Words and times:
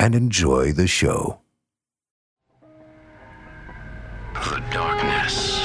and 0.00 0.14
enjoy 0.14 0.72
the 0.72 0.86
show. 0.86 1.38
The 4.32 4.62
darkness 4.72 5.58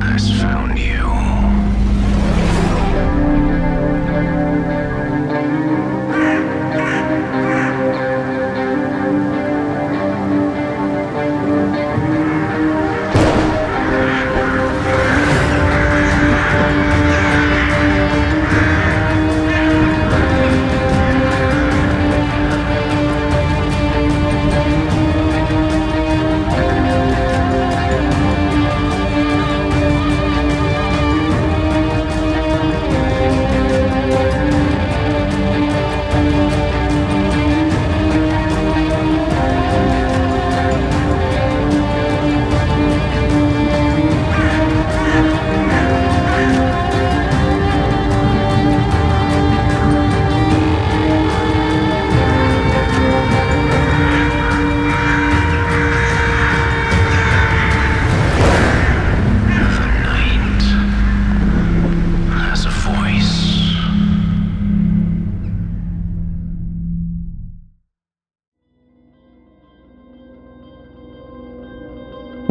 has 0.00 0.40
found 0.40 0.75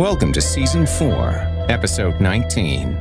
Welcome 0.06 0.34
to 0.34 0.40
Season 0.42 0.86
4, 0.86 1.66
Episode 1.68 2.22
19. 2.22 2.96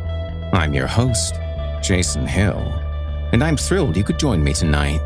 I'm 0.55 0.73
your 0.73 0.87
host, 0.87 1.35
Jason 1.83 2.27
Hill, 2.27 2.57
and 3.35 3.45
I'm 3.45 3.59
thrilled 3.59 3.95
you 3.95 4.03
could 4.03 4.19
join 4.19 4.43
me 4.43 4.55
tonight. 4.55 5.03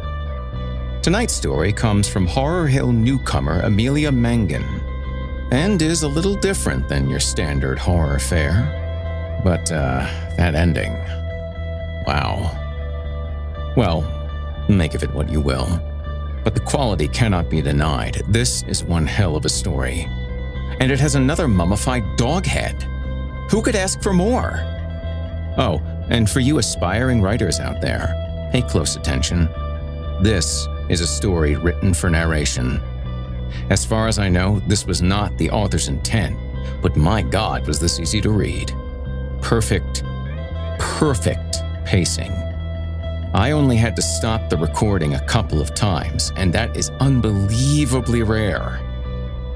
Tonight's 1.03 1.35
story 1.35 1.73
comes 1.73 2.07
from 2.07 2.25
Horror 2.25 2.69
Hill 2.69 2.93
newcomer 2.93 3.63
Amelia 3.63 4.13
Mangan 4.13 4.63
and 5.51 5.83
is 5.83 6.05
a 6.05 6.09
little 6.09 6.37
different 6.37 6.89
than 6.89 7.11
your 7.11 7.19
standard 7.19 7.81
horror 7.81 8.21
fare. 8.21 9.41
But, 9.43 9.73
uh, 9.73 10.07
that 10.37 10.55
ending. 10.55 10.93
Wow. 12.07 12.55
Well, 13.77 14.03
make 14.69 14.95
of 14.95 15.03
it 15.03 15.13
what 15.13 15.29
you 15.29 15.41
will. 15.41 15.81
But 16.45 16.55
the 16.55 16.61
quality 16.61 17.09
cannot 17.09 17.51
be 17.51 17.61
denied. 17.61 18.23
This 18.29 18.63
is 18.69 18.85
one 18.85 19.05
hell 19.05 19.35
of 19.35 19.45
a 19.45 19.49
story 19.49 20.07
and 20.81 20.93
it 20.93 21.01
has 21.01 21.15
another 21.15 21.49
mummified 21.49 22.05
dog 22.17 22.47
head. 22.47 22.83
Who 23.51 23.63
could 23.63 23.77
ask 23.77 24.03
for 24.03 24.13
more? 24.13 24.61
Oh, 25.57 25.81
and 26.11 26.29
for 26.29 26.41
you 26.41 26.59
aspiring 26.59 27.21
writers 27.21 27.61
out 27.61 27.81
there, 27.81 28.15
pay 28.53 28.63
close 28.63 28.97
attention. 28.97 29.49
This 30.23 30.67
is 30.89 31.01
a 31.01 31.07
story 31.07 31.57
written 31.57 31.95
for 31.95 32.11
narration. 32.11 32.81
As 33.71 33.85
far 33.85 34.09
as 34.09 34.19
I 34.19 34.29
know, 34.29 34.61
this 34.67 34.87
was 34.87 35.03
not 35.03 35.37
the 35.39 35.51
author's 35.51 35.89
intent, 35.89 36.39
but 36.83 36.97
my 36.97 37.23
God, 37.23 37.67
was 37.67 37.79
this 37.79 37.99
easy 37.99 38.21
to 38.21 38.31
read. 38.31 38.73
Perfect, 39.41 40.03
perfect 40.79 41.63
pacing. 41.85 42.33
I 43.35 43.51
only 43.51 43.77
had 43.77 43.95
to 43.97 44.03
stop 44.03 44.49
the 44.49 44.57
recording 44.57 45.15
a 45.15 45.25
couple 45.27 45.61
of 45.61 45.75
times, 45.75 46.33
and 46.37 46.53
that 46.55 46.77
is 46.77 46.91
unbelievably 47.01 48.23
rare. 48.23 48.81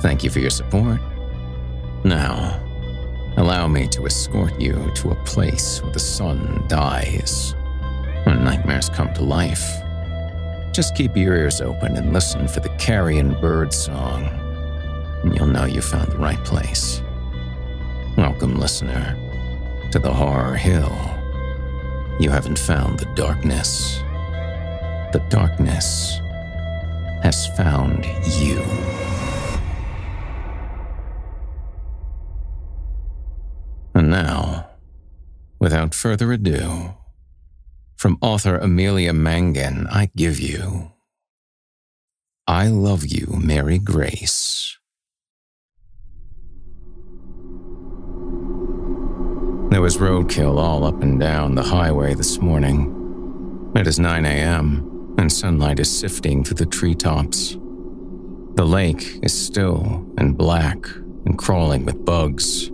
Thank 0.00 0.22
you 0.22 0.30
for 0.30 0.40
your 0.40 0.50
support. 0.50 1.00
Now, 2.04 2.62
allow 3.36 3.66
me 3.66 3.88
to 3.88 4.06
escort 4.06 4.60
you 4.60 4.90
to 4.96 5.10
a 5.10 5.24
place 5.24 5.82
where 5.82 5.92
the 5.92 5.98
sun 5.98 6.64
dies 6.68 7.54
and 8.26 8.44
nightmares 8.44 8.88
come 8.88 9.12
to 9.14 9.22
life. 9.22 9.64
Just 10.72 10.94
keep 10.94 11.16
your 11.16 11.34
ears 11.34 11.60
open 11.60 11.96
and 11.96 12.12
listen 12.12 12.46
for 12.48 12.60
the 12.60 12.68
carrion 12.76 13.40
bird 13.40 13.72
song, 13.72 14.24
and 15.22 15.34
you'll 15.34 15.46
know 15.46 15.64
you 15.64 15.80
found 15.80 16.12
the 16.12 16.18
right 16.18 16.42
place. 16.44 17.00
Welcome, 18.16 18.56
listener, 18.56 19.16
to 19.92 19.98
the 19.98 20.12
Horror 20.12 20.56
Hill. 20.56 20.94
You 22.20 22.30
haven't 22.30 22.58
found 22.58 22.98
the 22.98 23.06
darkness. 23.14 23.98
The 25.12 25.24
darkness 25.30 26.20
has 27.22 27.46
found 27.56 28.04
you. 28.38 28.62
Now, 34.16 34.66
without 35.58 35.94
further 35.94 36.32
ado, 36.32 36.94
from 37.96 38.16
author 38.22 38.56
Amelia 38.56 39.12
Mangan, 39.12 39.86
I 39.88 40.08
give 40.16 40.40
you 40.40 40.92
I 42.46 42.68
Love 42.68 43.04
You, 43.04 43.26
Mary 43.38 43.78
Grace. 43.78 44.78
There 49.70 49.82
was 49.82 49.98
roadkill 49.98 50.56
all 50.56 50.84
up 50.84 51.02
and 51.02 51.20
down 51.20 51.54
the 51.54 51.62
highway 51.62 52.14
this 52.14 52.40
morning. 52.40 52.78
It 53.74 53.86
is 53.86 53.98
9 53.98 54.24
a.m., 54.24 55.14
and 55.18 55.30
sunlight 55.30 55.78
is 55.78 55.90
sifting 56.00 56.42
through 56.42 56.56
the 56.56 56.64
treetops. 56.78 57.58
The 58.54 58.64
lake 58.64 59.18
is 59.22 59.34
still 59.34 60.06
and 60.16 60.38
black 60.38 60.78
and 61.26 61.36
crawling 61.36 61.84
with 61.84 62.02
bugs. 62.06 62.70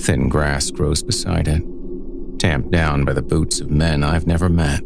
Thin 0.00 0.28
grass 0.28 0.70
grows 0.70 1.02
beside 1.02 1.48
it, 1.48 1.62
tamped 2.38 2.70
down 2.70 3.04
by 3.04 3.12
the 3.12 3.22
boots 3.22 3.60
of 3.60 3.70
men 3.70 4.02
I've 4.02 4.26
never 4.26 4.48
met. 4.48 4.82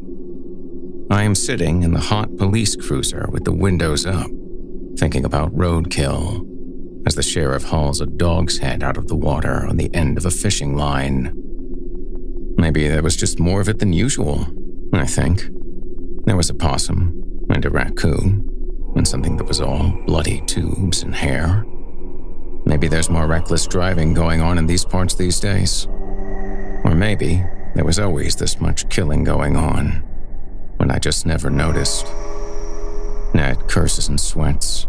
I 1.11 1.23
am 1.23 1.35
sitting 1.35 1.83
in 1.83 1.93
the 1.93 2.01
hot 2.01 2.37
police 2.37 2.75
cruiser 2.77 3.27
with 3.31 3.45
the 3.45 3.53
windows 3.53 4.05
up, 4.05 4.31
thinking 4.99 5.25
about 5.25 5.55
roadkill 5.55 6.45
as 7.07 7.15
the 7.15 7.23
sheriff 7.23 7.63
hauls 7.63 8.01
a 8.01 8.07
dog's 8.07 8.59
head 8.59 8.83
out 8.83 8.97
of 8.97 9.07
the 9.07 9.15
water 9.15 9.65
on 9.67 9.77
the 9.77 9.95
end 9.95 10.19
of 10.19 10.27
a 10.27 10.31
fishing 10.31 10.77
line. 10.77 11.33
Maybe 12.57 12.89
there 12.89 13.03
was 13.03 13.17
just 13.17 13.39
more 13.39 13.61
of 13.61 13.69
it 13.69 13.79
than 13.79 13.93
usual, 13.93 14.47
I 14.93 15.07
think. 15.07 15.49
There 16.25 16.37
was 16.37 16.51
a 16.51 16.55
possum 16.55 17.45
and 17.51 17.65
a 17.65 17.71
raccoon 17.71 18.51
and 18.97 19.07
something 19.07 19.37
that 19.37 19.47
was 19.47 19.61
all 19.61 19.91
bloody 20.07 20.41
tubes 20.47 21.03
and 21.03 21.15
hair. 21.15 21.65
Maybe 22.67 22.89
there's 22.89 23.09
more 23.09 23.29
reckless 23.29 23.67
driving 23.67 24.13
going 24.13 24.43
on 24.43 24.59
in 24.59 24.67
these 24.67 24.85
parts 24.85 25.15
these 25.15 25.39
days. 25.39 25.87
Or 25.87 26.95
maybe 26.95 27.43
there 27.77 27.85
was 27.85 28.01
always 28.01 28.35
this 28.35 28.61
much 28.61 28.89
killing 28.91 29.23
going 29.23 29.57
on, 29.57 30.03
when 30.77 30.91
I 30.91 30.99
just 30.99 31.27
never 31.27 31.49
noticed. 31.49 32.07
Ned 33.35 33.69
curses 33.69 34.09
and 34.09 34.21
sweats. 34.21 34.89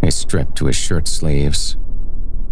He's 0.00 0.14
stripped 0.14 0.56
to 0.56 0.66
his 0.66 0.76
shirt 0.76 1.06
sleeves. 1.06 1.76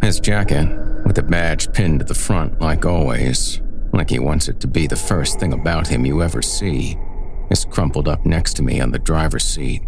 His 0.03 0.21
jacket, 0.21 0.69
with 1.07 1.17
the 1.17 1.23
badge 1.23 1.73
pinned 1.73 2.01
to 2.01 2.05
the 2.05 2.15
front 2.15 2.61
like 2.61 2.85
always, 2.85 3.61
like 3.93 4.11
he 4.11 4.19
wants 4.19 4.49
it 4.49 4.61
to 4.61 4.69
be 4.69 4.87
the 4.87 4.95
first 4.95 5.41
thing 5.41 5.53
about 5.55 5.89
him 5.89 6.05
you 6.05 6.23
ever 6.23 6.43
see, 6.43 6.99
is 7.51 7.65
crumpled 7.65 8.09
up 8.09 8.27
next 8.27 8.55
to 8.55 8.63
me 8.63 8.81
on 8.81 8.93
the 8.93 8.99
driver's 8.99 9.45
seat. 9.45 9.83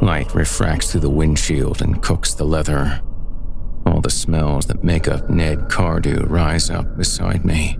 Light 0.00 0.34
refracts 0.34 0.90
through 0.90 1.02
the 1.02 1.10
windshield 1.10 1.82
and 1.82 2.02
cooks 2.02 2.34
the 2.34 2.44
leather. 2.44 3.02
The 4.06 4.10
smells 4.10 4.66
that 4.66 4.84
make 4.84 5.08
up 5.08 5.28
Ned 5.28 5.68
Cardew 5.68 6.26
rise 6.28 6.70
up 6.70 6.96
beside 6.96 7.44
me 7.44 7.76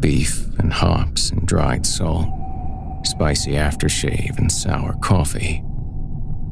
beef 0.00 0.46
and 0.58 0.70
hops 0.70 1.30
and 1.30 1.48
dried 1.48 1.86
salt, 1.86 2.28
spicy 3.04 3.52
aftershave 3.52 4.36
and 4.36 4.52
sour 4.52 4.92
coffee. 5.00 5.64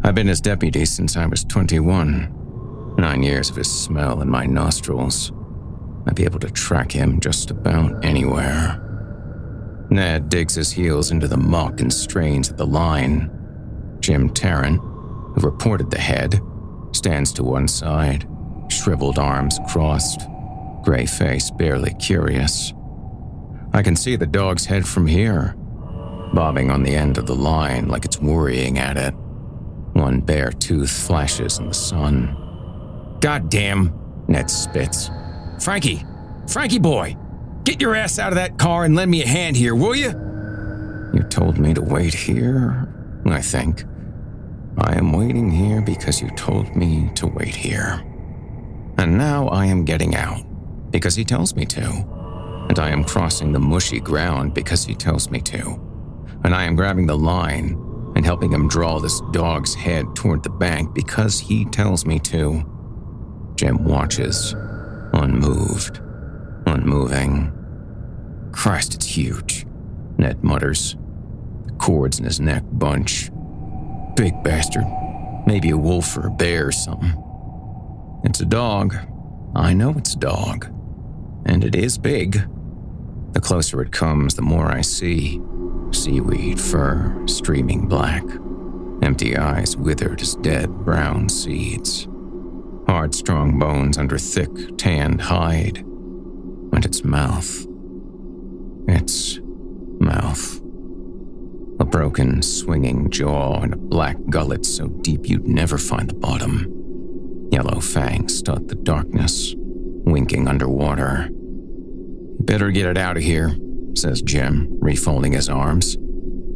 I've 0.02 0.14
been 0.14 0.28
his 0.28 0.40
deputy 0.40 0.86
since 0.86 1.18
I 1.18 1.26
was 1.26 1.44
21. 1.44 2.94
Nine 2.96 3.22
years 3.22 3.50
of 3.50 3.56
his 3.56 3.70
smell 3.70 4.22
in 4.22 4.30
my 4.30 4.46
nostrils. 4.46 5.32
I'd 6.06 6.14
be 6.14 6.24
able 6.24 6.40
to 6.40 6.50
track 6.50 6.90
him 6.90 7.20
just 7.20 7.50
about 7.50 8.02
anywhere. 8.02 8.80
Ned 9.90 10.30
digs 10.30 10.54
his 10.54 10.72
heels 10.72 11.10
into 11.10 11.28
the 11.28 11.36
muck 11.36 11.82
and 11.82 11.92
strains 11.92 12.50
at 12.50 12.56
the 12.56 12.66
line. 12.66 13.30
Jim 14.00 14.30
Tarrant, 14.30 14.80
who 14.80 15.40
reported 15.42 15.90
the 15.90 16.00
head, 16.00 16.40
stands 16.92 17.34
to 17.34 17.44
one 17.44 17.68
side, 17.68 18.26
shriveled 18.84 19.18
arms 19.18 19.58
crossed, 19.66 20.28
gray 20.82 21.06
face 21.06 21.50
barely 21.50 21.94
curious. 21.94 22.74
I 23.72 23.82
can 23.82 23.96
see 23.96 24.14
the 24.14 24.26
dog's 24.26 24.66
head 24.66 24.86
from 24.86 25.06
here, 25.06 25.54
bobbing 26.34 26.70
on 26.70 26.82
the 26.82 26.94
end 26.94 27.16
of 27.16 27.24
the 27.24 27.34
line 27.34 27.88
like 27.88 28.04
it's 28.04 28.20
worrying 28.20 28.78
at 28.78 28.98
it. 28.98 29.14
One 29.94 30.20
bare 30.20 30.50
tooth 30.50 30.90
flashes 30.90 31.58
in 31.58 31.68
the 31.68 31.74
sun. 31.74 32.36
God 33.20 33.48
damn, 33.48 33.98
Ned 34.28 34.50
spits. 34.50 35.08
Frankie, 35.60 36.04
Frankie 36.46 36.78
boy, 36.78 37.16
get 37.64 37.80
your 37.80 37.94
ass 37.94 38.18
out 38.18 38.32
of 38.32 38.36
that 38.36 38.58
car 38.58 38.84
and 38.84 38.94
lend 38.94 39.10
me 39.10 39.22
a 39.22 39.26
hand 39.26 39.56
here, 39.56 39.74
will 39.74 39.96
you? 39.96 40.10
You 41.14 41.22
told 41.30 41.58
me 41.58 41.72
to 41.72 41.80
wait 41.80 42.12
here, 42.12 42.86
I 43.24 43.40
think. 43.40 43.84
I 44.76 44.94
am 44.98 45.14
waiting 45.14 45.50
here 45.50 45.80
because 45.80 46.20
you 46.20 46.28
told 46.32 46.76
me 46.76 47.10
to 47.14 47.26
wait 47.26 47.54
here. 47.54 48.04
And 48.98 49.18
now 49.18 49.48
I 49.48 49.66
am 49.66 49.84
getting 49.84 50.14
out 50.14 50.44
because 50.90 51.14
he 51.14 51.24
tells 51.24 51.54
me 51.54 51.66
to. 51.66 51.82
And 52.68 52.78
I 52.78 52.90
am 52.90 53.04
crossing 53.04 53.52
the 53.52 53.58
mushy 53.58 54.00
ground 54.00 54.54
because 54.54 54.84
he 54.84 54.94
tells 54.94 55.30
me 55.30 55.40
to. 55.42 55.80
And 56.44 56.54
I 56.54 56.64
am 56.64 56.76
grabbing 56.76 57.06
the 57.06 57.18
line 57.18 57.80
and 58.16 58.24
helping 58.24 58.52
him 58.52 58.68
draw 58.68 59.00
this 59.00 59.20
dog's 59.32 59.74
head 59.74 60.06
toward 60.14 60.42
the 60.42 60.50
bank 60.50 60.94
because 60.94 61.40
he 61.40 61.64
tells 61.66 62.06
me 62.06 62.18
to. 62.20 62.64
Jim 63.56 63.84
watches, 63.84 64.54
unmoved, 65.12 66.00
unmoving. 66.66 67.52
Christ, 68.52 68.94
it's 68.94 69.06
huge, 69.06 69.66
Ned 70.16 70.42
mutters. 70.44 70.96
The 71.66 71.72
cords 71.72 72.18
in 72.18 72.24
his 72.24 72.40
neck 72.40 72.62
bunch. 72.72 73.30
Big 74.16 74.42
bastard. 74.44 74.84
Maybe 75.46 75.70
a 75.70 75.76
wolf 75.76 76.16
or 76.16 76.28
a 76.28 76.30
bear 76.30 76.68
or 76.68 76.72
something. 76.72 77.23
It's 78.24 78.40
a 78.40 78.46
dog. 78.46 78.96
I 79.54 79.74
know 79.74 79.94
it's 79.96 80.14
a 80.14 80.18
dog. 80.18 80.66
And 81.46 81.62
it 81.62 81.74
is 81.74 81.98
big. 81.98 82.48
The 83.32 83.40
closer 83.40 83.82
it 83.82 83.92
comes, 83.92 84.34
the 84.34 84.42
more 84.42 84.72
I 84.72 84.80
see 84.80 85.40
seaweed, 85.92 86.60
fur, 86.60 87.22
streaming 87.26 87.86
black, 87.86 88.24
empty 89.02 89.36
eyes 89.36 89.76
withered 89.76 90.20
as 90.20 90.34
dead 90.36 90.68
brown 90.84 91.28
seeds, 91.28 92.08
hard, 92.88 93.14
strong 93.14 93.58
bones 93.58 93.96
under 93.96 94.18
thick, 94.18 94.50
tanned 94.76 95.20
hide, 95.20 95.78
and 95.78 96.84
its 96.84 97.04
mouth. 97.04 97.66
Its 98.88 99.38
mouth. 100.00 100.60
A 101.78 101.84
broken, 101.84 102.42
swinging 102.42 103.10
jaw 103.10 103.60
and 103.60 103.74
a 103.74 103.76
black 103.76 104.16
gullet 104.30 104.66
so 104.66 104.88
deep 104.88 105.28
you'd 105.28 105.46
never 105.46 105.78
find 105.78 106.10
the 106.10 106.14
bottom. 106.14 106.73
Yellow 107.54 107.78
fangs 107.78 108.38
stud 108.38 108.66
the 108.66 108.74
darkness, 108.74 109.54
winking 109.56 110.48
underwater. 110.48 111.28
Better 112.40 112.72
get 112.72 112.88
it 112.88 112.98
out 112.98 113.16
of 113.16 113.22
here, 113.22 113.56
says 113.94 114.22
Jim, 114.22 114.76
refolding 114.82 115.34
his 115.34 115.48
arms. 115.48 115.96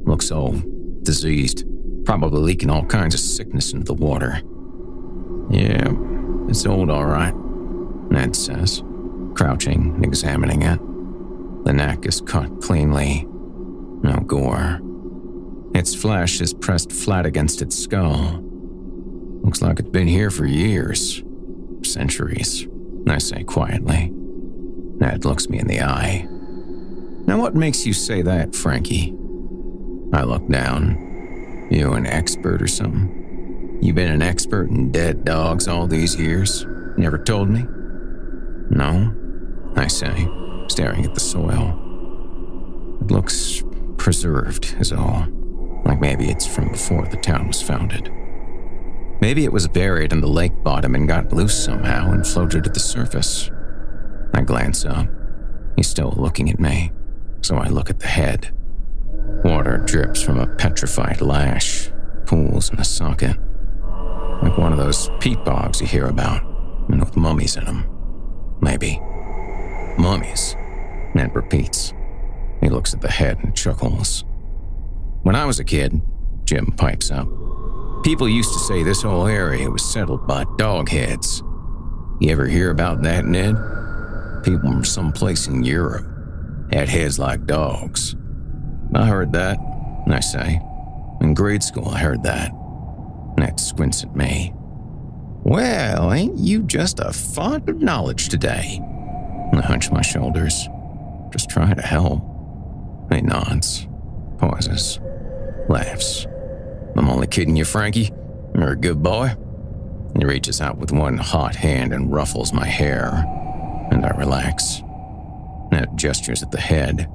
Looks 0.03 0.33
old, 0.33 1.05
diseased, 1.05 1.65
probably 2.05 2.41
leaking 2.41 2.69
all 2.69 2.85
kinds 2.85 3.15
of 3.15 3.21
sickness 3.21 3.73
into 3.73 3.85
the 3.85 3.95
water. 3.95 4.43
Yeah, 5.51 5.89
it's 6.49 6.67
old, 6.67 6.91
all 6.91 7.07
right, 7.07 7.35
Ned 8.11 8.35
says, 8.35 8.83
crouching 9.37 9.95
and 9.95 10.05
examining 10.05 10.63
it. 10.63 10.81
The 11.65 11.75
neck 11.75 12.07
is 12.07 12.21
cut 12.23 12.61
cleanly. 12.61 13.25
No 14.03 14.19
gore. 14.27 14.81
Its 15.77 15.95
flesh 15.95 16.41
is 16.41 16.53
pressed 16.53 16.91
flat 16.91 17.25
against 17.25 17.63
its 17.63 17.79
skull. 17.79 18.43
Looks 19.49 19.63
like 19.63 19.81
it's 19.81 19.89
been 19.89 20.09
here 20.09 20.31
for 20.31 20.45
years. 20.45 21.23
Centuries, 21.83 22.69
I 23.09 23.17
say 23.17 23.45
quietly. 23.45 24.11
Ned 24.13 25.25
looks 25.25 25.49
me 25.49 25.59
in 25.59 25.67
the 25.67 25.81
eye. 25.81 26.29
Now, 27.27 27.41
what 27.41 27.55
makes 27.55 27.87
you 27.87 27.95
say 27.95 28.21
that, 28.21 28.55
Frankie? 28.55 29.17
I 30.13 30.25
look 30.25 30.47
down. 30.51 31.67
You 31.71 31.95
an 31.95 32.05
expert 32.05 32.61
or 32.61 32.69
something? 32.69 33.79
You 33.81 33.95
been 33.95 34.11
an 34.11 34.21
expert 34.21 34.69
in 34.69 34.93
dead 34.93 35.25
dogs 35.25 35.67
all 35.67 35.87
these 35.87 36.15
years? 36.15 36.67
Never 36.99 37.17
told 37.17 37.49
me? 37.49 37.65
No, 38.69 39.15
I 39.77 39.87
say, 39.87 40.29
staring 40.69 41.07
at 41.07 41.15
the 41.15 41.21
soil. 41.21 42.99
It 43.01 43.11
looks 43.11 43.63
preserved, 43.97 44.77
is 44.79 44.93
all. 44.93 45.27
Like 45.87 46.03
maybe 46.03 46.29
it's 46.29 46.47
from 46.47 46.69
before 46.69 47.07
the 47.07 47.17
town 47.17 47.49
was 47.49 47.63
founded. 47.63 48.13
Maybe 49.21 49.45
it 49.45 49.53
was 49.53 49.67
buried 49.67 50.13
in 50.13 50.21
the 50.21 50.29
lake 50.29 50.63
bottom 50.63 50.95
and 50.95 51.09
got 51.09 51.33
loose 51.33 51.65
somehow 51.65 52.13
and 52.13 52.27
floated 52.27 52.65
to 52.65 52.71
the 52.71 52.81
surface. 52.81 53.51
I 54.35 54.43
glance 54.43 54.85
up. 54.85 55.09
He's 55.77 55.89
still 55.89 56.15
looking 56.17 56.51
at 56.51 56.61
me, 56.61 56.93
so 57.41 57.57
I 57.57 57.69
look 57.69 57.91
at 57.91 58.01
the 58.01 58.07
head. 58.07 58.55
Water 59.45 59.79
drips 59.79 60.23
from 60.23 60.39
a 60.39 60.47
petrified 60.57 61.21
lash, 61.21 61.91
pools 62.27 62.71
in 62.71 62.77
the 62.77 62.85
socket. 62.85 63.37
Like 64.43 64.57
one 64.57 64.73
of 64.73 64.79
those 64.79 65.11
peat 65.19 65.45
bogs 65.45 65.81
you 65.81 65.87
hear 65.87 66.07
about, 66.07 66.43
and 66.89 67.01
with 67.01 67.17
mummies 67.17 67.57
in 67.57 67.65
them. 67.65 67.87
Maybe. 68.61 69.01
Mummies, 69.99 70.55
Ned 71.15 71.35
repeats. 71.35 71.93
He 72.61 72.69
looks 72.69 72.95
at 72.95 73.01
the 73.01 73.11
head 73.11 73.39
and 73.43 73.57
chuckles. 73.57 74.25
When 75.23 75.35
I 75.35 75.45
was 75.45 75.59
a 75.59 75.65
kid, 75.65 76.01
Jim 76.45 76.67
pipes 76.77 77.11
up, 77.11 77.29
people 78.03 78.29
used 78.29 78.53
to 78.53 78.59
say 78.61 78.83
this 78.83 79.03
whole 79.03 79.27
area 79.27 79.71
was 79.71 79.85
settled 79.85 80.27
by 80.27 80.45
dogheads. 80.45 81.43
You 82.21 82.31
ever 82.31 82.47
hear 82.47 82.71
about 82.71 83.03
that, 83.03 83.25
Ned? 83.25 83.55
People 84.45 84.71
from 84.71 84.85
someplace 84.85 85.47
in 85.47 85.65
Europe 85.65 86.07
had 86.73 86.89
heads 86.89 87.19
like 87.19 87.47
dogs. 87.47 88.17
I 88.95 89.07
heard 89.07 89.33
that, 89.33 89.59
I 90.09 90.21
say. 90.21 90.61
In 91.21 91.35
grade 91.35 91.63
school, 91.63 91.89
I 91.89 91.99
heard 91.99 92.23
that. 92.23 92.53
Ned 93.37 93.59
squints 93.61 94.03
at 94.05 94.15
me. 94.15 94.53
Well, 95.45 96.13
ain't 96.13 96.39
you 96.39 96.63
just 96.63 97.01
a 97.01 97.13
font 97.13 97.69
of 97.69 97.81
knowledge 97.81 98.29
today? 98.29 98.81
I 99.53 99.61
hunch 99.61 99.91
my 99.91 100.03
shoulders, 100.03 100.69
just 101.33 101.49
trying 101.49 101.77
to 101.77 101.83
help. 101.83 102.23
He 103.13 103.23
nods, 103.23 103.87
pauses, 104.39 105.01
laughs. 105.69 106.27
I'm 106.99 107.09
only 107.09 107.29
kidding 107.29 107.55
you, 107.55 107.65
Frankie. 107.65 108.11
You're 108.55 108.73
a 108.73 108.77
good 108.77 109.03
boy. 109.03 109.35
He 110.19 110.25
reaches 110.25 110.61
out 110.61 110.79
with 110.79 110.91
one 110.91 111.17
hot 111.17 111.55
hand 111.55 111.93
and 111.93 112.13
ruffles 112.13 112.53
my 112.53 112.67
hair, 112.67 113.25
and 113.93 114.05
I 114.05 114.11
relax. 114.11 114.83
Ned 115.71 115.97
gestures 115.97 116.43
at 116.43 116.51
the 116.51 116.61
head. 116.61 117.09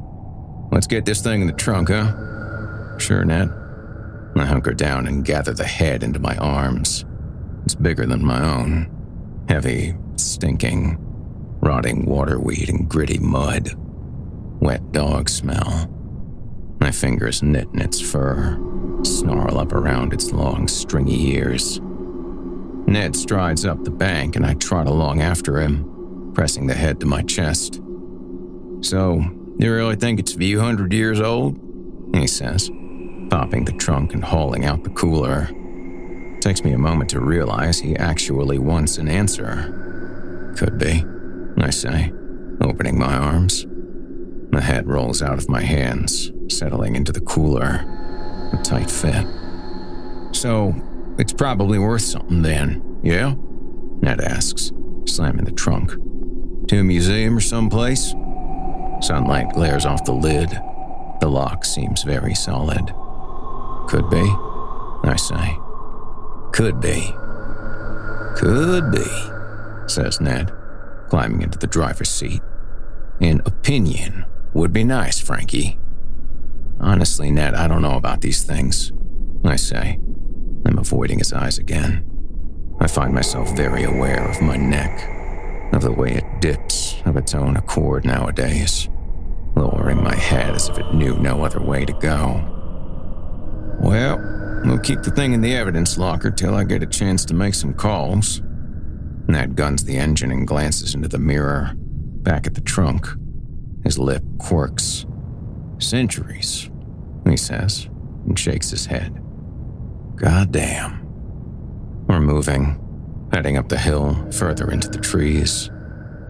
Let's 0.71 0.87
get 0.87 1.03
this 1.03 1.21
thing 1.21 1.41
in 1.41 1.47
the 1.47 1.53
trunk, 1.53 1.89
huh? 1.89 2.97
Sure, 2.97 3.25
Ned. 3.25 3.49
I 4.37 4.45
hunker 4.45 4.73
down 4.73 5.05
and 5.05 5.25
gather 5.25 5.53
the 5.53 5.65
head 5.65 6.01
into 6.01 6.19
my 6.19 6.37
arms. 6.37 7.03
It's 7.65 7.75
bigger 7.75 8.05
than 8.05 8.25
my 8.25 8.41
own. 8.41 8.89
Heavy, 9.49 9.95
stinking, 10.15 10.97
rotting 11.59 12.05
waterweed 12.05 12.69
and 12.69 12.89
gritty 12.89 13.19
mud. 13.19 13.73
Wet 14.61 14.93
dog 14.93 15.27
smell. 15.27 15.89
My 16.79 16.91
fingers 16.91 17.43
knit 17.43 17.67
in 17.73 17.81
its 17.81 17.99
fur, 17.99 18.57
snarl 19.05 19.59
up 19.59 19.73
around 19.73 20.13
its 20.13 20.31
long, 20.31 20.67
stringy 20.67 21.35
ears. 21.35 21.79
Ned 22.87 23.15
strides 23.15 23.65
up 23.65 23.83
the 23.83 23.91
bank 23.91 24.35
and 24.35 24.45
I 24.45 24.53
trot 24.55 24.87
along 24.87 25.21
after 25.21 25.59
him, 25.59 26.31
pressing 26.33 26.67
the 26.67 26.73
head 26.73 26.99
to 26.99 27.05
my 27.05 27.21
chest. 27.23 27.81
So, 28.81 29.23
you 29.59 29.73
really 29.73 29.95
think 29.95 30.19
it's 30.19 30.33
a 30.33 30.37
few 30.37 30.59
hundred 30.59 30.93
years 30.93 31.21
old? 31.21 31.59
He 32.13 32.27
says, 32.27 32.69
popping 33.29 33.65
the 33.65 33.73
trunk 33.73 34.13
and 34.13 34.23
hauling 34.23 34.65
out 34.65 34.83
the 34.83 34.89
cooler. 34.91 35.49
Takes 36.41 36.63
me 36.63 36.73
a 36.73 36.77
moment 36.77 37.09
to 37.11 37.21
realize 37.21 37.79
he 37.79 37.95
actually 37.95 38.59
wants 38.59 38.97
an 38.97 39.07
answer. 39.07 40.53
Could 40.57 40.77
be, 40.77 41.05
I 41.57 41.69
say, 41.69 42.11
opening 42.61 42.99
my 42.99 43.15
arms. 43.15 43.65
The 44.51 44.61
head 44.61 44.87
rolls 44.87 45.21
out 45.21 45.37
of 45.37 45.49
my 45.49 45.61
hands, 45.61 46.31
settling 46.49 46.95
into 46.95 47.11
the 47.11 47.21
cooler. 47.21 47.85
A 48.53 48.57
tight 48.63 48.89
fit. 48.89 49.25
So, 50.31 50.73
it's 51.17 51.33
probably 51.33 51.79
worth 51.79 52.01
something 52.01 52.41
then, 52.41 52.99
yeah? 53.03 53.35
Ned 54.01 54.21
asks, 54.21 54.71
slamming 55.05 55.45
the 55.45 55.51
trunk. 55.51 55.91
To 56.67 56.79
a 56.79 56.83
museum 56.83 57.37
or 57.37 57.41
someplace? 57.41 58.13
Sunlight 59.01 59.53
glares 59.53 59.85
off 59.85 60.05
the 60.05 60.13
lid. 60.13 60.49
The 61.19 61.27
lock 61.27 61.65
seems 61.65 62.03
very 62.03 62.35
solid. 62.35 62.93
Could 63.87 64.09
be, 64.09 64.23
I 65.03 65.15
say. 65.17 65.57
Could 66.51 66.79
be. 66.79 67.13
Could 68.37 68.91
be, 68.91 69.87
says 69.87 70.19
Ned, 70.21 70.51
climbing 71.09 71.41
into 71.41 71.57
the 71.57 71.67
driver's 71.67 72.09
seat. 72.09 72.41
An 73.19 73.41
opinion 73.45 74.25
would 74.53 74.73
be 74.73 74.83
nice, 74.83 75.19
Frankie. 75.19 75.77
Honestly, 76.83 77.31
Ned, 77.31 77.55
I 77.55 77.67
don't 77.67 77.81
know 77.81 77.95
about 77.95 78.21
these 78.21 78.43
things, 78.43 78.91
I 79.43 79.55
say. 79.55 79.99
I'm 80.65 80.77
avoiding 80.77 81.17
his 81.17 81.33
eyes 81.33 81.57
again. 81.57 82.05
I 82.79 82.87
find 82.87 83.13
myself 83.13 83.55
very 83.55 83.83
aware 83.83 84.29
of 84.29 84.41
my 84.41 84.57
neck, 84.57 85.73
of 85.73 85.81
the 85.81 85.91
way 85.91 86.13
it 86.13 86.41
dips 86.41 87.01
of 87.05 87.17
its 87.17 87.33
own 87.33 87.57
accord 87.57 88.05
nowadays, 88.05 88.89
lowering 89.55 90.03
my 90.03 90.15
head 90.15 90.53
as 90.53 90.69
if 90.69 90.77
it 90.77 90.93
knew 90.93 91.17
no 91.17 91.43
other 91.43 91.61
way 91.61 91.85
to 91.85 91.93
go. 91.93 92.49
Well, 93.81 94.33
We'll 94.65 94.79
keep 94.79 95.01
the 95.01 95.11
thing 95.11 95.33
in 95.33 95.41
the 95.41 95.53
evidence 95.55 95.97
locker 95.97 96.31
till 96.31 96.55
I 96.55 96.63
get 96.63 96.83
a 96.83 96.87
chance 96.87 97.25
to 97.25 97.33
make 97.33 97.53
some 97.53 97.73
calls. 97.73 98.41
Ned 99.27 99.57
guns 99.57 99.83
the 99.83 99.97
engine 99.97 100.31
and 100.31 100.47
glances 100.47 100.95
into 100.95 101.09
the 101.09 101.19
mirror, 101.19 101.73
back 101.75 102.47
at 102.47 102.53
the 102.53 102.61
trunk. 102.61 103.05
His 103.83 103.99
lip 103.99 104.23
quirks. 104.39 105.05
Centuries, 105.79 106.69
he 107.29 107.37
says, 107.37 107.87
and 108.25 108.37
shakes 108.37 108.69
his 108.69 108.85
head. 108.85 109.21
Goddamn. 110.15 110.99
We're 112.07 112.19
moving, 112.19 112.79
heading 113.33 113.57
up 113.57 113.69
the 113.69 113.77
hill, 113.77 114.31
further 114.31 114.69
into 114.71 114.89
the 114.89 114.99
trees. 114.99 115.69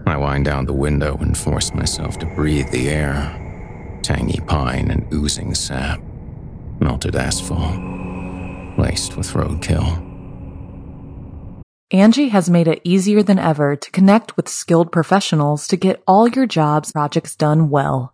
I 0.06 0.16
wind 0.16 0.44
down 0.44 0.66
the 0.66 0.72
window 0.72 1.16
and 1.18 1.36
force 1.36 1.74
myself 1.74 2.18
to 2.18 2.26
breathe 2.26 2.70
the 2.70 2.90
air. 2.90 3.40
Tangy 4.02 4.40
pine 4.46 4.90
and 4.90 5.12
oozing 5.12 5.54
sap. 5.54 6.00
Melted 6.80 7.16
asphalt 7.16 7.94
laced 8.78 9.16
with 9.16 9.28
roadkill. 9.32 10.02
Angi 11.92 12.30
has 12.30 12.50
made 12.50 12.66
it 12.66 12.80
easier 12.82 13.22
than 13.22 13.38
ever 13.38 13.76
to 13.76 13.90
connect 13.90 14.36
with 14.36 14.48
skilled 14.48 14.90
professionals 14.90 15.68
to 15.68 15.76
get 15.76 16.02
all 16.06 16.26
your 16.26 16.46
jobs 16.46 16.92
projects 16.92 17.36
done 17.36 17.70
well. 17.70 18.13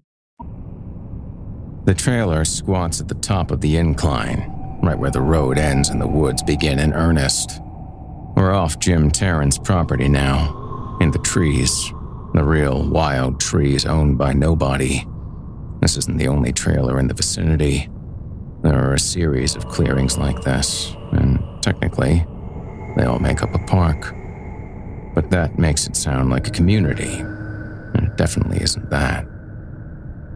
The 1.83 1.95
trailer 1.95 2.45
squats 2.45 3.01
at 3.01 3.07
the 3.07 3.15
top 3.15 3.49
of 3.49 3.59
the 3.59 3.77
incline, 3.77 4.79
right 4.83 4.97
where 4.97 5.09
the 5.09 5.21
road 5.21 5.57
ends 5.57 5.89
and 5.89 5.99
the 5.99 6.07
woods 6.07 6.43
begin 6.43 6.77
in 6.77 6.93
earnest. 6.93 7.59
We're 8.35 8.53
off 8.53 8.77
Jim 8.77 9.09
Tarrant's 9.09 9.57
property 9.57 10.07
now, 10.07 10.97
in 11.01 11.09
the 11.09 11.19
trees, 11.19 11.91
the 12.35 12.43
real 12.43 12.87
wild 12.87 13.39
trees 13.39 13.85
owned 13.85 14.19
by 14.19 14.31
nobody. 14.31 15.03
This 15.81 15.97
isn't 15.97 16.17
the 16.17 16.27
only 16.27 16.53
trailer 16.53 16.99
in 16.99 17.07
the 17.07 17.15
vicinity. 17.15 17.89
There 18.61 18.77
are 18.77 18.93
a 18.93 18.99
series 18.99 19.55
of 19.55 19.67
clearings 19.67 20.19
like 20.19 20.39
this, 20.43 20.95
and 21.13 21.43
technically, 21.63 22.23
they 22.95 23.05
all 23.05 23.17
make 23.17 23.41
up 23.41 23.55
a 23.55 23.65
park. 23.65 24.13
But 25.15 25.31
that 25.31 25.57
makes 25.57 25.87
it 25.87 25.95
sound 25.95 26.29
like 26.29 26.47
a 26.47 26.51
community, 26.51 27.21
and 27.21 28.07
it 28.07 28.17
definitely 28.17 28.61
isn't 28.61 28.91
that. 28.91 29.25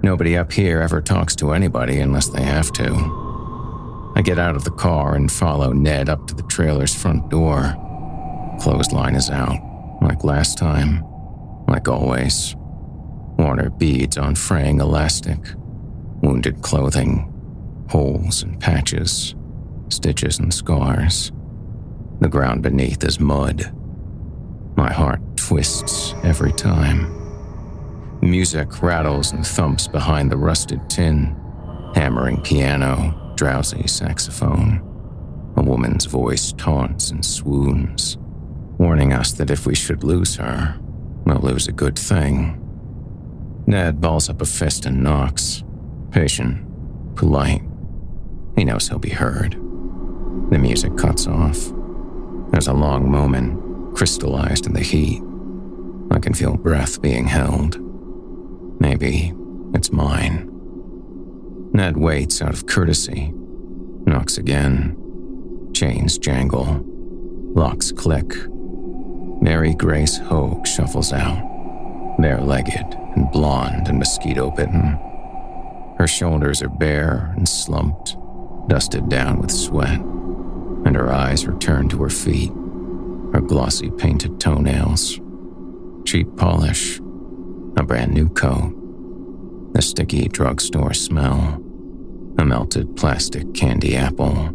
Nobody 0.06 0.38
up 0.38 0.52
here 0.52 0.82
ever 0.82 1.02
talks 1.02 1.36
to 1.38 1.52
anybody 1.52 2.00
unless 2.00 2.28
they 2.28 2.44
have 2.44 2.72
to. 2.74 4.14
I 4.16 4.22
get 4.22 4.38
out 4.38 4.56
of 4.56 4.64
the 4.64 4.70
car 4.70 5.16
and 5.16 5.32
follow 5.32 5.74
Ned 5.74 6.10
up 6.10 6.28
to 6.28 6.36
the 6.36 6.44
trailer's 6.44 6.94
front 6.94 7.28
door. 7.32 7.74
Clothesline 8.62 9.16
is 9.16 9.32
out, 9.32 9.58
like 10.04 10.24
last 10.24 10.60
time, 10.60 11.04
like 11.68 11.88
always. 11.88 12.56
Water 13.40 13.72
beads 13.72 14.16
on 14.16 14.36
fraying 14.36 14.80
elastic, 14.80 15.40
wounded 16.22 16.62
clothing, 16.62 17.34
holes 17.90 18.44
and 18.44 18.60
patches, 18.60 19.34
stitches 19.90 20.38
and 20.38 20.54
scars. 20.54 21.32
The 22.20 22.30
ground 22.30 22.62
beneath 22.62 23.04
is 23.04 23.20
mud. 23.20 23.76
My 24.78 24.94
heart 24.94 25.22
twists 25.36 26.14
every 26.24 26.54
time. 26.54 27.25
Music 28.26 28.82
rattles 28.82 29.34
and 29.34 29.46
thumps 29.46 29.88
behind 29.88 30.32
the 30.32 30.38
rusted 30.38 30.90
tin, 30.90 31.36
hammering 31.94 32.42
piano, 32.42 33.34
drowsy 33.36 33.88
saxophone. 33.88 34.82
A 35.58 35.62
woman's 35.62 36.06
voice 36.06 36.52
taunts 36.54 37.12
and 37.12 37.24
swoons, 37.24 38.18
warning 38.80 39.14
us 39.14 39.32
that 39.34 39.52
if 39.52 39.68
we 39.68 39.76
should 39.76 40.04
lose 40.04 40.36
her, 40.38 40.76
we'll 41.24 41.38
lose 41.38 41.68
a 41.68 41.72
good 41.72 41.98
thing. 42.00 42.60
Ned 43.68 44.02
balls 44.02 44.28
up 44.28 44.42
a 44.42 44.46
fist 44.46 44.88
and 44.88 45.04
knocks. 45.04 45.64
Patient, 46.10 46.66
polite. 47.16 47.62
He 48.58 48.66
knows 48.66 48.90
he'll 48.90 48.98
be 48.98 49.12
heard. 49.12 49.54
The 50.50 50.58
music 50.58 50.98
cuts 50.98 51.28
off. 51.28 51.72
There's 52.50 52.68
a 52.68 52.74
long 52.74 53.10
moment, 53.10 53.96
crystallized 53.96 54.66
in 54.66 54.74
the 54.74 54.82
heat. 54.82 55.22
I 56.10 56.18
can 56.18 56.34
feel 56.34 56.58
breath 56.58 57.04
being 57.04 57.28
held. 57.28 57.85
Maybe 58.86 59.34
it's 59.74 59.92
mine. 59.92 60.48
Ned 61.74 61.98
waits 61.98 62.40
out 62.44 62.54
of 62.54 62.68
courtesy, 62.68 63.34
knocks 64.06 64.38
again. 64.38 64.96
Chains 65.74 66.20
jangle, 66.20 66.82
locks 67.56 67.92
click. 67.92 68.32
Mary 69.42 69.74
Grace 69.74 70.20
Hogue 70.20 70.68
shuffles 70.68 71.12
out, 71.12 71.42
bare 72.20 72.40
legged 72.40 72.94
and 73.16 73.32
blonde 73.32 73.88
and 73.88 73.98
mosquito 73.98 74.52
bitten. 74.52 75.00
Her 75.98 76.08
shoulders 76.08 76.62
are 76.62 76.70
bare 76.70 77.34
and 77.36 77.50
slumped, 77.50 78.16
dusted 78.68 79.10
down 79.10 79.42
with 79.42 79.50
sweat, 79.50 80.00
and 80.00 80.96
her 80.96 81.12
eyes 81.12 81.44
are 81.46 81.58
turned 81.58 81.90
to 81.90 82.04
her 82.04 82.10
feet, 82.12 82.52
her 83.34 83.42
glossy 83.42 83.90
painted 83.90 84.40
toenails, 84.40 85.20
cheap 86.06 86.28
polish, 86.38 87.02
brand 87.86 88.14
new 88.14 88.30
coat, 88.30 88.74
the 89.74 89.82
sticky 89.82 90.28
drugstore 90.28 90.94
smell, 90.94 91.62
a 92.38 92.46
melted 92.46 92.96
plastic 92.96 93.54
candy 93.54 93.96
apple. 93.96 94.50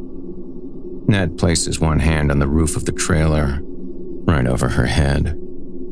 Ned 1.09 1.39
places 1.39 1.81
one 1.81 1.99
hand 1.99 2.31
on 2.31 2.39
the 2.39 2.49
roof 2.49 2.77
of 2.77 2.85
the 2.85 2.93
trailer, 2.93 3.61
right 3.63 4.47
over 4.47 4.69
her 4.69 4.87
head, 4.87 5.27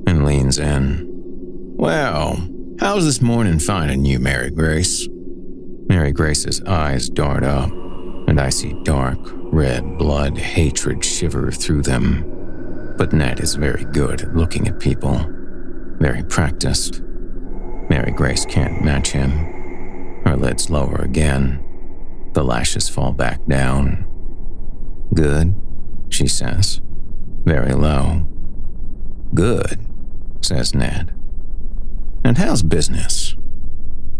and 0.06 0.24
leans 0.24 0.58
in. 0.58 1.06
Well, 1.76 2.48
how's 2.80 3.04
this 3.04 3.20
morning 3.20 3.58
finding 3.58 4.04
you, 4.04 4.18
Mary 4.18 4.50
Grace? 4.50 5.08
Mary 5.88 6.12
Grace's 6.12 6.62
eyes 6.64 7.08
dart 7.08 7.42
up, 7.42 7.70
and 7.70 8.40
I 8.40 8.50
see 8.50 8.78
dark, 8.82 9.18
red 9.22 9.98
blood 9.98 10.36
hatred 10.36 11.04
shiver 11.04 11.50
through 11.50 11.82
them. 11.82 12.94
But 12.98 13.12
Ned 13.12 13.40
is 13.40 13.54
very 13.54 13.84
good 13.84 14.22
at 14.22 14.36
looking 14.36 14.68
at 14.68 14.80
people, 14.80 15.24
very 15.98 16.22
practiced. 16.24 17.02
Mary 17.88 18.10
Grace 18.10 18.44
can't 18.44 18.84
match 18.84 19.10
him. 19.12 20.22
Her 20.24 20.36
lids 20.36 20.70
lower 20.70 20.96
again. 20.96 21.64
The 22.34 22.44
lashes 22.44 22.88
fall 22.88 23.12
back 23.12 23.44
down. 23.46 24.04
Good, 25.14 25.54
she 26.10 26.26
says, 26.26 26.80
very 27.44 27.72
low. 27.72 28.26
Good, 29.34 29.80
says 30.42 30.74
Ned. 30.74 31.14
And 32.24 32.36
how's 32.36 32.62
business? 32.62 33.34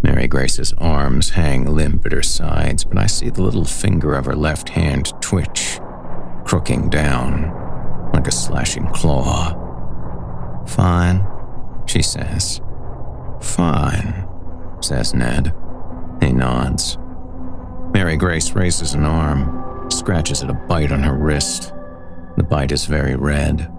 Mary 0.02 0.28
Grace's 0.28 0.72
arms 0.78 1.30
hang 1.30 1.66
limp 1.66 2.06
at 2.06 2.12
her 2.12 2.22
sides, 2.22 2.84
but 2.84 2.98
I 2.98 3.06
see 3.06 3.30
the 3.30 3.42
little 3.42 3.64
finger 3.64 4.14
of 4.14 4.26
her 4.26 4.36
left 4.36 4.70
hand 4.70 5.12
twitch, 5.20 5.80
crooking 6.44 6.88
down 6.88 8.10
like 8.14 8.26
a 8.26 8.32
slashing 8.32 8.86
claw. 8.88 9.54
Fine, 10.66 11.26
she 11.86 12.00
says. 12.00 12.60
Fine, 13.40 14.26
says 14.80 15.14
Ned. 15.14 15.54
He 16.20 16.32
nods. 16.32 16.98
Mary 17.92 18.16
Grace 18.16 18.52
raises 18.52 18.94
an 18.94 19.04
arm, 19.04 19.90
scratches 19.90 20.42
at 20.42 20.50
a 20.50 20.54
bite 20.54 20.92
on 20.92 21.02
her 21.02 21.14
wrist. 21.16 21.72
The 22.36 22.44
bite 22.44 22.72
is 22.72 22.86
very 22.86 23.16
red, 23.16 23.72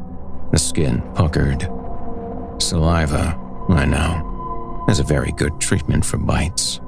the 0.52 0.60
skin 0.60 1.02
puckered. 1.14 1.62
Saliva, 2.60 3.38
I 3.70 3.86
know, 3.86 4.86
is 4.90 5.00
a 5.00 5.04
very 5.04 5.32
good 5.34 5.60
treatment 5.62 6.06
for 6.06 6.18
bites. 6.18 6.80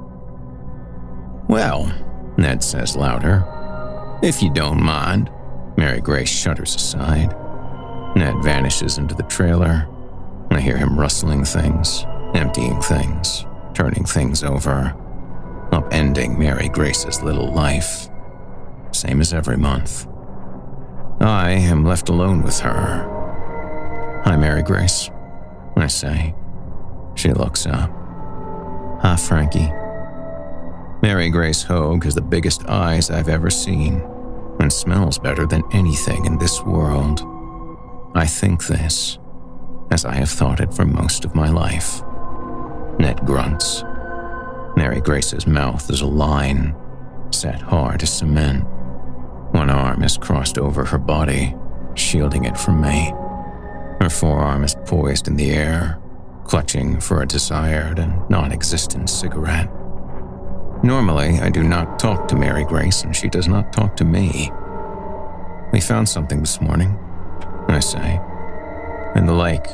Well, 1.48 1.92
Ned 2.36 2.62
says 2.62 2.96
louder, 2.96 3.46
if 4.22 4.42
you 4.42 4.52
don't 4.52 4.82
mind. 4.82 5.30
Mary 5.76 6.00
Grace 6.00 6.28
shudders 6.28 6.74
aside. 6.74 7.34
Ned 8.14 8.42
vanishes 8.42 8.98
into 8.98 9.14
the 9.14 9.22
trailer. 9.24 9.88
I 10.50 10.60
hear 10.60 10.76
him 10.76 10.98
rustling 10.98 11.44
things, 11.44 12.04
emptying 12.34 12.80
things, 12.80 13.44
turning 13.74 14.04
things 14.04 14.42
over, 14.42 14.94
upending 15.72 16.38
Mary 16.38 16.68
Grace's 16.68 17.22
little 17.22 17.52
life. 17.52 18.08
Same 18.92 19.20
as 19.20 19.32
every 19.32 19.56
month. 19.56 20.06
I 21.20 21.50
am 21.50 21.84
left 21.84 22.08
alone 22.08 22.42
with 22.42 22.58
her. 22.60 24.22
Hi, 24.24 24.36
Mary 24.36 24.62
Grace, 24.62 25.10
I 25.76 25.86
say. 25.86 26.34
She 27.14 27.32
looks 27.32 27.66
up. 27.66 27.90
Hi, 29.00 29.16
Frankie. 29.16 29.72
Mary 31.02 31.30
Grace 31.30 31.62
Hogue 31.62 32.04
has 32.04 32.14
the 32.14 32.22
biggest 32.22 32.64
eyes 32.66 33.10
I've 33.10 33.28
ever 33.28 33.50
seen 33.50 34.00
and 34.60 34.72
smells 34.72 35.18
better 35.18 35.46
than 35.46 35.64
anything 35.72 36.24
in 36.24 36.38
this 36.38 36.62
world. 36.62 37.22
I 38.14 38.26
think 38.26 38.66
this, 38.66 39.18
as 39.90 40.04
I 40.04 40.14
have 40.14 40.30
thought 40.30 40.60
it 40.60 40.72
for 40.72 40.84
most 40.84 41.24
of 41.24 41.34
my 41.34 41.48
life. 41.48 42.02
Ned 42.98 43.24
grunts. 43.24 43.84
Mary 44.76 45.00
Grace's 45.00 45.46
mouth 45.46 45.90
is 45.90 46.00
a 46.00 46.06
line, 46.06 46.74
set 47.30 47.60
hard 47.60 48.02
as 48.02 48.12
cement. 48.12 48.64
One 49.52 49.70
arm 49.70 50.02
is 50.02 50.16
crossed 50.16 50.58
over 50.58 50.84
her 50.84 50.98
body, 50.98 51.54
shielding 51.94 52.44
it 52.44 52.56
from 52.56 52.80
me. 52.80 53.12
Her 54.00 54.10
forearm 54.10 54.64
is 54.64 54.76
poised 54.86 55.28
in 55.28 55.36
the 55.36 55.50
air, 55.50 56.00
clutching 56.44 57.00
for 57.00 57.22
a 57.22 57.26
desired 57.26 57.98
and 57.98 58.28
non 58.30 58.50
existent 58.52 59.10
cigarette. 59.10 59.70
Normally, 60.82 61.38
I 61.38 61.50
do 61.50 61.62
not 61.62 61.98
talk 61.98 62.26
to 62.28 62.36
Mary 62.36 62.64
Grace, 62.64 63.04
and 63.04 63.14
she 63.14 63.28
does 63.28 63.46
not 63.46 63.72
talk 63.72 63.96
to 63.96 64.04
me. 64.04 64.50
We 65.72 65.80
found 65.80 66.08
something 66.08 66.40
this 66.40 66.60
morning, 66.60 66.98
I 67.68 67.78
say, 67.78 68.20
in 69.14 69.26
the 69.26 69.34
lake 69.34 69.66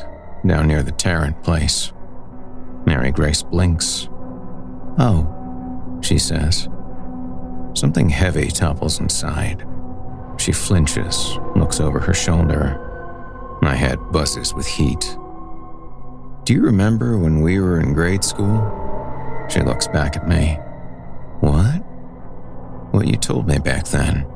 down 0.47 0.69
near 0.69 0.83
the 0.83 0.93
Tarrant 0.93 1.43
place. 1.43 1.93
Mary 2.89 3.11
Grace 3.11 3.43
blinks. 3.43 4.09
Oh, 4.99 6.01
she 6.01 6.19
says. 6.19 6.71
Something 7.75 8.09
heavy 8.09 8.49
topples 8.49 8.99
inside. 8.99 9.63
She 10.39 10.53
flinches, 10.53 11.39
looks 11.55 11.81
over 11.81 12.01
her 12.01 12.15
shoulder. 12.15 13.59
My 13.61 13.75
head 13.75 13.99
buzzes 14.11 14.55
with 14.55 14.67
heat. 14.67 15.19
Do 16.45 16.55
you 16.55 16.63
remember 16.63 17.19
when 17.19 17.43
we 17.43 17.61
were 17.61 17.79
in 17.79 17.93
grade 17.93 18.25
school? 18.25 18.57
She 19.51 19.61
looks 19.61 19.87
back 19.87 20.17
at 20.17 20.27
me. 20.27 20.55
What? 21.41 21.83
What 22.95 23.07
you 23.07 23.17
told 23.17 23.47
me 23.47 23.59
back 23.59 23.87
then? 23.89 24.27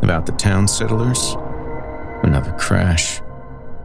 About 0.00 0.24
the 0.24 0.32
town 0.32 0.68
settlers? 0.68 1.36
Another 2.22 2.52
crash. 2.52 3.20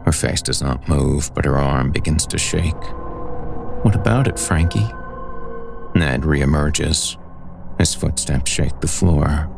Her 0.06 0.12
face 0.12 0.40
does 0.40 0.62
not 0.62 0.88
move, 0.88 1.34
but 1.34 1.44
her 1.44 1.58
arm 1.58 1.92
begins 1.92 2.26
to 2.28 2.38
shake. 2.38 2.72
What 3.86 3.94
about 3.94 4.26
it, 4.26 4.36
Frankie? 4.36 4.92
Ned 5.94 6.22
reemerges. 6.22 7.16
His 7.78 7.94
footsteps 7.94 8.50
shake 8.50 8.80
the 8.80 8.88
floor. 8.88 9.48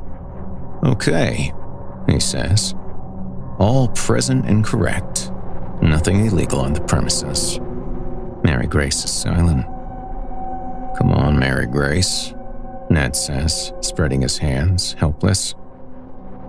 Okay, 0.85 1.51
he 2.07 2.21
says. 2.21 2.75
All 3.59 3.88
present 3.95 4.45
and 4.45 4.67
correct. 4.67 5.33
Nothing 5.81 6.27
illegal 6.27 6.61
on 6.61 6.75
the 6.75 6.83
premises. 6.83 7.59
Mary 8.45 8.67
Grace 8.67 9.03
is 9.03 9.11
silent. 9.11 9.64
Come 10.99 11.11
on, 11.11 11.38
Mary 11.38 11.67
Grace. 11.67 12.35
Ned 12.91 13.17
says, 13.17 13.73
spreading 13.81 14.21
his 14.21 14.37
hands, 14.37 14.93
helpless. 14.93 15.55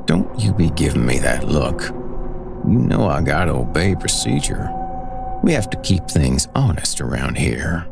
Don't 0.04 0.38
you 0.38 0.54
be 0.54 0.70
giving 0.72 1.06
me 1.06 1.18
that 1.20 1.48
look. 1.48 1.82
You 2.68 2.78
know 2.78 3.08
I 3.08 3.22
gotta 3.22 3.54
obey 3.54 3.96
procedure. 3.96 4.70
We 5.44 5.54
have 5.54 5.70
to 5.70 5.82
keep 5.82 6.08
things 6.08 6.48
honest 6.54 7.02
around 7.02 7.38
here. 7.38 7.88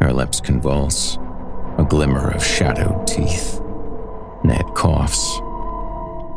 Her 0.00 0.12
lips 0.12 0.40
convulse, 0.40 1.16
a 1.78 1.86
glimmer 1.88 2.30
of 2.30 2.44
shadowed 2.44 3.06
teeth. 3.06 3.60
Ned 4.44 4.64
coughs. 4.74 5.40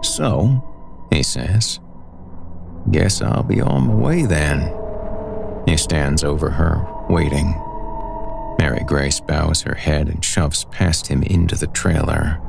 So, 0.02 0.64
he 1.12 1.24
says, 1.24 1.80
guess 2.92 3.22
I'll 3.22 3.44
be 3.44 3.62
on 3.62 3.88
my 3.88 3.94
way 3.94 4.26
then. 4.26 4.74
He 5.68 5.78
stands 5.78 6.24
over 6.24 6.50
her, 6.50 6.86
waiting. 7.10 7.52
Mary 8.60 8.84
Grace 8.86 9.20
bows 9.20 9.62
her 9.62 9.76
head 9.76 10.10
and 10.10 10.24
shoves 10.24 10.66
past 10.66 11.08
him 11.08 11.24
into 11.24 11.56
the 11.56 11.68
trailer. 11.68 12.42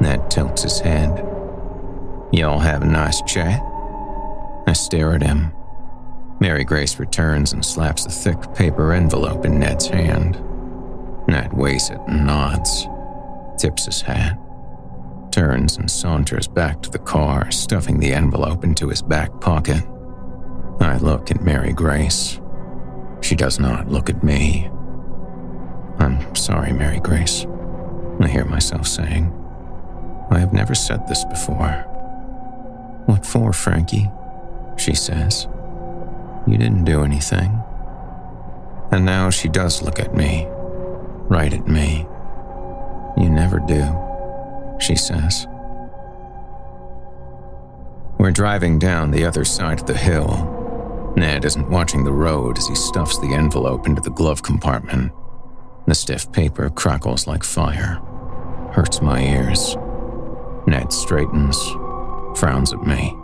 Ned 0.00 0.30
tilts 0.30 0.62
his 0.62 0.80
head. 0.80 1.18
Y'all 2.32 2.58
have 2.58 2.82
a 2.82 2.86
nice 2.86 3.22
chat? 3.22 3.62
I 4.66 4.72
stare 4.72 5.14
at 5.14 5.22
him. 5.22 5.52
Mary 6.40 6.64
Grace 6.64 6.98
returns 6.98 7.52
and 7.52 7.64
slaps 7.64 8.06
a 8.06 8.10
thick 8.10 8.54
paper 8.54 8.92
envelope 8.92 9.44
in 9.44 9.58
Ned's 9.58 9.86
hand. 9.86 10.38
Ned 11.28 11.52
weighs 11.52 11.90
it 11.90 12.00
and 12.06 12.26
nods, 12.26 12.86
tips 13.56 13.86
his 13.86 14.00
hat, 14.00 14.38
turns 15.30 15.76
and 15.76 15.90
saunters 15.90 16.46
back 16.46 16.82
to 16.82 16.90
the 16.90 16.98
car, 16.98 17.50
stuffing 17.50 17.98
the 17.98 18.12
envelope 18.12 18.64
into 18.64 18.88
his 18.88 19.00
back 19.02 19.40
pocket. 19.40 19.82
I 20.80 20.98
look 20.98 21.30
at 21.30 21.42
Mary 21.42 21.72
Grace. 21.72 22.40
She 23.20 23.34
does 23.34 23.58
not 23.58 23.88
look 23.88 24.10
at 24.10 24.22
me. 24.22 24.68
I'm 25.98 26.34
sorry, 26.34 26.72
Mary 26.72 27.00
Grace. 27.00 27.46
I 28.20 28.28
hear 28.28 28.44
myself 28.44 28.86
saying. 28.86 29.32
I 30.30 30.38
have 30.38 30.52
never 30.52 30.74
said 30.74 31.06
this 31.06 31.24
before. 31.24 31.72
What 33.06 33.24
for, 33.24 33.52
Frankie? 33.52 34.10
She 34.76 34.94
says. 34.94 35.48
You 36.46 36.58
didn't 36.58 36.84
do 36.84 37.02
anything. 37.02 37.62
And 38.90 39.04
now 39.04 39.30
she 39.30 39.48
does 39.48 39.82
look 39.82 39.98
at 39.98 40.14
me, 40.14 40.46
right 41.28 41.52
at 41.52 41.66
me. 41.66 42.06
You 43.16 43.30
never 43.30 43.60
do, 43.60 44.78
she 44.78 44.96
says. 44.96 45.46
We're 48.18 48.30
driving 48.30 48.78
down 48.78 49.10
the 49.10 49.24
other 49.24 49.44
side 49.44 49.80
of 49.80 49.86
the 49.86 49.96
hill. 49.96 51.12
Ned 51.16 51.44
isn't 51.44 51.70
watching 51.70 52.04
the 52.04 52.12
road 52.12 52.58
as 52.58 52.66
he 52.66 52.74
stuffs 52.74 53.18
the 53.18 53.34
envelope 53.34 53.86
into 53.86 54.02
the 54.02 54.10
glove 54.10 54.42
compartment. 54.42 55.12
The 55.86 55.94
stiff 55.94 56.30
paper 56.32 56.70
crackles 56.70 57.26
like 57.26 57.44
fire, 57.44 58.00
hurts 58.72 59.00
my 59.02 59.20
ears. 59.22 59.76
Ned 60.66 60.92
straightens, 60.92 61.58
frowns 62.38 62.72
at 62.72 62.86
me. 62.86 63.14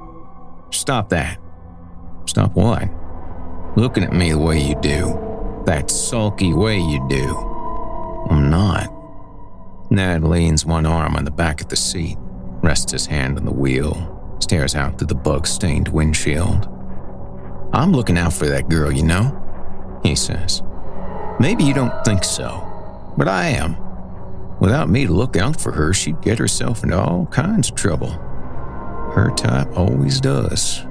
Stop 0.70 1.09
that. 1.09 1.38
Stop 2.26 2.54
what? 2.54 2.88
Looking 3.76 4.04
at 4.04 4.12
me 4.12 4.33
the 4.33 4.38
way 4.38 4.61
you 4.61 4.74
do. 4.80 5.62
That 5.66 5.90
sulky 5.90 6.52
way 6.52 6.78
you 6.78 7.06
do. 7.09 7.37
I'm 8.28 8.50
not. 8.50 8.92
Ned 9.90 10.24
leans 10.24 10.64
one 10.66 10.87
arm 10.87 11.16
on 11.16 11.24
the 11.24 11.30
back 11.30 11.61
of 11.61 11.68
the 11.68 11.76
seat, 11.76 12.16
rests 12.62 12.92
his 12.92 13.06
hand 13.06 13.38
on 13.38 13.44
the 13.44 13.52
wheel, 13.52 14.37
stares 14.40 14.74
out 14.74 14.98
through 14.98 15.09
the 15.09 15.14
bug 15.14 15.46
stained 15.46 15.88
windshield. 15.88 16.68
I'm 17.72 17.92
looking 17.92 18.18
out 18.18 18.33
for 18.33 18.46
that 18.48 18.68
girl, 18.68 18.90
you 18.90 19.04
know? 19.04 19.37
He 20.02 20.14
says. 20.14 20.62
Maybe 21.38 21.64
you 21.64 21.72
don't 21.72 22.04
think 22.04 22.24
so, 22.24 22.66
but 23.16 23.28
I 23.28 23.46
am. 23.48 23.76
Without 24.61 24.90
me 24.90 25.06
to 25.06 25.12
look 25.12 25.37
out 25.37 25.61
for 25.61 25.72
her, 25.72 25.92
she'd 25.92 26.20
get 26.20 26.38
herself 26.38 26.83
into 26.83 26.98
all 26.98 27.26
kinds 27.26 27.70
of 27.70 27.76
trouble. 27.76 28.11
Her 29.14 29.33
type 29.37 29.76
always 29.76 30.20
does. 30.20 30.85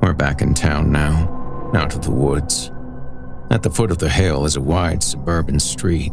We're 0.00 0.14
back 0.14 0.40
in 0.40 0.54
town 0.54 0.90
now, 0.90 1.35
out 1.74 1.94
of 1.94 2.02
the 2.02 2.10
woods. 2.10 2.70
At 3.50 3.62
the 3.62 3.70
foot 3.70 3.90
of 3.90 3.98
the 3.98 4.08
hill 4.08 4.44
is 4.44 4.56
a 4.56 4.60
wide 4.60 5.02
suburban 5.02 5.60
street, 5.60 6.12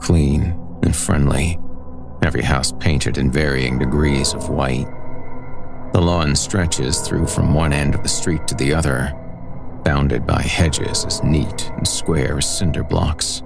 clean 0.00 0.58
and 0.82 0.94
friendly, 0.94 1.58
every 2.22 2.42
house 2.42 2.72
painted 2.80 3.18
in 3.18 3.30
varying 3.30 3.78
degrees 3.78 4.34
of 4.34 4.48
white. 4.48 4.86
The 5.92 6.00
lawn 6.02 6.36
stretches 6.36 7.00
through 7.00 7.26
from 7.26 7.54
one 7.54 7.72
end 7.72 7.94
of 7.94 8.02
the 8.02 8.08
street 8.08 8.46
to 8.48 8.54
the 8.54 8.74
other, 8.74 9.12
bounded 9.84 10.26
by 10.26 10.42
hedges 10.42 11.04
as 11.04 11.22
neat 11.22 11.70
and 11.76 11.86
square 11.86 12.38
as 12.38 12.58
cinder 12.58 12.84
blocks. 12.84 13.42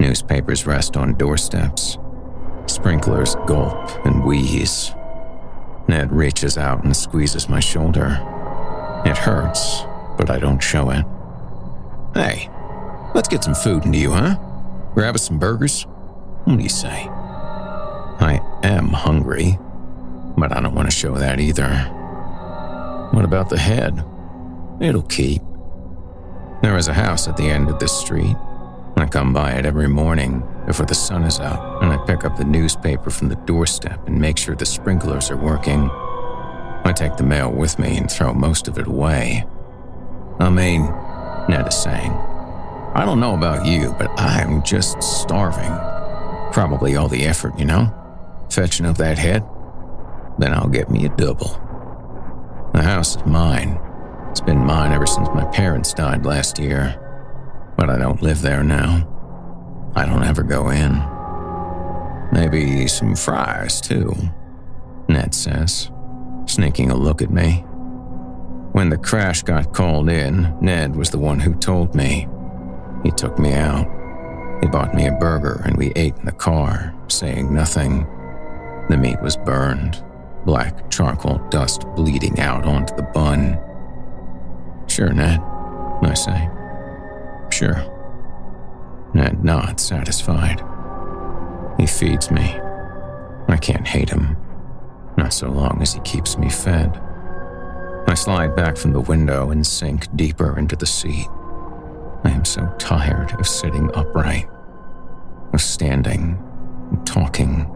Newspapers 0.00 0.66
rest 0.66 0.96
on 0.96 1.14
doorsteps. 1.14 1.98
Sprinklers 2.66 3.36
gulp 3.46 4.06
and 4.06 4.24
wheeze. 4.24 4.92
Ned 5.86 6.10
reaches 6.10 6.58
out 6.58 6.82
and 6.82 6.96
squeezes 6.96 7.48
my 7.48 7.60
shoulder. 7.60 8.18
It 9.04 9.18
hurts, 9.18 9.84
but 10.16 10.30
I 10.30 10.38
don't 10.38 10.62
show 10.62 10.90
it. 10.90 11.04
Hey, 12.14 12.48
let's 13.14 13.28
get 13.28 13.44
some 13.44 13.54
food 13.54 13.84
into 13.84 13.98
you, 13.98 14.12
huh? 14.12 14.36
Grab 14.94 15.14
us 15.14 15.26
some 15.26 15.38
burgers? 15.38 15.82
What 16.44 16.56
do 16.56 16.62
you 16.62 16.68
say? 16.68 17.08
I 17.08 18.40
am 18.62 18.88
hungry, 18.88 19.58
but 20.36 20.56
I 20.56 20.60
don't 20.60 20.74
want 20.74 20.90
to 20.90 20.96
show 20.96 21.14
that 21.14 21.40
either. 21.40 21.68
What 23.12 23.24
about 23.24 23.48
the 23.48 23.58
head? 23.58 24.04
It'll 24.80 25.02
keep. 25.02 25.42
There 26.62 26.76
is 26.76 26.88
a 26.88 26.94
house 26.94 27.28
at 27.28 27.36
the 27.36 27.44
end 27.44 27.68
of 27.68 27.78
this 27.78 27.92
street. 27.92 28.36
I 28.96 29.06
come 29.06 29.32
by 29.32 29.52
it 29.52 29.66
every 29.66 29.88
morning 29.88 30.42
before 30.66 30.86
the 30.86 30.94
sun 30.94 31.24
is 31.24 31.40
up, 31.40 31.82
and 31.82 31.92
I 31.92 31.96
pick 32.06 32.24
up 32.24 32.36
the 32.36 32.44
newspaper 32.44 33.10
from 33.10 33.28
the 33.28 33.36
doorstep 33.36 34.06
and 34.06 34.20
make 34.20 34.38
sure 34.38 34.54
the 34.54 34.64
sprinklers 34.64 35.30
are 35.30 35.36
working. 35.36 35.90
I 36.84 36.92
take 36.94 37.16
the 37.16 37.24
mail 37.24 37.50
with 37.50 37.78
me 37.78 37.96
and 37.96 38.10
throw 38.10 38.32
most 38.32 38.68
of 38.68 38.78
it 38.78 38.86
away. 38.86 39.44
I 40.38 40.50
mean, 40.50 40.82
Ned 41.48 41.68
is 41.68 41.76
saying, 41.76 42.12
I 42.94 43.04
don't 43.04 43.20
know 43.20 43.34
about 43.34 43.66
you, 43.66 43.94
but 43.98 44.10
I'm 44.18 44.62
just 44.62 45.02
starving. 45.02 45.72
Probably 46.52 46.96
all 46.96 47.08
the 47.08 47.24
effort, 47.24 47.58
you 47.58 47.64
know? 47.64 47.92
Fetching 48.50 48.86
up 48.86 48.96
that 48.98 49.18
head? 49.18 49.44
Then 50.38 50.52
I'll 50.52 50.68
get 50.68 50.90
me 50.90 51.04
a 51.04 51.08
double. 51.08 51.60
The 52.72 52.82
house 52.82 53.16
is 53.16 53.26
mine. 53.26 53.80
It's 54.30 54.40
been 54.40 54.58
mine 54.58 54.92
ever 54.92 55.06
since 55.06 55.28
my 55.28 55.44
parents 55.46 55.94
died 55.94 56.24
last 56.26 56.58
year. 56.58 57.00
But 57.76 57.90
I 57.90 57.98
don't 57.98 58.22
live 58.22 58.42
there 58.42 58.64
now. 58.64 59.10
I 59.96 60.06
don't 60.06 60.24
ever 60.24 60.42
go 60.42 60.70
in. 60.70 60.92
Maybe 62.32 62.88
some 62.88 63.14
fries, 63.14 63.80
too, 63.80 64.12
Ned 65.08 65.34
says, 65.34 65.90
sneaking 66.46 66.90
a 66.90 66.96
look 66.96 67.22
at 67.22 67.30
me. 67.30 67.64
When 68.74 68.88
the 68.88 68.98
crash 68.98 69.44
got 69.44 69.72
called 69.72 70.10
in, 70.10 70.58
Ned 70.60 70.96
was 70.96 71.10
the 71.10 71.18
one 71.18 71.38
who 71.38 71.54
told 71.54 71.94
me. 71.94 72.26
He 73.04 73.12
took 73.12 73.38
me 73.38 73.52
out. 73.52 73.86
He 74.60 74.66
bought 74.66 74.96
me 74.96 75.06
a 75.06 75.12
burger 75.12 75.62
and 75.64 75.76
we 75.76 75.92
ate 75.94 76.16
in 76.16 76.24
the 76.24 76.32
car, 76.32 76.92
saying 77.06 77.54
nothing. 77.54 78.04
The 78.88 78.96
meat 78.96 79.22
was 79.22 79.36
burned, 79.36 80.04
black 80.44 80.90
charcoal 80.90 81.38
dust 81.50 81.84
bleeding 81.94 82.40
out 82.40 82.64
onto 82.64 82.96
the 82.96 83.04
bun. 83.04 83.60
Sure, 84.88 85.12
Ned, 85.12 85.38
I 86.02 86.14
say. 86.14 86.50
Sure. 87.52 87.80
Ned 89.14 89.44
nods, 89.44 89.84
satisfied. 89.84 90.60
He 91.78 91.86
feeds 91.86 92.28
me. 92.32 92.58
I 93.46 93.56
can't 93.56 93.86
hate 93.86 94.10
him. 94.10 94.36
Not 95.16 95.32
so 95.32 95.48
long 95.48 95.78
as 95.80 95.92
he 95.92 96.00
keeps 96.00 96.36
me 96.36 96.50
fed. 96.50 97.00
I 98.06 98.14
slide 98.14 98.54
back 98.54 98.76
from 98.76 98.92
the 98.92 99.00
window 99.00 99.50
and 99.50 99.66
sink 99.66 100.14
deeper 100.14 100.58
into 100.58 100.76
the 100.76 100.86
seat. 100.86 101.26
I 102.22 102.30
am 102.30 102.44
so 102.44 102.72
tired 102.78 103.32
of 103.40 103.48
sitting 103.48 103.90
upright, 103.94 104.48
of 105.52 105.60
standing 105.60 106.38
and 106.90 107.06
talking. 107.06 107.66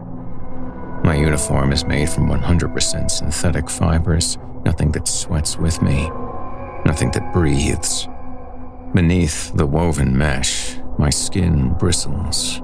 My 1.03 1.15
uniform 1.15 1.71
is 1.71 1.83
made 1.83 2.09
from 2.09 2.29
100% 2.29 3.11
synthetic 3.11 3.69
fibers, 3.69 4.37
nothing 4.63 4.91
that 4.93 5.07
sweats 5.07 5.57
with 5.57 5.81
me, 5.81 6.09
nothing 6.85 7.11
that 7.11 7.33
breathes. 7.33 8.07
Beneath 8.93 9.51
the 9.55 9.65
woven 9.65 10.17
mesh, 10.17 10.77
my 10.97 11.09
skin 11.09 11.73
bristles, 11.73 12.61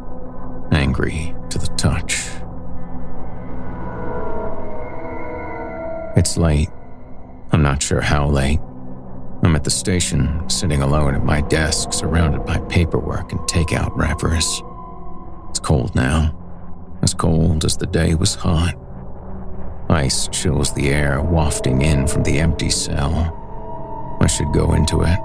angry 0.71 1.36
to 1.49 1.58
the 1.58 1.67
touch. 1.78 2.30
It's 6.15 6.38
late. 6.38 6.69
I'm 7.56 7.63
not 7.63 7.82
sure 7.82 8.02
how 8.02 8.28
late. 8.28 8.60
I'm 9.41 9.56
at 9.56 9.63
the 9.63 9.72
station, 9.72 10.50
sitting 10.50 10.82
alone 10.82 11.15
at 11.15 11.24
my 11.24 11.39
desk, 11.39 11.94
surrounded 11.94 12.46
by 12.46 12.58
paperwork 12.68 13.32
and 13.32 13.39
takeout 13.48 13.96
wrappers. 13.96 14.62
It's 15.52 15.62
cold 15.62 15.96
now, 15.96 16.38
as 17.02 17.13
cold 17.13 17.63
as 17.63 17.78
the 17.78 17.86
day 17.86 18.13
was 18.13 18.36
hot. 18.36 18.76
Ice 19.89 20.28
chills 20.34 20.74
the 20.74 20.89
air 20.89 21.22
wafting 21.22 21.82
in 21.82 22.08
from 22.08 22.24
the 22.24 22.39
empty 22.39 22.70
cell. 22.70 24.18
I 24.20 24.28
should 24.28 24.52
go 24.52 24.74
into 24.74 25.04
it, 25.04 25.18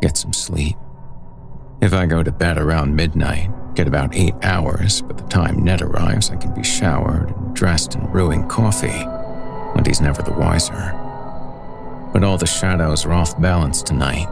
get 0.00 0.16
some 0.16 0.32
sleep. 0.32 0.76
If 1.80 1.92
I 1.92 2.06
go 2.06 2.24
to 2.24 2.32
bed 2.32 2.58
around 2.58 2.96
midnight, 2.96 3.50
Get 3.74 3.88
about 3.88 4.14
eight 4.14 4.34
hours, 4.42 5.00
but 5.00 5.16
the 5.16 5.24
time 5.28 5.64
Ned 5.64 5.80
arrives, 5.80 6.28
I 6.28 6.36
can 6.36 6.52
be 6.52 6.62
showered 6.62 7.34
and 7.34 7.56
dressed 7.56 7.94
and 7.94 8.12
brewing 8.12 8.46
coffee, 8.46 8.88
and 8.88 9.86
he's 9.86 10.02
never 10.02 10.20
the 10.20 10.32
wiser. 10.32 11.01
But 12.12 12.24
all 12.24 12.36
the 12.36 12.46
shadows 12.46 13.04
are 13.06 13.12
off 13.12 13.40
balance 13.40 13.82
tonight. 13.82 14.26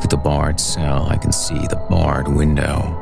Through 0.00 0.08
the 0.08 0.16
barred 0.16 0.60
cell, 0.60 1.06
I 1.08 1.16
can 1.16 1.32
see 1.32 1.66
the 1.66 1.84
barred 1.90 2.28
window 2.28 3.00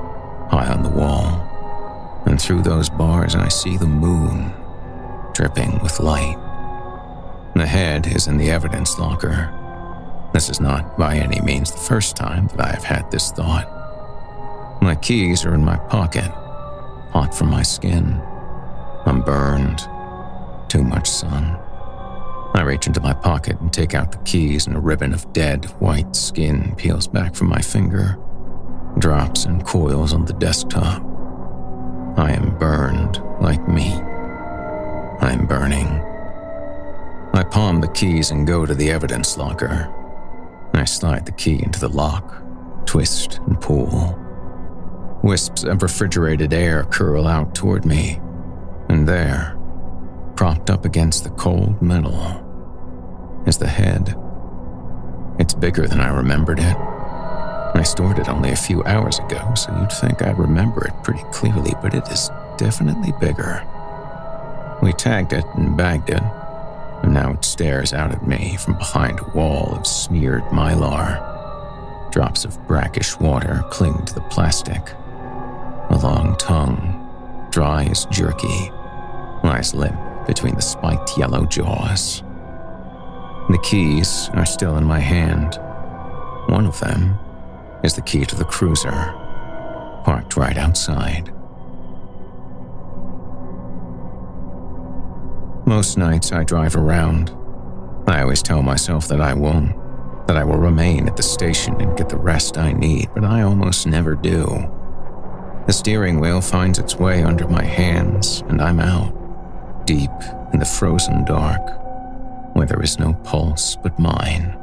high 0.51 0.69
on 0.69 0.83
the 0.83 0.89
wall. 0.89 2.23
And 2.27 2.41
through 2.41 2.63
those 2.63 2.89
bars, 2.89 3.35
I 3.35 3.49
see 3.49 3.77
the 3.77 3.87
moon 3.87 4.53
dripping 5.35 5.79
with 5.83 6.01
light. 6.01 6.37
The 7.55 7.67
head 7.67 8.07
is 8.07 8.29
in 8.29 8.39
the 8.39 8.51
evidence 8.51 8.99
locker. 8.99 9.53
This 10.33 10.49
is 10.49 10.61
not 10.61 10.97
by 10.97 11.17
any 11.17 11.41
means 11.43 11.71
the 11.71 11.79
first 11.79 12.17
time 12.17 12.47
that 12.49 12.61
I 12.61 12.71
have 12.71 12.85
had 12.85 13.11
this 13.11 13.31
thought. 13.31 14.81
My 14.81 14.95
keys 14.95 15.45
are 15.45 15.55
in 15.55 15.65
my 15.65 15.77
pocket, 15.77 16.31
hot 17.13 17.35
from 17.35 17.51
my 17.51 17.63
skin. 17.63 18.21
I'm 19.05 19.23
burned. 19.23 19.87
Too 20.69 20.83
much 20.83 21.09
sun. 21.09 21.59
I 22.55 22.63
reach 22.63 22.87
into 22.87 23.01
my 23.01 23.15
pocket 23.15 23.59
and 23.61 23.73
take 23.73 23.95
out 23.95 24.13
the 24.13 24.19
keys, 24.19 24.67
and 24.67 24.77
a 24.77 24.81
ribbon 24.81 25.15
of 25.15 25.33
dead 25.33 25.65
white 25.81 26.15
skin 26.15 26.75
peels 26.77 27.07
back 27.07 27.35
from 27.35 27.49
my 27.49 27.61
finger, 27.61 28.19
drops 28.99 29.47
and 29.47 29.65
coils 29.65 30.13
on 30.13 30.27
the 30.27 30.35
desktop. 30.35 31.03
I 32.17 32.33
am 32.33 32.59
burned 32.59 33.23
like 33.41 33.67
meat. 33.67 34.03
I'm 35.23 35.47
burning. 35.47 35.87
I 37.33 37.43
palm 37.43 37.81
the 37.81 37.89
keys 37.89 38.31
and 38.31 38.47
go 38.47 38.67
to 38.67 38.75
the 38.75 38.91
evidence 38.91 39.39
locker. 39.39 39.91
I 40.75 40.85
slide 40.85 41.25
the 41.25 41.33
key 41.33 41.63
into 41.63 41.81
the 41.81 41.89
lock, 41.89 42.43
twist 42.85 43.39
and 43.47 43.59
pull. 43.59 44.19
Wisps 45.23 45.65
of 45.65 45.83
refrigerated 45.83 46.53
air 46.53 46.85
curl 46.85 47.27
out 47.27 47.55
toward 47.55 47.87
me, 47.87 48.21
and 48.89 49.09
there, 49.09 49.57
propped 50.37 50.69
up 50.69 50.85
against 50.85 51.25
the 51.25 51.31
cold 51.31 51.81
metal, 51.81 52.42
is 53.47 53.59
the 53.59 53.69
head. 53.69 54.17
It's 55.39 55.55
bigger 55.55 55.87
than 55.87 56.01
I 56.01 56.09
remembered 56.09 56.59
it. 56.59 56.77
I 57.75 57.83
stored 57.85 58.19
it 58.19 58.29
only 58.29 58.51
a 58.51 58.57
few 58.57 58.85
hours 58.85 59.19
ago, 59.19 59.55
so 59.55 59.77
you'd 59.79 59.93
think 59.93 60.23
I'd 60.23 60.39
remember 60.39 60.87
it 60.87 61.03
pretty 61.03 61.23
clearly, 61.33 61.73
but 61.83 61.95
it 61.95 62.07
is 62.09 62.31
definitely 62.59 63.13
bigger. 63.19 63.67
We 64.83 64.93
tagged 64.93 65.33
it 65.33 65.45
and 65.55 65.77
bagged 65.77 66.11
it, 66.11 66.23
and 67.03 67.15
now 67.15 67.33
it 67.33 67.45
stares 67.45 67.93
out 67.93 68.13
at 68.13 68.27
me 68.27 68.57
from 68.59 68.75
behind 68.77 69.21
a 69.21 69.31
wall 69.37 69.75
of 69.75 69.87
smeared 69.87 70.45
mylar. 70.45 71.31
Drops 72.13 72.45
of 72.45 72.65
brackish 72.69 73.19
water 73.19 73.65
cling 73.71 74.05
to 74.05 74.15
the 74.15 74.21
plastic. 74.23 74.91
A 75.91 75.99
long 76.03 76.37
tongue, 76.39 77.49
dry 77.51 77.85
as 77.85 78.05
jerky, 78.07 78.71
lies 79.43 79.75
limp 79.75 79.99
between 80.27 80.55
the 80.55 80.63
spiked 80.63 81.17
yellow 81.17 81.47
jaws. 81.47 82.23
The 83.53 83.59
keys 83.59 84.31
are 84.33 84.47
still 84.47 84.79
in 84.79 84.85
my 84.85 84.99
hand. 84.99 85.61
One 86.47 86.65
of 86.65 86.81
them 86.81 87.19
is 87.85 87.95
the 87.95 88.01
key 88.01 88.25
to 88.25 88.35
the 88.35 88.47
cruiser, 88.47 88.91
parked 90.05 90.39
right 90.39 90.57
outside. 90.57 91.31
Most 95.67 95.99
nights 95.99 96.33
I 96.33 96.45
drive 96.45 96.77
around. 96.77 97.31
I 98.07 98.23
always 98.23 98.43
tell 98.43 98.63
myself 98.63 99.07
that 99.09 99.21
I 99.21 99.35
won't, 99.35 99.77
that 100.27 100.39
I 100.39 100.45
will 100.45 100.57
remain 100.57 101.07
at 101.07 101.19
the 101.19 101.23
station 101.23 101.79
and 101.79 101.95
get 101.97 102.09
the 102.09 102.17
rest 102.17 102.57
I 102.57 102.73
need, 102.73 103.11
but 103.15 103.23
I 103.23 103.43
almost 103.43 103.87
never 103.87 104.15
do. 104.15 104.45
The 105.67 105.75
steering 105.75 106.21
wheel 106.21 106.41
finds 106.41 106.79
its 106.79 106.97
way 106.97 107.23
under 107.23 107.47
my 107.47 107.65
hands, 107.65 108.43
and 108.49 108.63
I'm 108.63 108.81
out, 108.81 109.87
deep 109.87 110.11
in 110.55 110.59
the 110.59 110.65
frozen 110.65 111.27
dark, 111.27 111.82
where 112.53 112.67
there 112.67 112.83
is 112.83 112.99
no 112.99 113.15
pulse 113.25 113.77
but 113.77 113.99
mine. 113.99 114.59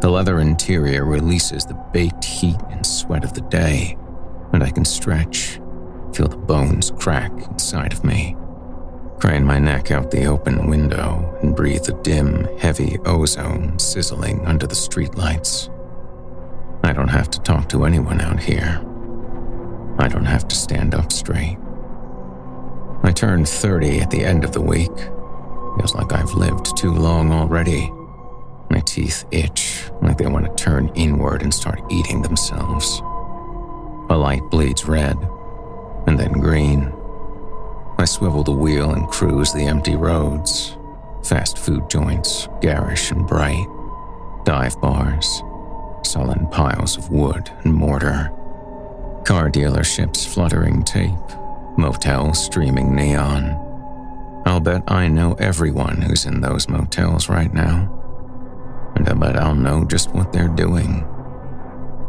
The 0.00 0.10
leather 0.10 0.40
interior 0.40 1.04
releases 1.04 1.64
the 1.64 1.74
baked 1.92 2.24
heat 2.24 2.56
and 2.70 2.86
sweat 2.86 3.24
of 3.24 3.34
the 3.34 3.42
day, 3.42 3.98
and 4.52 4.62
I 4.62 4.70
can 4.70 4.84
stretch, 4.84 5.60
feel 6.14 6.28
the 6.28 6.36
bones 6.36 6.90
crack 6.98 7.32
inside 7.50 7.92
of 7.92 8.04
me. 8.04 8.36
Crane 9.20 9.44
my 9.44 9.58
neck 9.58 9.90
out 9.90 10.10
the 10.10 10.24
open 10.24 10.66
window 10.66 11.38
and 11.42 11.54
breathe 11.54 11.84
the 11.84 11.92
dim, 12.02 12.48
heavy 12.56 12.98
ozone 13.04 13.78
sizzling 13.78 14.46
under 14.46 14.66
the 14.66 14.74
streetlights. 14.74 15.68
I 16.82 16.94
don't 16.94 17.08
have 17.08 17.28
to 17.30 17.40
talk 17.40 17.68
to 17.68 17.84
anyone 17.84 18.22
out 18.22 18.40
here. 18.40 18.80
I 19.98 20.08
don't 20.08 20.24
have 20.24 20.48
to 20.48 20.56
stand 20.56 20.94
up 20.94 21.12
straight. 21.12 21.58
I 23.02 23.12
turned 23.12 23.46
30 23.46 24.00
at 24.00 24.10
the 24.10 24.24
end 24.24 24.44
of 24.44 24.52
the 24.52 24.62
week. 24.62 24.90
Feels 25.76 25.94
like 25.94 26.12
I've 26.12 26.34
lived 26.34 26.76
too 26.76 26.92
long 26.92 27.32
already. 27.32 27.90
My 28.70 28.80
teeth 28.80 29.24
itch 29.30 29.90
like 30.02 30.18
they 30.18 30.26
want 30.26 30.46
to 30.46 30.62
turn 30.64 30.90
inward 30.94 31.42
and 31.42 31.52
start 31.52 31.80
eating 31.90 32.22
themselves. 32.22 33.00
A 34.10 34.16
light 34.16 34.42
bleeds 34.50 34.86
red, 34.86 35.16
and 36.06 36.18
then 36.18 36.32
green. 36.32 36.92
I 37.98 38.04
swivel 38.04 38.42
the 38.42 38.52
wheel 38.52 38.92
and 38.92 39.08
cruise 39.08 39.52
the 39.52 39.66
empty 39.66 39.96
roads. 39.96 40.76
Fast 41.22 41.58
food 41.58 41.88
joints, 41.90 42.48
garish 42.60 43.10
and 43.10 43.26
bright. 43.26 43.66
Dive 44.44 44.80
bars, 44.80 45.42
sullen 46.02 46.48
piles 46.48 46.96
of 46.96 47.10
wood 47.10 47.50
and 47.64 47.74
mortar. 47.74 48.30
Car 49.24 49.50
dealerships 49.50 50.26
fluttering 50.26 50.82
tape, 50.82 51.12
motels 51.76 52.42
streaming 52.42 52.94
neon. 52.94 53.69
I'll 54.46 54.60
bet 54.60 54.82
I 54.88 55.08
know 55.08 55.34
everyone 55.34 56.00
who's 56.00 56.26
in 56.26 56.40
those 56.40 56.68
motels 56.68 57.28
right 57.28 57.52
now. 57.52 57.96
And 58.96 59.08
I 59.08 59.14
bet 59.14 59.36
I'll 59.36 59.54
know 59.54 59.84
just 59.84 60.10
what 60.14 60.32
they're 60.32 60.48
doing. 60.48 61.06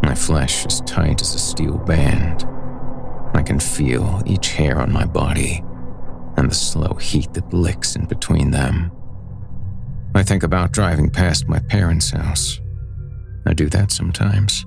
My 0.04 0.16
flesh 0.16 0.66
is 0.66 0.82
tight 0.82 1.22
as 1.22 1.36
a 1.36 1.40
steel 1.40 1.78
band. 1.78 2.46
I 3.34 3.44
can 3.44 3.60
feel 3.60 4.22
each 4.26 4.50
hair 4.50 4.80
on 4.80 4.92
my 4.92 5.06
body 5.06 5.64
and 6.38 6.50
the 6.50 6.56
slow 6.56 6.94
heat 6.96 7.34
that 7.34 7.54
licks 7.54 7.96
in 7.96 8.06
between 8.06 8.52
them. 8.52 8.92
I 10.16 10.24
think 10.24 10.44
about 10.44 10.72
driving 10.72 11.10
past 11.10 11.48
my 11.48 11.60
parents' 11.60 12.10
house. 12.12 12.60
I 13.46 13.54
do 13.54 13.70
that 13.70 13.92
sometimes. 13.92 14.66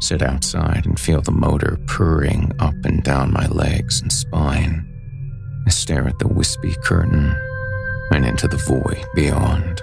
Sit 0.00 0.22
outside 0.22 0.84
and 0.86 0.98
feel 0.98 1.20
the 1.22 1.30
motor 1.30 1.78
purring 1.86 2.52
up 2.58 2.74
and 2.84 3.02
down 3.02 3.32
my 3.32 3.46
legs 3.46 4.00
and 4.00 4.12
spine. 4.12 4.91
I 5.66 5.70
stare 5.70 6.08
at 6.08 6.18
the 6.18 6.28
wispy 6.28 6.74
curtain 6.82 7.36
and 8.10 8.26
into 8.26 8.48
the 8.48 8.56
void 8.56 9.04
beyond. 9.14 9.80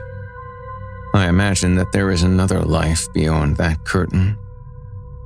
I 1.15 1.28
imagine 1.28 1.76
that 1.76 1.92
there 1.92 2.12
is 2.12 2.22
another 2.22 2.62
life 2.62 3.12
beyond 3.13 3.58
that 3.58 3.84
curtain, 3.86 4.38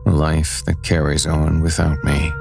a 0.05 0.11
life 0.11 0.63
that 0.65 0.83
carries 0.83 1.25
on 1.25 1.61
without 1.61 2.01
me. 2.03 2.31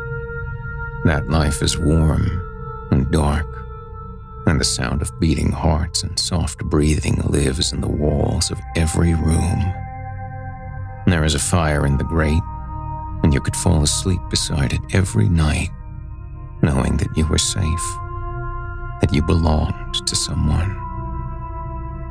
That 1.05 1.29
life 1.29 1.63
is 1.63 1.79
warm 1.79 2.89
and 2.93 3.11
dark, 3.11 3.47
and 4.47 4.61
the 4.61 4.65
sound 4.65 5.03
of 5.03 5.19
beating 5.19 5.51
hearts 5.51 6.03
and 6.03 6.19
soft 6.19 6.65
breathing 6.65 7.21
lives 7.25 7.73
in 7.73 7.81
the 7.81 7.89
walls 7.89 8.51
of 8.51 8.61
every 8.77 9.15
room. 9.15 9.75
There 11.07 11.25
is 11.25 11.35
a 11.35 11.41
fire 11.41 11.85
in 11.87 11.97
the 11.97 12.05
grate, 12.05 12.43
and 13.25 13.35
you 13.35 13.41
could 13.41 13.57
fall 13.57 13.83
asleep 13.83 14.21
beside 14.31 14.73
it 14.73 14.81
every 14.95 15.29
night, 15.29 15.71
knowing 16.63 16.97
that 16.99 17.17
you 17.17 17.27
were 17.27 17.39
safe, 17.39 17.87
that 19.01 19.11
you 19.13 19.23
belonged 19.23 20.07
to 20.07 20.17
someone. 20.17 20.79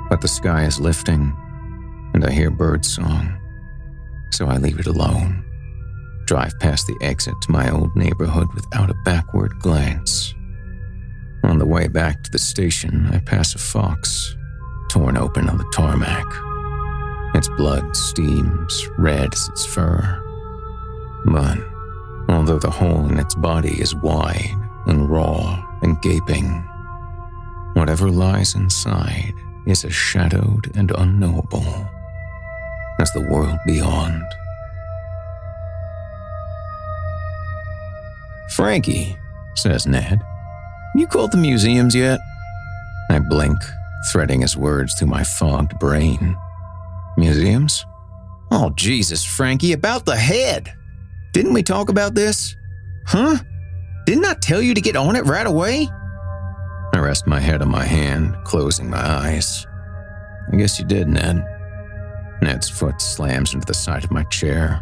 But 0.09 0.21
the 0.21 0.27
sky 0.27 0.65
is 0.65 0.79
lifting, 0.79 1.35
and 2.13 2.25
I 2.25 2.31
hear 2.31 2.51
birdsong, 2.51 3.39
so 4.31 4.47
I 4.47 4.57
leave 4.57 4.79
it 4.79 4.87
alone. 4.87 5.45
Drive 6.25 6.59
past 6.59 6.87
the 6.87 6.97
exit 7.01 7.35
to 7.41 7.51
my 7.51 7.69
old 7.71 7.95
neighborhood 7.95 8.53
without 8.53 8.89
a 8.89 9.01
backward 9.05 9.59
glance. 9.59 10.33
On 11.43 11.57
the 11.57 11.65
way 11.65 11.87
back 11.87 12.23
to 12.23 12.31
the 12.31 12.39
station, 12.39 13.07
I 13.11 13.19
pass 13.19 13.55
a 13.55 13.57
fox, 13.57 14.35
torn 14.89 15.17
open 15.17 15.49
on 15.49 15.57
the 15.57 15.69
tarmac. 15.73 16.25
Its 17.33 17.47
blood 17.57 17.95
steams 17.95 18.87
red 18.97 19.33
as 19.33 19.47
its 19.49 19.65
fur. 19.65 20.21
But 21.25 21.57
although 22.33 22.59
the 22.59 22.69
hole 22.69 23.05
in 23.07 23.19
its 23.19 23.35
body 23.35 23.79
is 23.81 23.95
wide 23.95 24.55
and 24.87 25.09
raw 25.09 25.63
and 25.81 26.01
gaping, 26.01 26.63
whatever 27.73 28.09
lies 28.09 28.55
inside 28.55 29.33
is 29.65 29.85
as 29.85 29.93
shadowed 29.93 30.75
and 30.75 30.91
unknowable 30.91 31.89
as 32.99 33.11
the 33.11 33.27
world 33.31 33.57
beyond. 33.65 34.23
Frankie, 38.51 39.17
says 39.55 39.87
Ned. 39.87 40.21
You 40.95 41.07
called 41.07 41.31
the 41.31 41.37
museums 41.37 41.95
yet? 41.95 42.19
I 43.09 43.19
blink, 43.19 43.57
threading 44.11 44.41
his 44.41 44.57
words 44.57 44.93
through 44.93 45.07
my 45.07 45.23
fogged 45.23 45.79
brain. 45.79 46.37
Museums? 47.17 47.85
Oh, 48.51 48.71
Jesus, 48.75 49.23
Frankie, 49.23 49.73
about 49.73 50.05
the 50.05 50.17
head! 50.17 50.73
Didn't 51.31 51.53
we 51.53 51.63
talk 51.63 51.89
about 51.89 52.13
this? 52.13 52.55
Huh? 53.05 53.37
Didn't 54.05 54.25
I 54.25 54.33
tell 54.35 54.61
you 54.61 54.73
to 54.73 54.81
get 54.81 54.95
on 54.95 55.15
it 55.15 55.25
right 55.25 55.47
away? 55.47 55.87
I 56.93 56.99
rest 56.99 57.25
my 57.25 57.39
head 57.39 57.61
on 57.61 57.69
my 57.69 57.85
hand, 57.85 58.35
closing 58.43 58.89
my 58.89 58.99
eyes. 58.99 59.65
I 60.51 60.57
guess 60.57 60.77
you 60.79 60.85
did, 60.85 61.07
Ned. 61.07 61.45
Ned's 62.41 62.69
foot 62.69 63.01
slams 63.01 63.53
into 63.53 63.65
the 63.65 63.73
side 63.73 64.03
of 64.03 64.11
my 64.11 64.23
chair. 64.23 64.81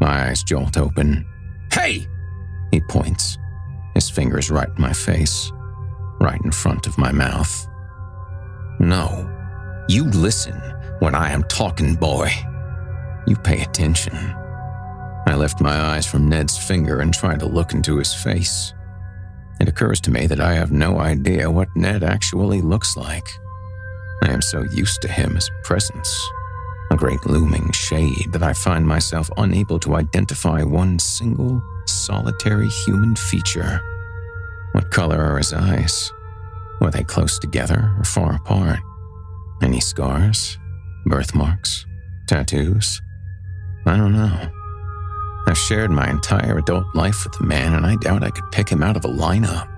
My 0.00 0.28
eyes 0.28 0.42
jolt 0.42 0.78
open. 0.78 1.26
Hey! 1.72 2.06
He 2.70 2.80
points, 2.80 3.36
his 3.94 4.08
fingers 4.08 4.50
right 4.50 4.68
in 4.68 4.80
my 4.80 4.92
face, 4.92 5.52
right 6.20 6.40
in 6.44 6.50
front 6.50 6.86
of 6.86 6.96
my 6.98 7.12
mouth. 7.12 7.68
No, 8.80 9.30
you 9.88 10.04
listen 10.04 10.60
when 11.00 11.14
I 11.14 11.30
am 11.30 11.44
talking, 11.44 11.94
boy. 11.94 12.30
You 13.26 13.36
pay 13.36 13.62
attention. 13.62 14.16
I 15.26 15.36
lift 15.36 15.60
my 15.60 15.74
eyes 15.74 16.06
from 16.06 16.28
Ned's 16.28 16.58
finger 16.58 17.00
and 17.00 17.12
try 17.12 17.36
to 17.36 17.46
look 17.46 17.72
into 17.72 17.96
his 17.96 18.12
face. 18.12 18.74
It 19.60 19.68
occurs 19.68 20.00
to 20.02 20.10
me 20.10 20.26
that 20.26 20.40
I 20.40 20.54
have 20.54 20.72
no 20.72 20.98
idea 20.98 21.50
what 21.50 21.74
Ned 21.74 22.04
actually 22.04 22.60
looks 22.60 22.96
like. 22.96 23.26
I 24.22 24.30
am 24.30 24.42
so 24.42 24.64
used 24.72 25.00
to 25.02 25.08
him 25.08 25.36
as 25.36 25.50
presence, 25.62 26.30
a 26.90 26.96
great 26.96 27.24
looming 27.26 27.70
shade, 27.72 28.32
that 28.32 28.42
I 28.42 28.52
find 28.52 28.86
myself 28.86 29.30
unable 29.36 29.78
to 29.80 29.94
identify 29.96 30.62
one 30.62 30.98
single, 30.98 31.62
solitary 31.86 32.68
human 32.68 33.16
feature. 33.16 33.80
What 34.72 34.90
color 34.90 35.20
are 35.20 35.38
his 35.38 35.52
eyes? 35.52 36.12
Were 36.80 36.90
they 36.90 37.04
close 37.04 37.38
together 37.38 37.94
or 37.98 38.04
far 38.04 38.34
apart? 38.34 38.80
Any 39.62 39.80
scars? 39.80 40.58
Birthmarks? 41.06 41.86
Tattoos? 42.26 43.00
I 43.86 43.96
don't 43.96 44.12
know. 44.12 44.50
I've 45.46 45.58
shared 45.58 45.90
my 45.90 46.08
entire 46.08 46.58
adult 46.58 46.86
life 46.94 47.24
with 47.24 47.38
the 47.38 47.44
man, 47.44 47.74
and 47.74 47.84
I 47.84 47.96
doubt 47.96 48.24
I 48.24 48.30
could 48.30 48.50
pick 48.50 48.68
him 48.68 48.82
out 48.82 48.96
of 48.96 49.04
a 49.04 49.08
lineup. 49.08 49.68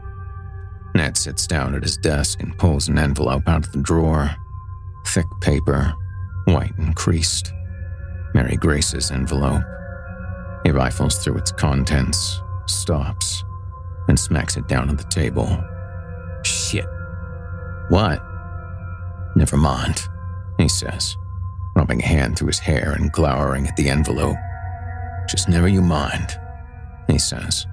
Ned 0.95 1.17
sits 1.17 1.47
down 1.47 1.75
at 1.75 1.83
his 1.83 1.97
desk 1.97 2.41
and 2.43 2.57
pulls 2.57 2.89
an 2.89 2.99
envelope 2.99 3.49
out 3.49 3.67
of 3.67 3.73
the 3.73 3.83
drawer. 3.83 4.35
Thick 5.07 5.27
paper, 5.41 5.93
white 6.47 6.77
and 6.79 6.95
creased. 6.95 7.53
Mary 8.35 8.57
Grace's 8.57 9.11
envelope. 9.11 9.63
He 10.65 10.71
rifles 10.71 11.19
through 11.19 11.37
its 11.37 11.53
contents, 11.53 12.41
stops, 12.67 13.45
and 14.09 14.19
smacks 14.19 14.57
it 14.57 14.69
down 14.69 14.89
on 14.89 14.97
the 14.97 15.05
table. 15.05 15.63
Shit. 16.45 16.87
What? 17.89 18.23
Never 19.37 19.57
mind, 19.57 20.01
he 20.59 20.69
says, 20.69 21.17
rubbing 21.77 22.01
a 22.03 22.07
hand 22.07 22.39
through 22.39 22.49
his 22.49 22.59
hair 22.59 22.93
and 22.93 23.13
glowering 23.13 23.67
at 23.67 23.77
the 23.77 23.91
envelope. 23.91 24.37
Just 25.27 25.49
never 25.49 25.67
you 25.67 25.83
mind, 25.83 26.39
he 27.09 27.19
says, 27.19 27.67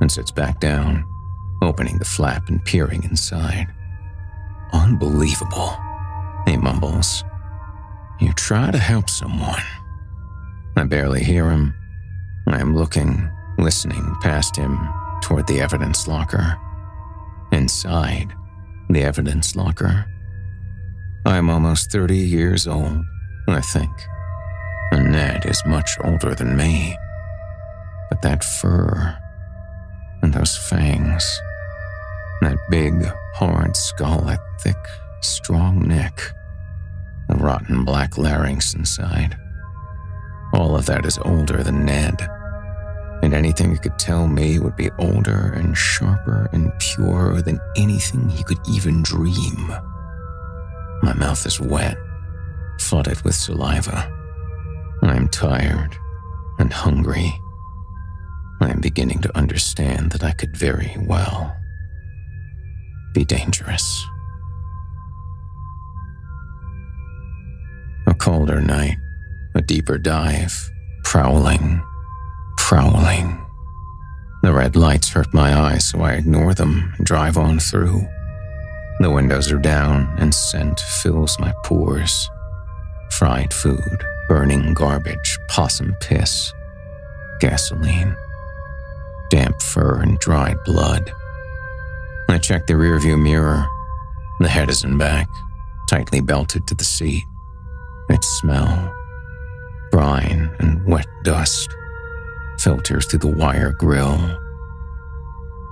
and 0.00 0.10
sits 0.10 0.30
back 0.30 0.60
down, 0.60 1.04
opening 1.62 1.98
the 1.98 2.04
flap 2.04 2.48
and 2.48 2.64
peering 2.64 3.04
inside. 3.04 3.66
Unbelievable, 4.72 5.76
he 6.46 6.56
mumbles. 6.56 7.22
You 8.18 8.32
try 8.32 8.70
to 8.70 8.78
help 8.78 9.10
someone. 9.10 9.62
I 10.76 10.84
barely 10.84 11.22
hear 11.22 11.50
him. 11.50 11.74
I 12.46 12.60
am 12.60 12.74
looking, 12.74 13.30
listening 13.58 14.16
past 14.22 14.56
him 14.56 14.78
toward 15.20 15.46
the 15.46 15.60
evidence 15.60 16.08
locker. 16.08 16.58
Inside 17.52 18.32
the 18.88 19.02
evidence 19.02 19.54
locker. 19.54 20.06
I 21.26 21.36
am 21.36 21.50
almost 21.50 21.90
30 21.90 22.16
years 22.16 22.66
old, 22.66 23.04
I 23.48 23.60
think 23.60 23.90
and 24.92 25.12
Ned 25.12 25.46
is 25.46 25.62
much 25.66 25.96
older 26.02 26.34
than 26.34 26.56
me. 26.56 26.96
But 28.08 28.22
that 28.22 28.44
fur, 28.44 29.16
and 30.22 30.32
those 30.32 30.56
fangs, 30.56 31.40
that 32.40 32.58
big, 32.70 33.04
hard 33.34 33.76
skull, 33.76 34.22
that 34.22 34.40
thick, 34.60 34.76
strong 35.20 35.86
neck, 35.86 36.20
the 37.28 37.36
rotten 37.36 37.84
black 37.84 38.16
larynx 38.16 38.74
inside. 38.74 39.36
All 40.52 40.76
of 40.76 40.86
that 40.86 41.04
is 41.04 41.18
older 41.18 41.62
than 41.62 41.84
Ned. 41.84 42.28
And 43.22 43.34
anything 43.34 43.72
he 43.72 43.78
could 43.78 43.98
tell 43.98 44.28
me 44.28 44.58
would 44.58 44.76
be 44.76 44.90
older 44.98 45.52
and 45.56 45.76
sharper 45.76 46.48
and 46.52 46.72
purer 46.78 47.42
than 47.42 47.60
anything 47.76 48.28
he 48.28 48.44
could 48.44 48.58
even 48.70 49.02
dream. 49.02 49.74
My 51.02 51.12
mouth 51.14 51.44
is 51.46 51.60
wet, 51.60 51.96
flooded 52.78 53.22
with 53.22 53.34
saliva. 53.34 54.15
I 55.02 55.14
am 55.14 55.28
tired 55.28 55.96
and 56.58 56.72
hungry. 56.72 57.32
I 58.60 58.70
am 58.70 58.80
beginning 58.80 59.20
to 59.20 59.36
understand 59.36 60.12
that 60.12 60.24
I 60.24 60.32
could 60.32 60.56
very 60.56 60.96
well 61.00 61.54
be 63.12 63.24
dangerous. 63.24 64.04
A 68.06 68.14
colder 68.14 68.60
night, 68.60 68.96
a 69.54 69.62
deeper 69.62 69.98
dive, 69.98 70.70
prowling, 71.04 71.82
prowling. 72.56 73.42
The 74.42 74.52
red 74.52 74.76
lights 74.76 75.08
hurt 75.08 75.32
my 75.34 75.54
eyes, 75.54 75.86
so 75.86 76.02
I 76.02 76.12
ignore 76.12 76.54
them 76.54 76.92
and 76.96 77.06
drive 77.06 77.36
on 77.36 77.58
through. 77.58 78.06
The 79.00 79.10
windows 79.10 79.50
are 79.52 79.58
down, 79.58 80.14
and 80.18 80.34
scent 80.34 80.80
fills 80.80 81.38
my 81.38 81.52
pores. 81.64 82.30
Fried 83.10 83.52
food, 83.52 84.04
burning 84.28 84.74
garbage, 84.74 85.38
possum 85.48 85.94
piss, 86.00 86.52
gasoline, 87.40 88.16
damp 89.30 89.60
fur, 89.62 90.00
and 90.00 90.18
dried 90.18 90.56
blood. 90.64 91.12
I 92.28 92.38
check 92.38 92.66
the 92.66 92.74
rearview 92.74 93.20
mirror. 93.20 93.66
The 94.40 94.48
head 94.48 94.68
is 94.68 94.84
in 94.84 94.98
back, 94.98 95.28
tightly 95.88 96.20
belted 96.20 96.66
to 96.66 96.74
the 96.74 96.84
seat. 96.84 97.24
Its 98.08 98.26
smell, 98.40 98.94
brine 99.90 100.50
and 100.58 100.84
wet 100.86 101.06
dust, 101.24 101.68
filters 102.58 103.06
through 103.06 103.20
the 103.20 103.28
wire 103.28 103.72
grill. 103.72 104.18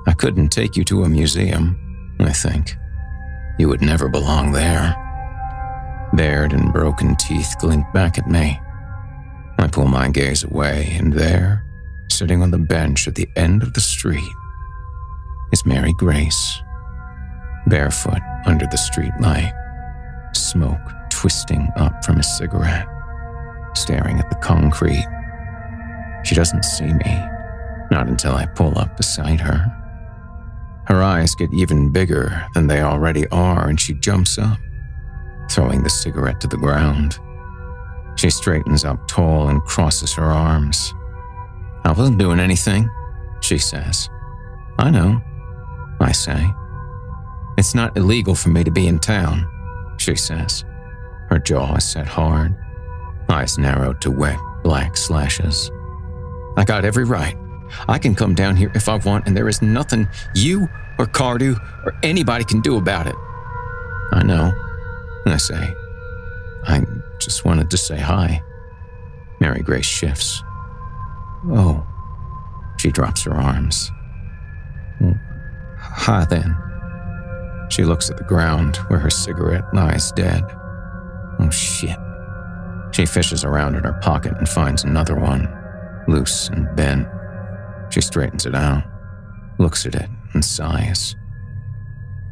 I 0.07 0.12
couldn't 0.12 0.49
take 0.49 0.77
you 0.77 0.85
to 0.85 1.05
a 1.05 1.09
museum, 1.09 2.17
I 2.21 2.33
think. 2.33 2.75
You 3.59 3.69
would 3.69 3.83
never 3.83 4.09
belong 4.09 4.53
there. 4.53 5.04
Bared 6.14 6.53
and 6.53 6.72
broken 6.72 7.16
teeth 7.16 7.57
glint 7.59 7.92
back 7.92 8.18
at 8.18 8.29
me. 8.29 8.61
I 9.59 9.66
pull 9.66 9.87
my 9.87 10.09
gaze 10.09 10.44
away, 10.44 10.94
and 10.96 11.12
there, 11.12 11.64
sitting 12.09 12.40
on 12.40 12.53
the 12.53 12.59
bench 12.59 13.09
at 13.09 13.16
the 13.16 13.29
end 13.35 13.64
of 13.64 13.72
the 13.72 13.81
street, 13.81 14.33
is 15.53 15.66
Mary 15.66 15.92
Grace, 15.94 16.62
barefoot 17.66 18.20
under 18.46 18.64
the 18.70 18.77
street 18.77 19.12
light, 19.20 19.53
smoke 20.37 20.79
twisting 21.11 21.68
up 21.77 22.05
from 22.05 22.18
a 22.18 22.22
cigarette, 22.22 22.87
staring 23.74 24.20
at 24.20 24.31
the 24.31 24.37
concrete. 24.37 25.09
She 26.24 26.37
doesn't 26.37 26.64
see 26.64 26.92
me, 26.92 27.24
not 27.90 28.07
until 28.07 28.35
I 28.35 28.46
pull 28.46 28.79
up 28.79 28.96
beside 28.96 29.40
her. 29.40 29.66
Her 30.87 31.03
eyes 31.03 31.35
get 31.35 31.53
even 31.53 31.90
bigger 31.90 32.46
than 32.55 32.68
they 32.68 32.83
already 32.83 33.27
are, 33.31 33.68
and 33.68 33.81
she 33.81 33.94
jumps 33.94 34.38
up 34.38 34.59
throwing 35.51 35.83
the 35.83 35.91
cigarette 35.91 36.41
to 36.41 36.47
the 36.47 36.57
ground. 36.57 37.19
She 38.17 38.31
straightens 38.31 38.85
up 38.85 39.07
tall 39.09 39.49
and 39.49 39.63
crosses 39.65 40.13
her 40.15 40.25
arms. 40.25 40.95
I 41.85 41.93
wasn't 41.93 42.19
doing 42.19 42.41
anything, 42.41 42.89
she 43.41 43.59
says. 43.59 44.09
I 44.79 44.91
know, 44.91 45.21
I 46.01 46.13
say. 46.13 46.47
It's 47.59 47.75
not 47.75 47.97
illegal 47.97 48.35
for 48.35 48.49
me 48.49 48.65
to 48.65 48.71
be 48.71 48.87
in 48.87 48.99
town, 48.99 49.47
she 49.99 50.17
says. 50.17 50.65
Her 51.29 51.39
jaw 51.39 51.77
is 51.77 51.85
set 51.85 52.07
hard, 52.07 52.57
eyes 53.29 53.59
narrowed 53.59 54.01
to 54.03 54.11
wet, 54.11 54.39
black 54.63 54.97
slashes. 54.97 55.71
I 56.57 56.65
got 56.65 56.85
every 56.85 57.05
right. 57.05 57.37
I 57.89 57.99
can 57.99 58.15
come 58.15 58.35
down 58.35 58.57
here 58.57 58.71
if 58.75 58.89
I 58.89 58.97
want, 58.97 59.27
and 59.27 59.37
there 59.37 59.49
is 59.49 59.63
nothing 59.63 60.09
you 60.35 60.69
or 60.99 61.07
Cardew 61.07 61.57
or 61.85 61.95
anybody 62.03 62.45
can 62.45 62.61
do 62.61 62.77
about 62.77 63.07
it. 63.07 63.17
I 64.13 64.23
know, 64.23 64.53
I 65.27 65.37
say. 65.38 65.75
I 66.66 66.83
just 67.18 67.44
wanted 67.44 67.70
to 67.70 67.77
say 67.77 67.98
hi. 67.98 68.42
Mary 69.40 69.62
Grace 69.62 69.87
shifts. 69.87 70.42
Oh. 71.50 71.87
She 72.79 72.90
drops 72.90 73.22
her 73.25 73.33
arms. 73.33 73.90
Mm, 75.00 75.18
hi 75.79 76.25
then. 76.27 76.56
She 77.70 77.85
looks 77.85 78.10
at 78.10 78.18
the 78.18 78.25
ground 78.25 78.77
where 78.88 78.98
her 78.98 79.10
cigarette 79.10 79.72
lies 79.72 80.12
dead. 80.12 80.42
Oh 81.38 81.50
shit. 81.50 81.96
She 82.92 83.06
fishes 83.06 83.44
around 83.44 83.75
in 83.75 83.85
her 83.85 83.98
pocket 84.02 84.35
and 84.38 84.48
finds 84.48 84.85
another 84.85 85.16
one, 85.16 85.48
loose 86.06 86.48
and 86.48 86.75
bent. 86.77 87.08
She 87.90 88.00
straightens 88.00 88.46
it 88.46 88.54
out, 88.54 88.85
looks 89.58 89.87
at 89.87 89.94
it, 89.94 90.08
and 90.33 90.44
sighs. 90.44 91.16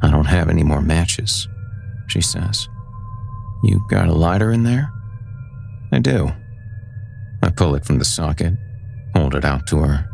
I 0.03 0.11
don't 0.11 0.27
have 0.27 0.49
any 0.49 0.63
more 0.63 0.83
matches, 0.83 1.49
she 2.09 2.21
says. 2.21 2.69
You 3.63 3.85
got 3.89 4.09
a 4.09 4.13
lighter 4.13 4.51
in 4.51 4.65
there? 4.65 4.91
I 5.93 6.01
do. 6.01 6.33
I 7.43 7.51
pull 7.51 7.75
it 7.75 7.85
from 7.85 7.99
the 7.99 8.05
socket, 8.05 8.55
hold 9.15 9.35
it 9.35 9.45
out 9.45 9.67
to 9.69 9.79
her. 9.79 10.09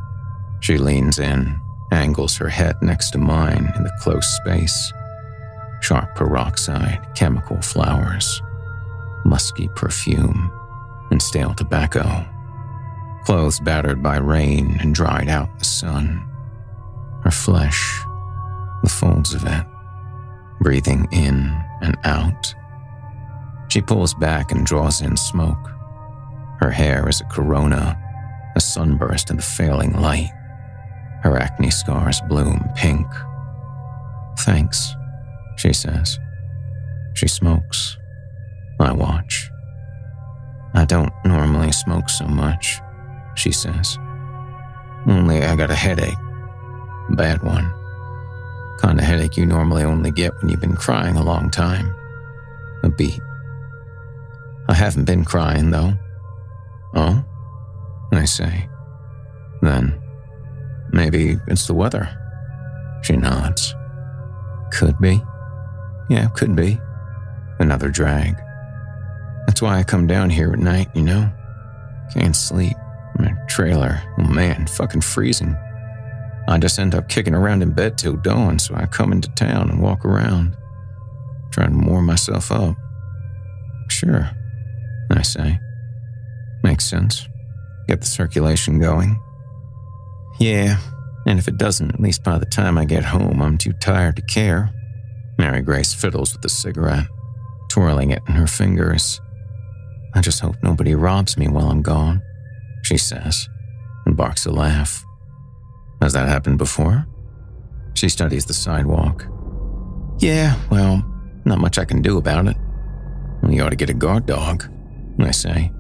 She 0.61 0.77
leans 0.77 1.19
in, 1.19 1.59
angles 1.93 2.37
her 2.37 2.49
head 2.49 2.77
next 2.83 3.11
to 3.11 3.19
mine 3.19 3.73
in 3.77 3.85
the 3.85 3.93
close 4.01 4.27
space. 4.27 4.93
Sharp 5.81 6.15
peroxide, 6.15 7.07
chemical 7.15 7.61
flowers, 7.63 8.43
musky 9.25 9.69
perfume, 9.69 10.51
and 11.11 11.23
stale 11.23 11.55
tobacco. 11.55 12.27
Clothes 13.25 13.61
battered 13.61 14.03
by 14.03 14.19
rain 14.19 14.77
and 14.81 14.95
dried 14.95 15.29
out 15.29 15.49
in 15.51 15.59
the 15.59 15.65
sun. 15.65 16.27
Her 17.23 17.31
flesh, 17.31 18.03
the 18.83 18.91
folds 18.91 19.35
of 19.35 19.45
it, 19.47 19.67
breathing 20.61 21.09
in 21.13 21.55
and 21.81 21.97
out. 22.05 22.55
She 23.69 23.83
pulls 23.83 24.15
back 24.15 24.51
and 24.51 24.65
draws 24.65 25.03
in 25.03 25.17
smoke. 25.17 25.71
Her 26.61 26.71
hair 26.71 27.09
is 27.09 27.21
a 27.21 27.25
corona, 27.25 27.97
a 28.57 28.61
sunburst 28.61 29.31
in 29.31 29.37
the 29.37 29.43
failing 29.43 29.93
light. 30.01 30.31
Her 31.23 31.37
acne 31.37 31.71
scars 31.71 32.21
bloom 32.29 32.65
pink. 32.75 33.07
Thanks, 34.41 34.95
she 35.57 35.73
says. 35.73 36.19
She 37.15 37.29
smokes. 37.29 37.97
I 38.81 38.93
watch. 38.93 39.51
I 40.75 40.85
don't 40.85 41.13
normally 41.25 41.73
smoke 41.73 42.09
so 42.09 42.27
much, 42.27 42.81
she 43.35 43.51
says. 43.51 43.99
Only 45.07 45.43
I 45.43 45.57
got 45.57 45.71
a 45.71 45.75
headache. 45.75 46.19
Bad 47.11 47.43
one. 47.43 47.73
Kind 48.79 49.01
of 49.01 49.05
headache 49.05 49.37
you 49.37 49.47
normally 49.47 49.83
only 49.83 50.13
get 50.13 50.37
when 50.37 50.49
you've 50.49 50.61
been 50.61 50.77
crying 50.77 51.17
a 51.17 51.23
long 51.23 51.51
time. 51.51 51.95
A 52.85 52.89
beat. 52.89 53.21
I 54.69 54.75
haven't 54.75 55.05
been 55.05 55.25
crying, 55.25 55.71
though. 55.71 55.93
Oh? 56.95 57.25
I 58.13 58.25
say. 58.25 58.69
Then, 59.63 60.01
maybe 60.93 61.37
it's 61.47 61.67
the 61.67 61.75
weather. 61.75 62.09
She 63.03 63.17
nods. 63.17 63.75
Could 64.73 64.99
be. 64.99 65.23
Yeah, 66.09 66.29
could 66.29 66.55
be. 66.55 66.79
Another 67.59 67.89
drag. 67.89 68.37
That's 69.47 69.63
why 69.63 69.79
I 69.79 69.83
come 69.83 70.07
down 70.07 70.31
here 70.31 70.53
at 70.53 70.59
night, 70.59 70.89
you 70.95 71.03
know? 71.03 71.31
Can't 72.13 72.37
sleep. 72.37 72.77
My 73.19 73.33
trailer, 73.49 74.01
oh 74.19 74.29
man, 74.29 74.67
fucking 74.67 75.01
freezing. 75.01 75.57
I 76.47 76.59
just 76.59 76.79
end 76.79 76.95
up 76.95 77.09
kicking 77.09 77.35
around 77.35 77.63
in 77.63 77.73
bed 77.73 77.99
till 77.99 78.15
dawn, 78.15 78.59
so 78.59 78.75
I 78.75 78.87
come 78.87 79.13
into 79.13 79.29
town 79.31 79.71
and 79.71 79.83
walk 79.83 80.05
around, 80.05 80.57
trying 81.51 81.79
to 81.79 81.87
warm 81.87 82.07
myself 82.07 82.53
up. 82.53 82.77
Sure, 83.89 84.31
I 85.11 85.23
say. 85.23 85.59
Makes 86.63 86.85
sense. 86.85 87.29
Get 87.87 88.01
the 88.01 88.07
circulation 88.07 88.79
going. 88.79 89.21
Yeah, 90.39 90.79
and 91.27 91.39
if 91.39 91.49
it 91.49 91.59
doesn't, 91.59 91.93
at 91.93 92.01
least 92.01 92.23
by 92.23 92.39
the 92.39 92.47
time 92.47 92.79
I 92.79 92.85
get 92.85 93.05
home, 93.05 93.43
I'm 93.43 93.59
too 93.59 93.73
tired 93.73 94.17
to 94.17 94.23
care. 94.23 94.71
Mary 95.39 95.63
Grace 95.63 95.95
fiddles 95.95 96.33
with 96.33 96.43
the 96.43 96.49
cigarette, 96.49 97.07
twirling 97.69 98.11
it 98.11 98.23
in 98.29 98.35
her 98.35 98.47
fingers. 98.47 99.21
I 100.15 100.21
just 100.21 100.41
hope 100.41 100.57
nobody 100.63 100.95
robs 100.95 101.37
me 101.37 101.49
while 101.49 101.71
I'm 101.71 101.83
gone, 101.83 102.23
she 102.83 102.99
says, 102.99 103.49
and 104.07 104.17
barks 104.17 104.47
a 104.47 104.51
laugh. 104.51 105.05
Has 106.01 106.13
that 106.13 106.29
happened 106.29 106.59
before? 106.59 107.07
She 107.95 108.09
studies 108.09 108.47
the 108.47 108.55
sidewalk. 108.55 109.27
Yeah, 110.19 110.57
well, 110.71 111.05
not 111.45 111.59
much 111.59 111.79
I 111.79 111.85
can 111.85 112.03
do 112.03 112.19
about 112.19 112.47
it. 112.47 112.57
You 113.49 113.63
ought 113.63 113.71
to 113.71 113.77
get 113.77 113.91
a 113.91 113.95
guard 113.95 114.27
dog, 114.27 114.69
I 115.21 115.31
say. 115.31 115.73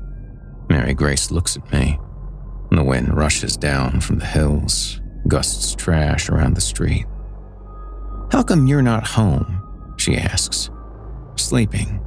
Mary 0.68 0.94
Grace 0.94 1.30
looks 1.30 1.56
at 1.56 1.72
me. 1.72 1.98
The 2.70 2.84
wind 2.84 3.16
rushes 3.16 3.56
down 3.56 4.00
from 4.00 4.18
the 4.18 4.26
hills, 4.26 5.00
gusts 5.26 5.74
trash 5.74 6.28
around 6.28 6.54
the 6.54 6.60
street. 6.60 7.06
How 8.30 8.42
come 8.42 8.66
you're 8.66 8.82
not 8.82 9.06
home? 9.06 9.94
She 9.96 10.16
asks. 10.16 10.70
Sleeping. 11.36 12.04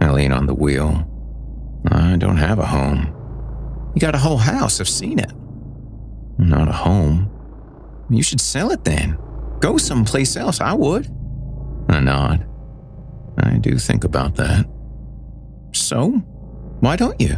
I 0.00 0.10
lean 0.10 0.32
on 0.32 0.46
the 0.46 0.54
wheel. 0.54 1.10
I 1.90 2.16
don't 2.16 2.36
have 2.36 2.58
a 2.58 2.66
home. 2.66 3.12
You 3.94 4.00
got 4.00 4.14
a 4.14 4.18
whole 4.18 4.38
house, 4.38 4.80
I've 4.80 4.88
seen 4.88 5.18
it. 5.18 5.32
Not 6.38 6.68
a 6.68 6.72
home. 6.72 7.30
You 8.10 8.22
should 8.22 8.40
sell 8.40 8.70
it 8.70 8.84
then. 8.84 9.18
Go 9.60 9.76
someplace 9.76 10.36
else, 10.36 10.60
I 10.60 10.72
would. 10.72 11.08
I 11.88 12.00
nod. 12.00 12.46
I 13.38 13.58
do 13.58 13.78
think 13.78 14.04
about 14.04 14.36
that. 14.36 14.66
So, 15.72 16.22
why 16.84 16.96
don't 16.96 17.20
you? 17.20 17.36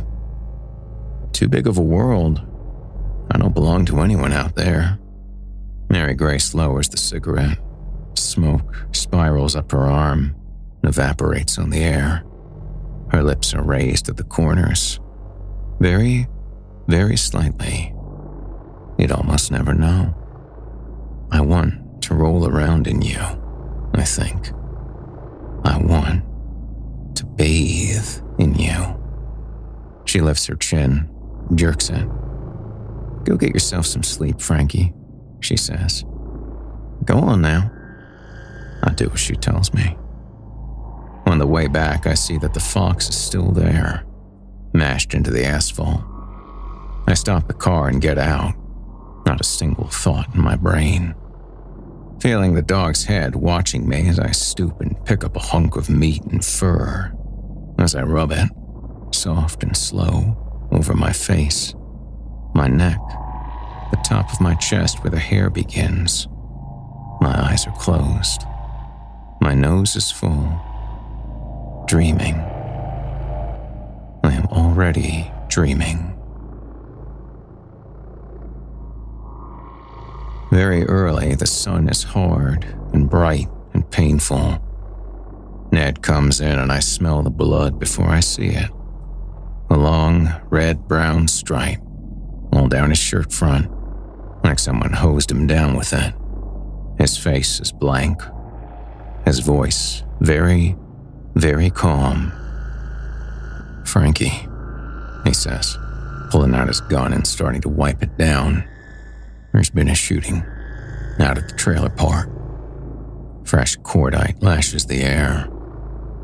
Too 1.32 1.48
big 1.48 1.66
of 1.66 1.78
a 1.78 1.82
world. 1.82 2.40
I 3.30 3.38
don't 3.38 3.54
belong 3.54 3.84
to 3.86 4.00
anyone 4.00 4.32
out 4.32 4.54
there. 4.56 4.98
Mary 5.88 6.14
Grace 6.14 6.54
lowers 6.54 6.88
the 6.88 6.96
cigarette. 6.96 7.58
Smoke 8.14 8.74
spirals 8.92 9.54
up 9.54 9.70
her 9.72 9.84
arm, 9.84 10.34
and 10.82 10.88
evaporates 10.88 11.58
on 11.58 11.70
the 11.70 11.82
air. 11.82 12.24
Her 13.10 13.22
lips 13.22 13.54
are 13.54 13.62
raised 13.62 14.08
at 14.08 14.16
the 14.16 14.24
corners. 14.24 14.98
Very, 15.80 16.26
very 16.88 17.16
slightly. 17.16 17.94
You'd 18.98 19.12
almost 19.12 19.52
never 19.52 19.74
know. 19.74 20.14
I 21.30 21.40
want 21.40 22.02
to 22.02 22.14
roll 22.14 22.48
around 22.48 22.86
in 22.86 23.02
you, 23.02 23.20
I 23.94 24.04
think. 24.04 24.50
I 25.64 25.78
want 25.78 26.24
to 27.16 27.26
bathe 27.26 28.22
in 28.38 28.54
you. 28.54 29.05
She 30.06 30.20
lifts 30.20 30.46
her 30.46 30.54
chin, 30.56 31.10
jerks 31.54 31.90
it. 31.90 32.06
Go 33.24 33.36
get 33.36 33.52
yourself 33.52 33.86
some 33.86 34.02
sleep, 34.02 34.40
Frankie, 34.40 34.94
she 35.40 35.56
says. 35.56 36.04
Go 37.04 37.18
on 37.18 37.42
now. 37.42 37.70
I 38.82 38.92
do 38.92 39.10
as 39.12 39.20
she 39.20 39.34
tells 39.34 39.74
me. 39.74 39.96
On 41.26 41.38
the 41.38 41.46
way 41.46 41.66
back, 41.66 42.06
I 42.06 42.14
see 42.14 42.38
that 42.38 42.54
the 42.54 42.60
fox 42.60 43.08
is 43.08 43.16
still 43.16 43.50
there, 43.50 44.04
mashed 44.72 45.12
into 45.12 45.30
the 45.30 45.44
asphalt. 45.44 46.02
I 47.08 47.14
stop 47.14 47.48
the 47.48 47.54
car 47.54 47.88
and 47.88 48.00
get 48.00 48.16
out. 48.16 48.54
Not 49.26 49.40
a 49.40 49.44
single 49.44 49.88
thought 49.88 50.32
in 50.34 50.40
my 50.40 50.54
brain. 50.54 51.16
Feeling 52.20 52.54
the 52.54 52.62
dog's 52.62 53.04
head 53.04 53.34
watching 53.34 53.88
me 53.88 54.08
as 54.08 54.20
I 54.20 54.30
stoop 54.30 54.80
and 54.80 55.04
pick 55.04 55.24
up 55.24 55.36
a 55.36 55.40
hunk 55.40 55.76
of 55.76 55.90
meat 55.90 56.22
and 56.24 56.44
fur. 56.44 57.12
As 57.78 57.94
I 57.96 58.02
rub 58.02 58.30
it, 58.30 58.48
soft 59.12 59.62
and 59.62 59.76
slow, 59.76 60.36
over 60.72 60.94
my 60.94 61.12
face, 61.12 61.74
my 62.54 62.66
neck, 62.68 63.00
the 63.90 63.98
top 64.04 64.32
of 64.32 64.40
my 64.40 64.54
chest 64.54 65.02
where 65.02 65.10
the 65.10 65.18
hair 65.18 65.50
begins. 65.50 66.28
My 67.20 67.50
eyes 67.50 67.66
are 67.66 67.76
closed. 67.76 68.44
My 69.40 69.54
nose 69.54 69.96
is 69.96 70.10
full. 70.10 70.60
Dreaming. 71.86 72.36
I 74.24 74.32
am 74.32 74.46
already 74.46 75.30
dreaming. 75.48 76.12
Very 80.50 80.84
early, 80.84 81.34
the 81.34 81.46
sun 81.46 81.88
is 81.88 82.02
hard 82.02 82.64
and 82.92 83.10
bright 83.10 83.48
and 83.72 83.88
painful. 83.90 84.62
Ned 85.72 86.02
comes 86.02 86.40
in 86.40 86.58
and 86.58 86.72
I 86.72 86.80
smell 86.80 87.22
the 87.22 87.30
blood 87.30 87.78
before 87.78 88.08
I 88.08 88.20
see 88.20 88.48
it. 88.48 88.70
A 89.68 89.76
long 89.76 90.32
red 90.48 90.86
brown 90.86 91.26
stripe 91.26 91.80
all 92.52 92.68
down 92.68 92.90
his 92.90 92.98
shirt 92.98 93.32
front, 93.32 93.68
like 94.44 94.58
someone 94.58 94.92
hosed 94.92 95.30
him 95.30 95.46
down 95.46 95.76
with 95.76 95.92
it. 95.92 96.14
His 96.98 97.18
face 97.18 97.60
is 97.60 97.72
blank. 97.72 98.22
His 99.24 99.40
voice 99.40 100.04
very, 100.20 100.76
very 101.34 101.70
calm. 101.70 102.32
Frankie, 103.84 104.46
he 105.24 105.34
says, 105.34 105.76
pulling 106.30 106.54
out 106.54 106.68
his 106.68 106.80
gun 106.80 107.12
and 107.12 107.26
starting 107.26 107.60
to 107.62 107.68
wipe 107.68 108.02
it 108.02 108.16
down. 108.16 108.64
There's 109.52 109.70
been 109.70 109.88
a 109.88 109.94
shooting 109.94 110.44
out 111.18 111.38
at 111.38 111.48
the 111.48 111.56
trailer 111.56 111.90
park. 111.90 112.28
Fresh 113.44 113.78
cordite 113.78 114.42
lashes 114.42 114.86
the 114.86 115.02
air. 115.02 115.48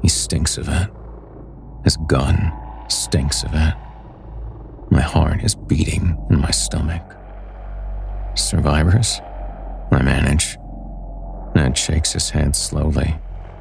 He 0.01 0.09
stinks 0.09 0.59
of 0.59 0.68
it. 0.68 0.88
His 1.84 1.97
gun 2.07 2.53
stinks 2.89 3.43
of 3.43 3.51
it. 3.55 3.74
My 4.91 5.01
heart 5.01 5.43
is 5.43 5.55
beating 5.55 6.16
in 6.30 6.41
my 6.41 6.51
stomach. 6.51 7.16
Survivors? 8.35 9.20
I 9.91 10.03
manage. 10.03 10.57
Ned 11.55 11.76
shakes 11.76 12.12
his 12.12 12.30
head 12.30 12.57
slowly, 12.57 13.16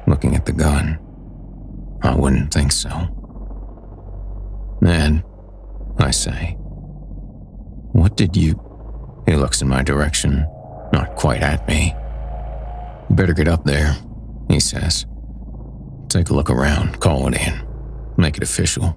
looking 0.06 0.34
at 0.34 0.46
the 0.46 0.52
gun. 0.52 0.98
I 2.02 2.14
wouldn't 2.14 2.52
think 2.52 2.72
so. 2.72 2.90
Ned, 4.80 5.22
I 5.98 6.10
say, 6.10 6.56
what 7.92 8.16
did 8.16 8.36
you. 8.36 8.60
He 9.26 9.36
looks 9.36 9.62
in 9.62 9.68
my 9.68 9.82
direction, 9.82 10.46
not 10.92 11.14
quite 11.14 11.42
at 11.42 11.66
me. 11.68 11.94
You 13.08 13.16
better 13.16 13.34
get 13.34 13.48
up 13.48 13.64
there, 13.64 13.96
he 14.48 14.58
says. 14.58 15.06
Take 16.08 16.30
a 16.30 16.34
look 16.34 16.50
around, 16.50 17.00
call 17.00 17.28
it 17.28 17.46
in, 17.46 17.66
make 18.16 18.36
it 18.36 18.42
official. 18.42 18.96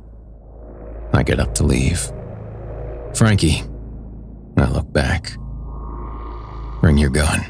I 1.16 1.24
get 1.24 1.40
up 1.40 1.56
to 1.56 1.64
leave. 1.64 2.12
Frankie, 3.16 3.64
I 4.58 4.70
look 4.70 4.92
back. 4.92 5.32
Bring 6.82 6.98
your 6.98 7.10
gun. 7.10 7.46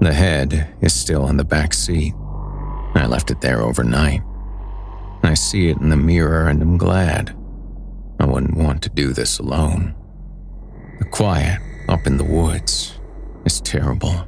The 0.00 0.14
head 0.14 0.74
is 0.80 0.94
still 0.94 1.28
in 1.28 1.36
the 1.36 1.44
back 1.44 1.74
seat. 1.74 2.14
I 2.94 3.06
left 3.06 3.30
it 3.30 3.42
there 3.42 3.60
overnight. 3.60 4.22
I 5.22 5.34
see 5.34 5.68
it 5.68 5.76
in 5.76 5.90
the 5.90 5.96
mirror 5.96 6.48
and 6.48 6.62
I'm 6.62 6.78
glad. 6.78 7.36
I 8.18 8.24
wouldn't 8.24 8.56
want 8.56 8.82
to 8.84 8.88
do 8.88 9.12
this 9.12 9.38
alone. 9.38 9.94
The 11.00 11.04
quiet 11.04 11.60
up 11.90 12.06
in 12.06 12.16
the 12.16 12.24
woods 12.24 12.98
is 13.44 13.60
terrible. 13.60 14.26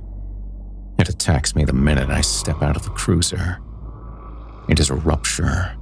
It 0.99 1.09
attacks 1.09 1.57
me 1.57 1.65
the 1.65 1.73
minute 1.73 2.11
I 2.11 2.21
step 2.21 2.63
out 2.63 2.77
of 2.77 2.85
the 2.85 2.91
cruiser. 2.91 3.61
It 4.69 4.79
is 4.79 4.91
a 4.91 4.95
rupture, 4.95 5.75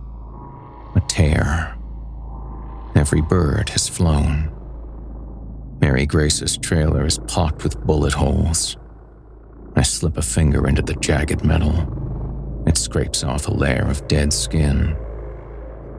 a 0.95 1.01
tear. 1.01 1.77
Every 2.95 3.23
bird 3.23 3.71
has 3.71 3.89
flown. 3.89 4.51
Mary 5.81 6.07
Grace's 6.07 6.57
trailer 6.59 7.05
is 7.05 7.19
pocked 7.19 7.65
with 7.65 7.81
bullet 7.85 8.13
holes. 8.13 8.77
I 9.75 9.83
slip 9.83 10.17
a 10.17 10.23
finger 10.23 10.69
into 10.69 10.83
the 10.83 10.95
jagged 10.95 11.45
metal. 11.45 12.63
It 12.67 12.77
scrapes 12.77 13.25
off 13.25 13.49
a 13.49 13.53
layer 13.53 13.87
of 13.89 14.07
dead 14.07 14.33
skin. 14.33 14.97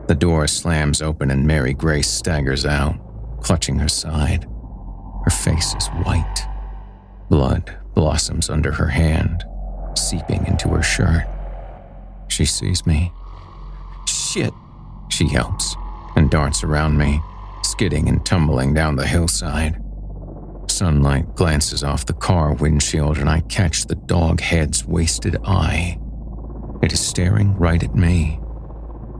The 0.07 0.15
door 0.15 0.47
slams 0.47 1.01
open 1.01 1.31
and 1.31 1.45
Mary 1.45 1.73
Grace 1.73 2.09
staggers 2.09 2.65
out, 2.65 2.95
clutching 3.41 3.79
her 3.79 3.89
side. 3.89 4.45
Her 5.23 5.31
face 5.31 5.73
is 5.75 5.87
white. 6.05 6.47
Blood 7.29 7.77
blossoms 7.93 8.49
under 8.49 8.71
her 8.71 8.87
hand, 8.87 9.43
seeping 9.95 10.45
into 10.45 10.69
her 10.69 10.83
shirt. 10.83 11.25
She 12.27 12.45
sees 12.45 12.85
me. 12.85 13.11
Shit, 14.07 14.53
she 15.09 15.25
yelps 15.25 15.75
and 16.15 16.29
darts 16.29 16.63
around 16.63 16.97
me, 16.97 17.21
skidding 17.63 18.07
and 18.09 18.25
tumbling 18.25 18.73
down 18.73 18.95
the 18.95 19.07
hillside. 19.07 19.81
Sunlight 20.69 21.35
glances 21.35 21.83
off 21.83 22.05
the 22.05 22.13
car 22.13 22.53
windshield, 22.53 23.17
and 23.17 23.29
I 23.29 23.41
catch 23.41 23.85
the 23.85 23.95
dog 23.95 24.41
head's 24.41 24.85
wasted 24.85 25.37
eye. 25.45 25.99
It 26.81 26.91
is 26.91 26.99
staring 26.99 27.55
right 27.55 27.81
at 27.81 27.95
me, 27.95 28.39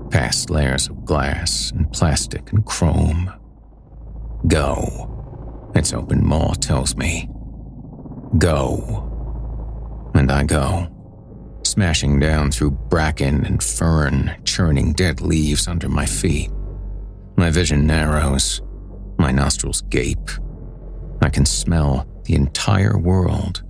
past 0.09 0.49
layers 0.49 0.89
of 0.89 1.05
glass 1.05 1.71
and 1.71 1.91
plastic 1.91 2.51
and 2.51 2.65
chrome. 2.65 3.31
Go, 4.47 5.71
its 5.75 5.93
open 5.93 6.25
maw 6.25 6.53
tells 6.55 6.95
me. 6.95 7.29
Go. 8.37 9.09
And 10.15 10.31
I 10.31 10.43
go, 10.43 10.87
smashing 11.65 12.19
down 12.19 12.51
through 12.51 12.71
bracken 12.71 13.45
and 13.45 13.61
fern, 13.61 14.35
churning 14.43 14.93
dead 14.93 15.21
leaves 15.21 15.67
under 15.67 15.89
my 15.89 16.05
feet. 16.05 16.51
My 17.37 17.49
vision 17.49 17.87
narrows, 17.87 18.61
my 19.17 19.31
nostrils 19.31 19.81
gape. 19.89 20.29
I 21.21 21.29
can 21.29 21.45
smell 21.45 22.07
the 22.25 22.35
entire 22.35 22.97
world, 22.97 23.63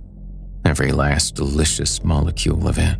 every 0.64 0.92
last 0.92 1.34
delicious 1.34 2.04
molecule 2.04 2.68
of 2.68 2.78
it. 2.78 2.98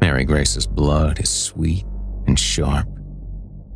Mary 0.00 0.24
Grace's 0.24 0.66
blood 0.66 1.20
is 1.20 1.30
sweet 1.30 1.84
and 2.26 2.38
sharp. 2.38 2.88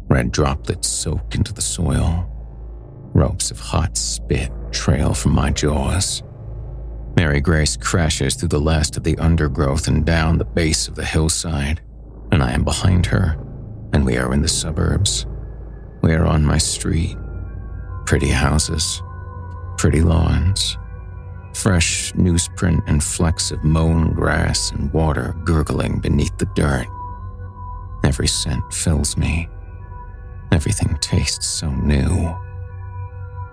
Red 0.08 0.32
droplets 0.32 0.88
soak 0.88 1.34
into 1.34 1.52
the 1.52 1.62
soil. 1.62 2.26
Ropes 3.14 3.50
of 3.50 3.58
hot 3.58 3.96
spit 3.96 4.50
trail 4.70 5.14
from 5.14 5.32
my 5.32 5.50
jaws. 5.50 6.22
Mary 7.16 7.40
Grace 7.40 7.76
crashes 7.76 8.34
through 8.34 8.48
the 8.48 8.60
last 8.60 8.96
of 8.96 9.04
the 9.04 9.18
undergrowth 9.18 9.88
and 9.88 10.04
down 10.06 10.38
the 10.38 10.44
base 10.44 10.88
of 10.88 10.94
the 10.94 11.04
hillside, 11.04 11.80
and 12.32 12.42
I 12.42 12.52
am 12.52 12.64
behind 12.64 13.06
her, 13.06 13.36
and 13.92 14.04
we 14.04 14.16
are 14.16 14.32
in 14.32 14.42
the 14.42 14.48
suburbs. 14.48 15.26
We 16.02 16.12
are 16.14 16.24
on 16.24 16.44
my 16.44 16.58
street. 16.58 17.16
Pretty 18.06 18.28
houses, 18.28 19.02
pretty 19.76 20.00
lawns, 20.00 20.78
fresh 21.54 22.12
newsprint 22.12 22.82
and 22.86 23.02
flecks 23.02 23.50
of 23.50 23.62
mown 23.64 24.14
grass 24.14 24.70
and 24.70 24.92
water 24.92 25.34
gurgling 25.44 26.00
beneath 26.00 26.36
the 26.38 26.48
dirt. 26.54 26.86
Every 28.04 28.28
scent 28.28 28.72
fills 28.72 29.16
me. 29.16 29.48
Everything 30.52 30.96
tastes 31.00 31.46
so 31.46 31.70
new. 31.70 32.34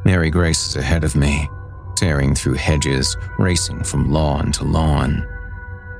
Mary 0.05 0.30
Grace 0.30 0.70
is 0.70 0.76
ahead 0.78 1.03
of 1.03 1.16
me, 1.16 1.49
tearing 1.98 2.36
through 2.36 2.54
hedges, 2.54 3.18
racing 3.39 3.84
from 3.84 4.12
lawn 4.12 4.52
to 4.52 4.64
lawn. 4.64 5.28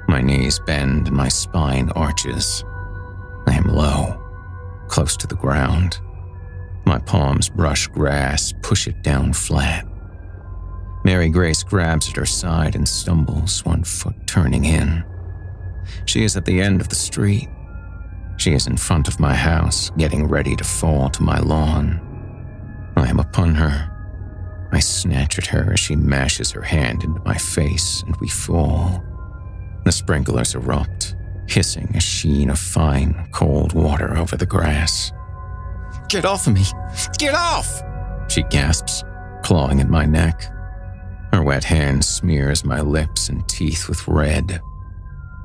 My 0.08 0.22
knees 0.22 0.60
bend 0.60 1.08
and 1.08 1.18
my 1.18 1.28
spine 1.28 1.89
arches. 1.95 2.64
I 3.48 3.56
am 3.56 3.66
low, 3.66 4.22
close 4.88 5.18
to 5.18 5.28
the 5.28 5.36
ground. 5.36 6.00
My 6.86 7.00
palms 7.00 7.50
brush 7.50 7.88
grass, 7.88 8.54
push 8.62 8.88
it 8.88 9.02
down 9.02 9.34
flat. 9.34 9.86
Mary 11.04 11.30
Grace 11.30 11.64
grabs 11.64 12.10
at 12.10 12.16
her 12.16 12.26
side 12.26 12.76
and 12.76 12.88
stumbles, 12.88 13.66
one 13.66 13.84
foot 13.84 14.16
turning 14.28 14.66
in. 14.66 15.04
She 16.06 16.24
is 16.24 16.38
at 16.38 16.45
the 16.45 16.62
end 16.62 16.80
of 16.80 16.89
the 16.89 16.95
street. 16.95 17.50
She 18.38 18.54
is 18.54 18.68
in 18.68 18.78
front 18.78 19.08
of 19.08 19.20
my 19.20 19.34
house, 19.34 19.89
getting 19.98 20.28
ready 20.28 20.56
to 20.56 20.64
fall 20.64 21.10
to 21.10 21.24
my 21.24 21.39
lawn. 21.39 22.00
I 22.95 23.08
am 23.08 23.20
upon 23.20 23.56
her. 23.56 23.97
I 24.72 24.80
snatch 24.80 25.38
at 25.38 25.47
her 25.47 25.74
as 25.74 25.80
she 25.80 25.95
mashes 25.95 26.51
her 26.51 26.61
hand 26.61 27.03
into 27.03 27.22
my 27.24 27.38
face, 27.38 28.03
and 28.05 28.15
we 28.18 28.28
fall. 28.28 29.03
The 29.86 29.91
sprinklers 29.91 30.55
erupt, 30.55 31.15
hissing 31.47 31.89
a 31.95 32.01
sheen 32.01 32.49
of 32.49 32.59
fine, 32.59 33.30
cold 33.32 33.74
water 33.74 34.18
over 34.18 34.36
the 34.36 34.45
grass. 34.45 35.11
Get 36.09 36.26
off 36.26 36.47
of 36.47 36.53
me! 36.53 36.65
Get 37.18 37.34
off! 37.34 37.82
She 38.30 38.43
gasps, 38.43 39.03
clawing 39.43 39.80
at 39.80 39.89
my 39.89 40.05
neck. 40.05 40.41
Her 41.34 41.43
wet 41.43 41.63
hand 41.63 42.03
smears 42.03 42.65
my 42.65 42.82
lips 42.82 43.30
and 43.30 43.47
teeth 43.47 43.88
with 43.88 44.07
red. 44.07 44.61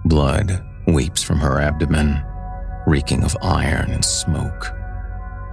Blood 0.04 0.64
weeps 0.86 1.22
from 1.22 1.38
her 1.38 1.60
abdomen 1.60 2.22
reeking 2.86 3.22
of 3.22 3.36
iron 3.42 3.90
and 3.90 4.04
smoke. 4.04 4.72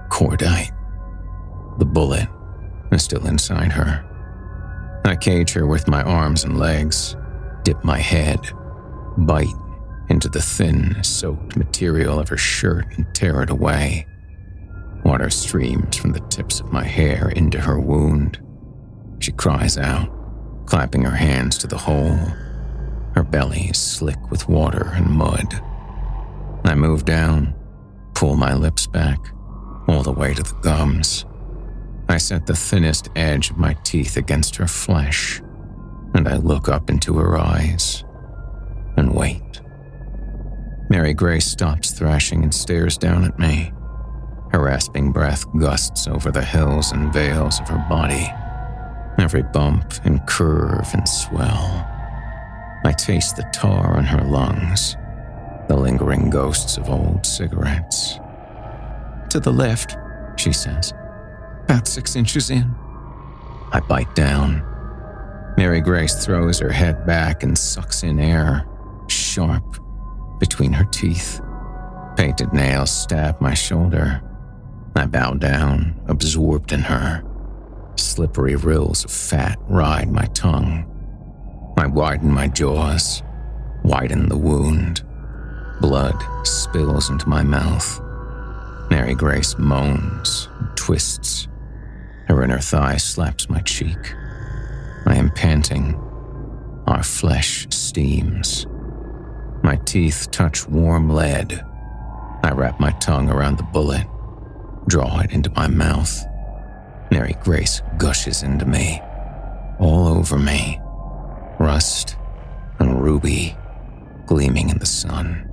Cordite. 0.09 0.71
The 1.77 1.85
bullet 1.85 2.27
is 2.91 3.03
still 3.03 3.25
inside 3.27 3.71
her. 3.71 4.05
I 5.05 5.15
cage 5.15 5.53
her 5.53 5.65
with 5.65 5.87
my 5.87 6.03
arms 6.03 6.43
and 6.43 6.57
legs, 6.57 7.15
dip 7.63 7.83
my 7.83 7.97
head, 7.97 8.39
bite 9.17 9.47
into 10.09 10.29
the 10.29 10.41
thin, 10.41 11.03
soaked 11.03 11.55
material 11.55 12.19
of 12.19 12.29
her 12.29 12.37
shirt 12.37 12.85
and 12.97 13.05
tear 13.13 13.43
it 13.43 13.49
away. 13.49 14.05
Water 15.03 15.29
streams 15.29 15.97
from 15.97 16.11
the 16.11 16.19
tips 16.21 16.59
of 16.59 16.73
my 16.73 16.83
hair 16.83 17.29
into 17.29 17.59
her 17.59 17.79
wound. 17.79 18.39
She 19.19 19.31
cries 19.31 19.77
out, 19.77 20.09
clapping 20.65 21.03
her 21.03 21.15
hands 21.15 21.57
to 21.59 21.67
the 21.67 21.77
hole. 21.77 22.17
Her 23.15 23.23
belly 23.23 23.69
is 23.69 23.77
slick 23.77 24.29
with 24.29 24.49
water 24.49 24.91
and 24.93 25.07
mud. 25.07 25.61
I 26.65 26.75
move 26.75 27.05
down, 27.05 27.55
pull 28.13 28.35
my 28.35 28.53
lips 28.53 28.87
back, 28.87 29.19
all 29.87 30.03
the 30.03 30.11
way 30.11 30.33
to 30.33 30.43
the 30.43 30.55
gums. 30.61 31.25
I 32.09 32.17
set 32.17 32.45
the 32.45 32.55
thinnest 32.55 33.09
edge 33.15 33.51
of 33.51 33.57
my 33.57 33.75
teeth 33.83 34.17
against 34.17 34.55
her 34.55 34.67
flesh, 34.67 35.41
and 36.15 36.27
I 36.27 36.37
look 36.37 36.67
up 36.67 36.89
into 36.89 37.17
her 37.17 37.37
eyes 37.37 38.03
and 38.97 39.13
wait. 39.13 39.61
Mary 40.89 41.13
Grace 41.13 41.45
stops 41.45 41.91
thrashing 41.91 42.43
and 42.43 42.53
stares 42.53 42.97
down 42.97 43.23
at 43.23 43.37
me. 43.37 43.71
Her 44.51 44.63
rasping 44.63 45.11
breath 45.11 45.45
gusts 45.59 46.07
over 46.07 46.31
the 46.31 46.43
hills 46.43 46.91
and 46.91 47.13
vales 47.13 47.59
of 47.59 47.69
her 47.69 47.85
body, 47.87 48.27
every 49.23 49.43
bump 49.43 49.93
and 50.03 50.25
curve 50.25 50.87
and 50.93 51.07
swell. 51.07 51.87
I 52.83 52.91
taste 52.97 53.35
the 53.35 53.47
tar 53.53 53.95
on 53.95 54.05
her 54.05 54.25
lungs 54.25 54.97
the 55.69 55.77
lingering 55.77 56.31
ghosts 56.31 56.77
of 56.77 56.89
old 56.89 57.23
cigarettes. 57.23 58.19
To 59.29 59.39
the 59.39 59.53
left, 59.53 59.95
she 60.35 60.51
says, 60.51 60.91
about 61.69 61.87
six 61.87 62.15
inches 62.15 62.49
in. 62.49 62.75
I 63.71 63.79
bite 63.79 64.15
down. 64.15 64.65
Mary 65.55 65.81
Grace 65.81 66.25
throws 66.25 66.57
her 66.57 66.71
head 66.71 67.05
back 67.05 67.43
and 67.43 67.55
sucks 67.55 68.01
in 68.01 68.19
air, 68.19 68.65
sharp, 69.07 69.77
between 70.39 70.73
her 70.73 70.85
teeth. 70.85 71.39
Painted 72.17 72.53
nails 72.53 72.89
stab 72.89 73.39
my 73.39 73.53
shoulder. 73.53 74.19
I 74.95 75.05
bow 75.05 75.33
down, 75.33 76.01
absorbed 76.07 76.71
in 76.71 76.79
her. 76.79 77.23
Slippery 77.97 78.55
rills 78.55 79.05
of 79.05 79.11
fat 79.11 79.59
ride 79.67 80.09
my 80.09 80.25
tongue. 80.33 80.87
I 81.77 81.85
widen 81.85 82.31
my 82.31 82.47
jaws, 82.47 83.21
widen 83.83 84.27
the 84.27 84.37
wound. 84.37 85.03
Blood 85.81 86.15
spills 86.47 87.11
into 87.11 87.29
my 87.29 87.43
mouth. 87.43 88.01
Mary 88.89 89.13
Grace 89.13 89.55
moans, 89.59 90.49
twists. 90.75 91.47
Her 92.29 92.43
inner 92.43 92.59
thigh 92.59 92.97
slaps 92.97 93.49
my 93.49 93.59
cheek. 93.61 93.97
I 95.07 95.15
am 95.15 95.31
panting. 95.31 95.95
Our 96.85 97.03
flesh 97.03 97.67
steams. 97.71 98.67
My 99.63 99.77
teeth 99.77 100.29
touch 100.31 100.67
warm 100.67 101.09
lead. 101.09 101.65
I 102.43 102.51
wrap 102.51 102.79
my 102.79 102.91
tongue 102.91 103.29
around 103.29 103.57
the 103.57 103.63
bullet, 103.63 104.05
draw 104.87 105.19
it 105.19 105.31
into 105.31 105.49
my 105.51 105.67
mouth. 105.67 106.23
Mary 107.11 107.35
Grace 107.41 107.81
gushes 107.97 108.43
into 108.43 108.65
me, 108.65 109.01
all 109.79 110.07
over 110.07 110.37
me, 110.37 110.79
rust 111.59 112.15
and 112.79 113.01
ruby 113.01 113.57
gleaming 114.27 114.69
in 114.69 114.77
the 114.77 114.85
sun. 114.85 115.43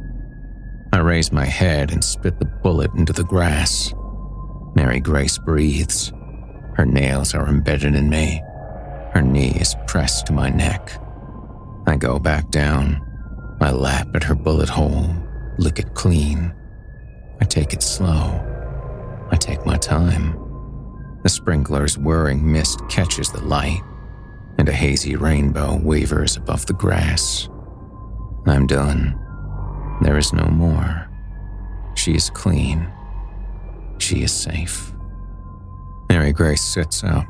I 0.93 0.99
raise 0.99 1.33
my 1.33 1.47
head 1.47 1.91
and 1.91 2.05
spit 2.05 2.39
the 2.39 2.45
bullet 2.45 2.93
into 2.95 3.15
the 3.15 3.25
grass. 3.25 3.95
Mary 4.75 5.01
Grace 5.01 5.39
breathes. 5.39 6.13
Her 6.77 6.85
nails 6.85 7.35
are 7.35 7.49
embedded 7.49 7.95
in 7.95 8.11
me. 8.11 8.43
Her 9.13 9.23
knee 9.23 9.57
is 9.59 9.75
pressed 9.87 10.27
to 10.27 10.35
my 10.35 10.51
neck. 10.51 11.01
I 11.87 11.97
go 11.97 12.19
back 12.19 12.51
down. 12.51 13.01
I 13.63 13.71
lap 13.71 14.09
at 14.15 14.25
her 14.25 14.35
bullet 14.35 14.69
hole, 14.69 15.15
lick 15.57 15.79
it 15.79 15.95
clean. 15.95 16.55
I 17.41 17.47
take 17.47 17.73
it 17.73 17.83
slow. 17.83 18.43
I 19.31 19.37
take 19.37 19.65
my 19.65 19.79
time. 19.79 20.39
The 21.23 21.31
sprinkler's 21.31 21.97
whirring 21.97 22.53
mist 22.53 22.87
catches 22.91 23.33
the 23.33 23.43
light, 23.43 23.81
and 24.59 24.69
a 24.69 24.73
hazy 24.73 25.17
rainbow 25.17 25.81
wavers 25.83 26.37
above 26.37 26.67
the 26.67 26.75
grass. 26.75 27.49
I'm 28.47 28.67
done. 28.67 29.19
There 30.03 30.19
is 30.19 30.35
no 30.35 30.45
more. 30.45 31.09
She 31.95 32.15
is 32.15 32.29
clean. 32.29 32.93
She 33.99 34.23
is 34.23 34.33
safe. 34.33 34.93
Mary 36.17 36.33
Grace 36.33 36.63
sits 36.63 37.05
up, 37.05 37.27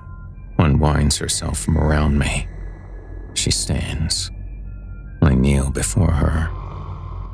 unwinds 0.61 1.19
herself 1.19 1.59
from 1.59 1.77
around 1.77 2.17
me. 2.21 2.47
She 3.35 3.51
stands. 3.51 4.31
I 5.21 5.35
kneel 5.35 5.71
before 5.71 6.13
her. 6.13 6.49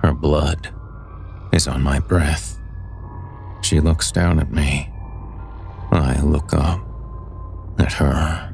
Her 0.01 0.15
blood 0.15 0.73
is 1.53 1.69
on 1.69 1.83
my 1.83 1.99
breath. 1.99 2.59
She 3.61 3.81
looks 3.81 4.11
down 4.11 4.39
at 4.39 4.51
me. 4.51 4.91
I 5.91 6.23
look 6.23 6.55
up 6.55 6.81
at 7.79 7.93
her. 7.93 8.51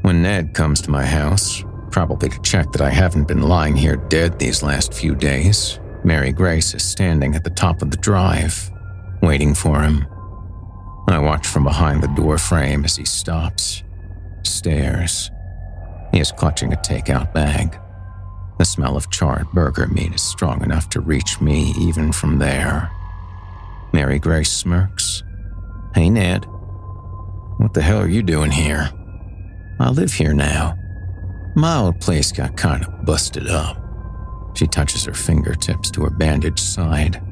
When 0.00 0.22
Ned 0.22 0.54
comes 0.54 0.80
to 0.80 0.90
my 0.90 1.06
house, 1.06 1.62
probably 1.92 2.30
to 2.30 2.40
check 2.40 2.72
that 2.72 2.82
I 2.82 2.90
haven't 2.90 3.28
been 3.28 3.42
lying 3.42 3.76
here 3.76 3.94
dead 3.94 4.40
these 4.40 4.64
last 4.64 4.92
few 4.92 5.14
days, 5.14 5.78
Mary 6.02 6.32
Grace 6.32 6.74
is 6.74 6.82
standing 6.82 7.36
at 7.36 7.44
the 7.44 7.50
top 7.50 7.80
of 7.80 7.92
the 7.92 7.96
drive, 7.98 8.71
waiting 9.22 9.54
for 9.54 9.80
him. 9.80 10.06
I 11.08 11.18
watch 11.18 11.46
from 11.46 11.64
behind 11.64 12.02
the 12.02 12.08
door 12.08 12.38
frame 12.38 12.84
as 12.84 12.96
he 12.96 13.04
stops, 13.04 13.82
stares. 14.42 15.30
He 16.12 16.20
is 16.20 16.32
clutching 16.32 16.72
a 16.72 16.76
takeout 16.76 17.32
bag. 17.32 17.78
The 18.58 18.64
smell 18.64 18.96
of 18.96 19.10
charred 19.10 19.50
burger 19.52 19.86
meat 19.86 20.14
is 20.14 20.22
strong 20.22 20.62
enough 20.62 20.88
to 20.90 21.00
reach 21.00 21.40
me 21.40 21.72
even 21.78 22.12
from 22.12 22.38
there. 22.38 22.90
Mary 23.92 24.18
Grace 24.18 24.52
smirks. 24.52 25.22
Hey, 25.94 26.10
Ned. 26.10 26.46
What 27.58 27.74
the 27.74 27.82
hell 27.82 28.00
are 28.00 28.08
you 28.08 28.22
doing 28.22 28.50
here? 28.50 28.90
I 29.78 29.90
live 29.90 30.12
here 30.12 30.32
now. 30.32 30.78
My 31.54 31.78
old 31.78 32.00
place 32.00 32.32
got 32.32 32.56
kind 32.56 32.84
of 32.84 33.04
busted 33.04 33.48
up. 33.48 33.78
She 34.54 34.66
touches 34.66 35.04
her 35.04 35.14
fingertips 35.14 35.90
to 35.92 36.04
her 36.04 36.10
bandaged 36.10 36.60
side. 36.60 37.22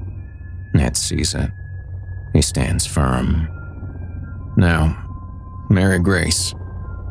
Ned 0.74 0.97
sees 0.97 1.34
it. 1.34 1.51
He 2.33 2.43
stands 2.43 2.87
firm. 2.87 3.49
Now, 4.57 5.07
Mary 5.68 5.99
Grace. 5.99 6.55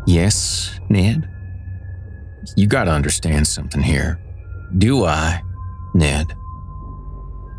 Yes, 0.06 0.80
Ned? 0.90 1.30
You 2.56 2.68
gotta 2.68 2.92
understand 2.92 3.48
something 3.48 3.82
here. 3.82 4.20
Do 4.78 5.06
I, 5.06 5.42
Ned? 5.94 6.26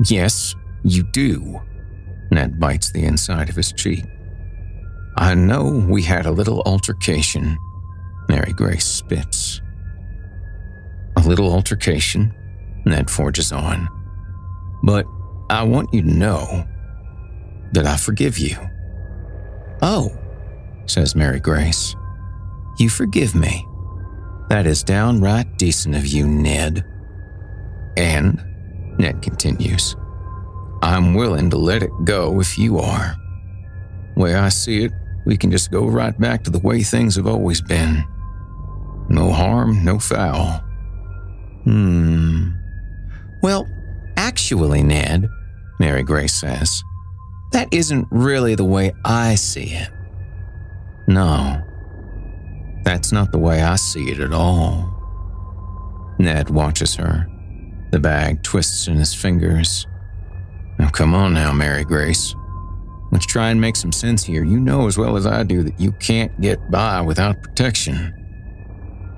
Yes, 0.07 0.55
you 0.83 1.03
do. 1.13 1.61
Ned 2.31 2.59
bites 2.59 2.93
the 2.93 3.05
inside 3.05 3.49
of 3.49 3.57
his 3.57 3.73
cheek. 3.73 4.05
I 5.17 5.35
know 5.35 5.87
we 5.89 6.03
had 6.03 6.27
a 6.27 6.31
little 6.31 6.63
altercation. 6.63 7.59
Mary 8.29 8.53
Grace 8.53 8.87
spits. 8.87 9.61
A 11.17 11.21
little 11.21 11.53
altercation? 11.53 12.33
Ned 12.87 13.11
forges 13.11 13.53
on. 13.53 13.89
But 14.83 15.07
I 15.51 15.63
want 15.65 15.93
you 15.93 16.03
to 16.03 16.09
know 16.09 16.65
that 17.73 17.87
I 17.87 17.97
forgive 17.97 18.39
you. 18.39 18.57
Oh, 19.83 20.17
says 20.87 21.15
Mary 21.15 21.41
Grace. 21.41 21.95
You 22.79 22.89
forgive 22.89 23.35
me. 23.35 23.67
That 24.49 24.67
is 24.67 24.83
downright 24.83 25.59
decent 25.59 25.95
of 25.95 26.07
you, 26.07 26.27
Ned. 26.27 26.85
And, 27.97 28.43
Ned 28.99 29.23
continues, 29.23 29.97
I'm 30.83 31.15
willing 31.15 31.51
to 31.51 31.57
let 31.57 31.83
it 31.83 31.91
go 32.05 32.41
if 32.41 32.59
you 32.59 32.79
are. 32.79 33.15
Way 34.17 34.35
I 34.35 34.49
see 34.49 34.85
it, 34.85 34.93
we 35.25 35.37
can 35.37 35.51
just 35.51 35.71
go 35.71 35.87
right 35.87 36.19
back 36.19 36.43
to 36.45 36.51
the 36.51 36.59
way 36.59 36.83
things 36.83 37.17
have 37.17 37.27
always 37.27 37.61
been. 37.61 38.05
No 39.09 39.31
harm, 39.31 39.85
no 39.85 39.99
foul. 39.99 40.65
Hmm. 41.65 42.51
Well, 43.43 43.69
actually, 44.17 44.83
Ned, 44.83 45.29
Mary 45.79 46.03
Grace 46.03 46.35
says, 46.35 46.83
that 47.53 47.69
isn't 47.73 48.07
really 48.11 48.55
the 48.55 48.65
way 48.65 48.93
I 49.05 49.35
see 49.35 49.73
it. 49.73 49.89
No, 51.07 51.63
that's 52.85 53.13
not 53.13 53.33
the 53.33 53.39
way 53.39 53.63
I 53.63 53.77
see 53.77 54.11
it 54.11 54.21
at 54.21 54.33
all. 54.33 54.97
Ned 56.19 56.51
watches 56.51 56.95
her. 56.97 57.27
The 57.91 57.99
bag 57.99 58.43
twists 58.43 58.87
in 58.87 58.97
his 58.97 59.15
fingers. 59.15 59.87
Now, 60.79 60.89
come 60.91 61.15
on 61.15 61.35
now, 61.35 61.53
Mary 61.53 61.85
Grace. 61.85 62.35
Let's 63.11 63.27
try 63.27 63.51
and 63.51 63.61
make 63.61 63.75
some 63.75 63.93
sense 63.93 64.23
here. 64.23 64.45
You 64.45 64.61
know 64.61 64.87
as 64.87 64.97
well 64.97 65.17
as 65.17 65.27
I 65.27 65.43
do 65.43 65.65
that 65.65 65.81
you 65.81 65.93
can't 65.93 66.41
get 66.41 66.71
by 66.71 67.01
without 67.01 67.43
protection. 67.43 68.15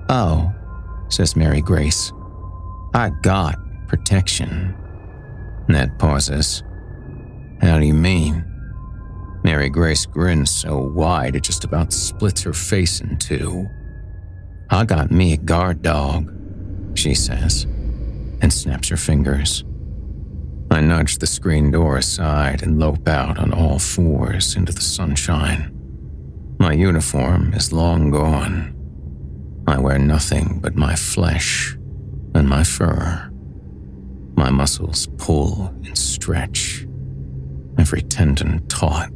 Oh, 0.09 0.51
says 1.09 1.35
Mary 1.35 1.61
Grace. 1.61 2.11
I 2.95 3.11
got 3.21 3.55
protection. 3.87 4.75
Ned 5.67 5.97
pauses. 5.99 6.63
How 7.63 7.79
do 7.79 7.85
you 7.85 7.93
mean? 7.93 8.43
Mary 9.45 9.69
Grace 9.69 10.05
grins 10.05 10.51
so 10.51 10.77
wide 10.77 11.37
it 11.37 11.43
just 11.43 11.63
about 11.63 11.93
splits 11.93 12.43
her 12.43 12.51
face 12.51 12.99
in 12.99 13.17
two. 13.17 13.67
I 14.69 14.83
got 14.83 15.11
me 15.11 15.31
a 15.31 15.37
guard 15.37 15.81
dog, 15.81 16.29
she 16.93 17.15
says, 17.15 17.63
and 18.41 18.51
snaps 18.51 18.89
her 18.89 18.97
fingers. 18.97 19.63
I 20.71 20.81
nudge 20.81 21.19
the 21.19 21.25
screen 21.25 21.71
door 21.71 21.97
aside 21.97 22.63
and 22.63 22.79
lope 22.79 23.07
out 23.07 23.39
on 23.39 23.53
all 23.53 23.79
fours 23.79 24.57
into 24.57 24.73
the 24.73 24.81
sunshine. 24.81 25.71
My 26.59 26.73
uniform 26.73 27.53
is 27.53 27.71
long 27.71 28.11
gone. 28.11 28.75
I 29.67 29.79
wear 29.79 29.99
nothing 29.99 30.59
but 30.61 30.75
my 30.75 30.95
flesh 30.95 31.77
and 32.35 32.49
my 32.49 32.65
fur. 32.65 33.31
My 34.35 34.49
muscles 34.49 35.07
pull 35.17 35.67
and 35.85 35.97
stretch, 35.97 36.85
every 37.77 38.01
tendon 38.01 38.65
taut, 38.67 39.09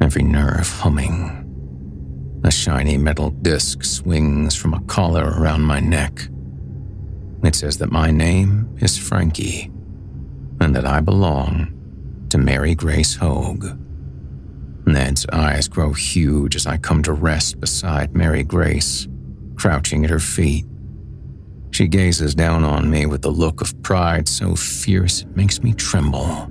every 0.00 0.22
nerve 0.22 0.68
humming. 0.68 1.42
A 2.44 2.50
shiny 2.50 2.96
metal 2.96 3.30
disc 3.30 3.82
swings 3.82 4.54
from 4.54 4.74
a 4.74 4.82
collar 4.82 5.24
around 5.24 5.62
my 5.62 5.80
neck. 5.80 6.28
It 7.42 7.54
says 7.54 7.78
that 7.78 7.90
my 7.90 8.10
name 8.10 8.76
is 8.80 8.96
Frankie 8.96 9.70
and 10.60 10.74
that 10.74 10.86
I 10.86 11.00
belong 11.00 11.72
to 12.30 12.38
Mary 12.38 12.74
Grace 12.74 13.16
Hogue. 13.16 13.66
Ned's 14.86 15.26
eyes 15.32 15.66
grow 15.66 15.92
huge 15.92 16.54
as 16.54 16.66
I 16.66 16.76
come 16.76 17.02
to 17.02 17.12
rest 17.12 17.60
beside 17.60 18.14
Mary 18.14 18.44
Grace, 18.44 19.08
crouching 19.56 20.04
at 20.04 20.10
her 20.10 20.20
feet. 20.20 20.64
She 21.72 21.88
gazes 21.88 22.34
down 22.34 22.64
on 22.64 22.90
me 22.90 23.06
with 23.06 23.24
a 23.24 23.30
look 23.30 23.60
of 23.60 23.80
pride 23.82 24.28
so 24.28 24.54
fierce 24.54 25.22
it 25.22 25.36
makes 25.36 25.62
me 25.62 25.72
tremble. 25.72 26.50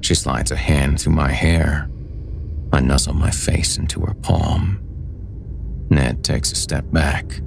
She 0.00 0.14
slides 0.14 0.50
a 0.50 0.56
hand 0.56 1.00
through 1.00 1.14
my 1.14 1.30
hair. 1.30 1.90
I 2.72 2.80
nuzzle 2.80 3.14
my 3.14 3.30
face 3.30 3.76
into 3.76 4.00
her 4.00 4.14
palm. 4.14 4.80
Ned 5.90 6.24
takes 6.24 6.52
a 6.52 6.56
step 6.56 6.84
back. 6.92 7.40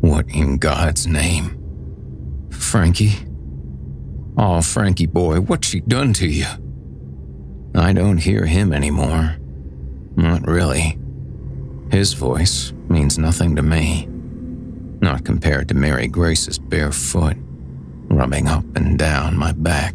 What 0.00 0.28
in 0.28 0.58
God's 0.58 1.06
name? 1.06 1.58
Frankie? 2.50 3.26
Oh, 4.36 4.60
Frankie 4.60 5.06
boy, 5.06 5.40
what's 5.40 5.68
she 5.68 5.80
done 5.80 6.12
to 6.14 6.28
you? 6.28 6.46
I 7.74 7.92
don't 7.92 8.18
hear 8.18 8.46
him 8.46 8.72
anymore. 8.72 9.36
Not 10.16 10.46
really. 10.46 10.98
His 11.90 12.12
voice 12.12 12.72
means 12.88 13.18
nothing 13.18 13.56
to 13.56 13.62
me. 13.62 14.06
Not 15.00 15.24
compared 15.24 15.68
to 15.68 15.74
Mary 15.74 16.06
Grace's 16.06 16.58
bare 16.58 16.92
foot, 16.92 17.36
rubbing 18.08 18.48
up 18.48 18.64
and 18.76 18.98
down 18.98 19.36
my 19.36 19.52
back. 19.52 19.94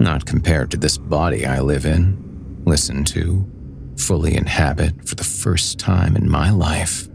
Not 0.00 0.26
compared 0.26 0.72
to 0.72 0.76
this 0.76 0.98
body 0.98 1.46
I 1.46 1.60
live 1.60 1.86
in, 1.86 2.62
listen 2.64 3.04
to, 3.04 3.48
fully 3.96 4.36
inhabit 4.36 5.06
for 5.06 5.14
the 5.14 5.24
first 5.24 5.78
time 5.78 6.16
in 6.16 6.28
my 6.28 6.50
life. 6.50 7.06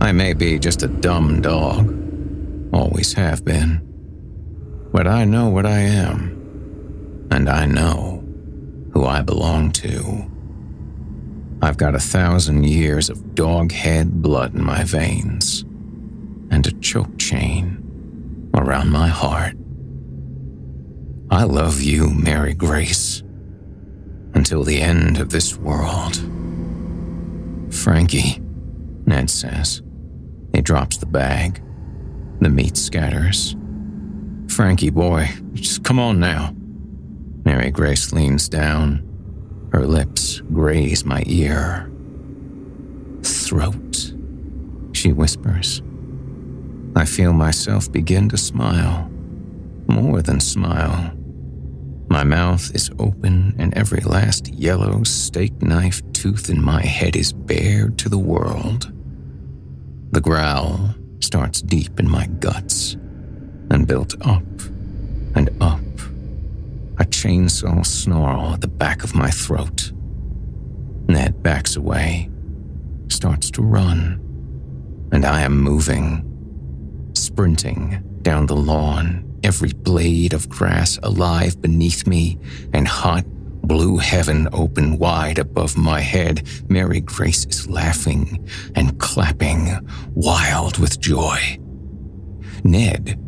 I 0.00 0.10
may 0.10 0.32
be 0.32 0.58
just 0.58 0.82
a 0.82 0.88
dumb 0.88 1.40
dog, 1.40 1.94
always 2.72 3.12
have 3.12 3.44
been 3.44 3.84
but 4.94 5.08
I 5.08 5.24
know 5.24 5.48
what 5.48 5.66
I 5.66 5.80
am. 5.80 7.26
and 7.32 7.48
I 7.48 7.66
know 7.66 8.22
who 8.92 9.04
I 9.04 9.22
belong 9.22 9.72
to. 9.72 10.30
I've 11.60 11.78
got 11.78 11.96
a 11.96 11.98
thousand 11.98 12.64
years 12.64 13.10
of 13.10 13.34
dog 13.34 13.72
head 13.72 14.22
blood 14.22 14.54
in 14.54 14.62
my 14.62 14.84
veins 14.84 15.62
and 16.52 16.64
a 16.64 16.70
choke 16.78 17.18
chain 17.18 18.48
around 18.54 18.90
my 18.92 19.08
heart. 19.08 19.56
I 21.30 21.44
love 21.44 21.80
you, 21.80 22.10
Mary 22.10 22.54
Grace, 22.54 23.22
until 24.34 24.62
the 24.62 24.80
end 24.80 25.18
of 25.18 25.30
this 25.30 25.56
world. 25.56 26.16
Frankie, 27.72 28.40
Ned 29.06 29.28
says. 29.28 29.82
He 30.54 30.60
drops 30.60 30.96
the 30.96 31.06
bag. 31.06 31.62
The 32.40 32.48
meat 32.48 32.76
scatters. 32.76 33.56
Frankie, 34.48 34.90
boy, 34.90 35.28
just 35.54 35.82
come 35.82 35.98
on 35.98 36.20
now. 36.20 36.54
Mary 37.44 37.70
Grace 37.70 38.12
leans 38.12 38.48
down. 38.48 39.02
Her 39.72 39.86
lips 39.86 40.40
graze 40.52 41.04
my 41.04 41.24
ear. 41.26 41.90
Throat, 43.22 44.12
she 44.92 45.12
whispers. 45.12 45.82
I 46.94 47.04
feel 47.04 47.32
myself 47.32 47.90
begin 47.90 48.28
to 48.28 48.36
smile. 48.36 49.10
More 49.88 50.22
than 50.22 50.40
smile. 50.40 51.13
My 52.14 52.22
mouth 52.22 52.72
is 52.76 52.92
open, 53.00 53.56
and 53.58 53.74
every 53.74 53.98
last 54.02 54.46
yellow 54.54 55.02
steak 55.02 55.60
knife 55.60 56.00
tooth 56.12 56.48
in 56.48 56.62
my 56.62 56.80
head 56.80 57.16
is 57.16 57.32
bared 57.32 57.98
to 57.98 58.08
the 58.08 58.20
world. 58.20 58.92
The 60.12 60.20
growl 60.20 60.94
starts 61.18 61.60
deep 61.60 61.98
in 61.98 62.08
my 62.08 62.28
guts 62.38 62.92
and 63.72 63.88
built 63.88 64.14
up 64.24 64.44
and 65.34 65.50
up. 65.60 65.80
A 67.00 67.04
chainsaw 67.04 67.84
snarl 67.84 68.54
at 68.54 68.60
the 68.60 68.68
back 68.68 69.02
of 69.02 69.16
my 69.16 69.32
throat. 69.32 69.90
Ned 71.08 71.42
backs 71.42 71.74
away, 71.74 72.30
starts 73.08 73.50
to 73.50 73.62
run, 73.62 74.20
and 75.10 75.24
I 75.24 75.40
am 75.40 75.60
moving, 75.60 77.10
sprinting 77.14 78.04
down 78.22 78.46
the 78.46 78.54
lawn, 78.54 79.33
every 79.44 79.72
blade 79.72 80.32
of 80.32 80.48
grass 80.48 80.98
alive 81.02 81.60
beneath 81.60 82.06
me, 82.06 82.38
and 82.72 82.88
hot 82.88 83.24
blue 83.66 83.98
heaven 83.98 84.48
open 84.52 84.98
wide 84.98 85.38
above 85.38 85.76
my 85.76 86.00
head. 86.00 86.46
Mary 86.68 87.00
Grace 87.00 87.44
is 87.46 87.68
laughing 87.68 88.48
and 88.74 88.98
clapping, 88.98 89.86
wild 90.14 90.78
with 90.78 90.98
joy. 91.00 91.58
Ned 92.64 93.20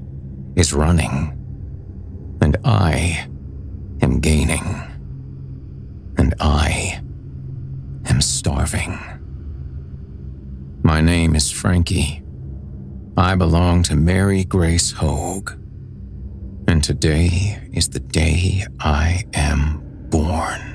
is 0.57 0.73
running, 0.73 1.33
and 2.41 2.57
I 2.65 3.29
am 4.01 4.21
gaining, 4.21 4.65
and 6.17 6.35
I 6.41 7.01
am 8.07 8.21
starving. 8.21 8.99
My 10.83 11.01
name 11.01 11.35
is 11.35 11.51
Frankie. 11.51 12.23
I 13.17 13.35
belong 13.35 13.83
to 13.85 13.97
Mary 13.97 14.45
Grace 14.45 14.93
Hogue. 14.93 15.53
And 16.69 16.83
today 16.83 17.69
is 17.73 17.89
the 17.89 18.01
day 18.01 18.65
I 18.81 19.23
am 19.35 19.81
born. 20.11 20.73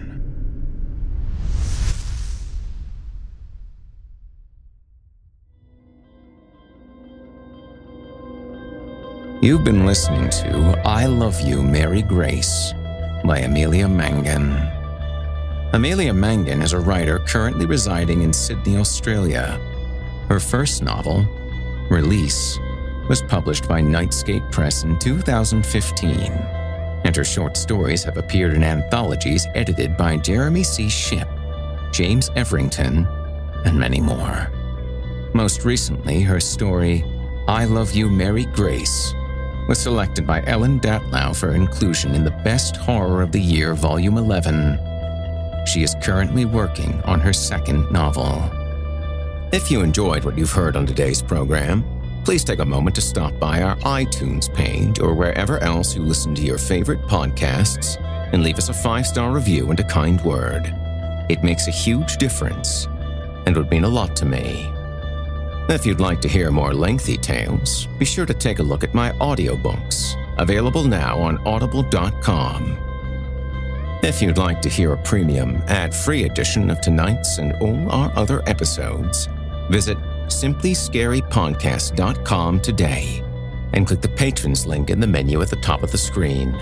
You've 9.42 9.64
been 9.64 9.86
listening 9.86 10.30
to 10.30 10.82
I 10.86 11.08
Love 11.08 11.42
You, 11.42 11.62
Mary 11.62 12.04
Grace 12.04 12.74
by 13.26 13.39
Amelia 13.39 13.89
Mangan. 13.89 14.54
Amelia 15.74 16.14
Mangan 16.14 16.62
is 16.62 16.74
a 16.74 16.80
writer 16.80 17.20
currently 17.20 17.66
residing 17.66 18.22
in 18.22 18.32
Sydney, 18.32 18.78
Australia. 18.78 19.60
Her 20.30 20.39
first 20.39 20.84
novel, 20.84 21.28
Release, 21.92 22.58
was 23.12 23.22
published 23.22 23.68
by 23.68 23.82
Nightscape 23.82 24.49
Press 24.53 24.86
in 24.86 24.97
2015, 24.97 26.32
and 27.03 27.14
her 27.14 27.26
short 27.26 27.57
stories 27.57 28.05
have 28.05 28.16
appeared 28.16 28.53
in 28.53 28.64
anthologies 28.64 29.45
edited 29.53 29.97
by 29.97 30.16
Jeremy 30.16 30.64
C. 30.64 30.88
Shipp, 30.88 31.28
James 31.91 32.30
Everington, 32.38 33.05
and 33.66 33.78
many 33.78 33.99
more. 33.99 34.49
Most 35.34 35.66
recently, 35.66 36.22
her 36.22 36.39
story, 36.39 37.03
I 37.49 37.66
Love 37.66 37.91
You, 37.91 38.09
Mary 38.09 38.45
Grace, 38.45 39.14
was 39.68 39.78
selected 39.78 40.26
by 40.26 40.41
Ellen 40.45 40.80
Datlow 40.80 41.36
for 41.36 41.53
inclusion 41.53 42.16
in 42.16 42.24
the 42.24 42.39
Best 42.45 42.78
Horror 42.78 43.22
of 43.22 43.34
the 43.34 43.41
Year, 43.41 43.74
Volume 43.74 44.18
11. 44.18 44.80
She 45.66 45.84
is 45.84 45.97
currently 46.01 46.45
working 46.45 47.01
on 47.01 47.20
her 47.20 47.34
second 47.34 47.91
novel. 47.91 48.49
If 49.51 49.70
you 49.70 49.82
enjoyed 49.82 50.24
what 50.24 50.38
you've 50.38 50.53
heard 50.53 50.78
on 50.78 50.86
today's 50.86 51.22
program, 51.22 51.84
please 52.24 52.44
take 52.44 52.60
a 52.60 52.66
moment 52.66 52.96
to 52.96 53.02
stop 53.02 53.38
by 53.40 53.62
our 53.62 53.76
iTunes 53.78 54.54
page 54.54 55.00
or 55.00 55.14
wherever 55.14 55.58
else 55.60 55.96
you 55.96 56.02
listen 56.02 56.36
to 56.36 56.44
your 56.44 56.58
favorite 56.58 57.02
podcasts 57.02 58.02
and 58.34 58.44
leave 58.44 58.58
us 58.58 58.70
a 58.70 58.74
five 58.74 59.06
star 59.06 59.32
review 59.32 59.70
and 59.70 59.80
a 59.80 59.84
kind 59.84 60.22
word. 60.22 60.74
It 61.30 61.44
makes 61.44 61.68
a 61.68 61.72
huge 61.72 62.18
difference 62.18 62.88
and 63.46 63.56
would 63.56 63.70
mean 63.70 63.84
a 63.84 63.90
lot 63.90 64.16
to 64.18 64.26
me. 64.26 64.72
If 65.70 65.86
you'd 65.86 66.00
like 66.00 66.22
to 66.22 66.28
hear 66.28 66.52
more 66.52 66.74
lengthy 66.74 67.18
tales, 67.18 67.88
be 67.98 68.06
sure 68.06 68.26
to 68.26 68.34
take 68.34 68.60
a 68.60 68.64
look 68.64 68.84
at 68.84 68.94
my 68.94 69.12
audiobooks, 69.14 70.16
available 70.38 70.84
now 70.84 71.18
on 71.20 71.38
audible.com. 71.48 72.78
If 74.04 74.22
you'd 74.22 74.38
like 74.38 74.62
to 74.64 74.70
hear 74.70 74.94
a 74.94 74.98
premium, 74.98 75.62
ad 75.68 75.96
free 75.96 76.24
edition 76.24 76.70
of 76.70 76.82
tonight's 76.82 77.38
and 77.38 77.54
all 77.62 77.90
our 77.92 78.12
other 78.18 78.42
episodes, 78.50 79.30
visit 79.70 79.98
simplyscarypodcast.com 80.32 82.62
today 82.62 83.22
and 83.74 83.88
click 83.88 84.02
the 84.02 84.10
patrons 84.10 84.66
link 84.66 84.90
in 84.90 85.00
the 85.00 85.08
menu 85.08 85.42
at 85.42 85.50
the 85.50 85.56
top 85.58 85.84
of 85.84 85.92
the 85.92 85.98
screen. 85.98 86.54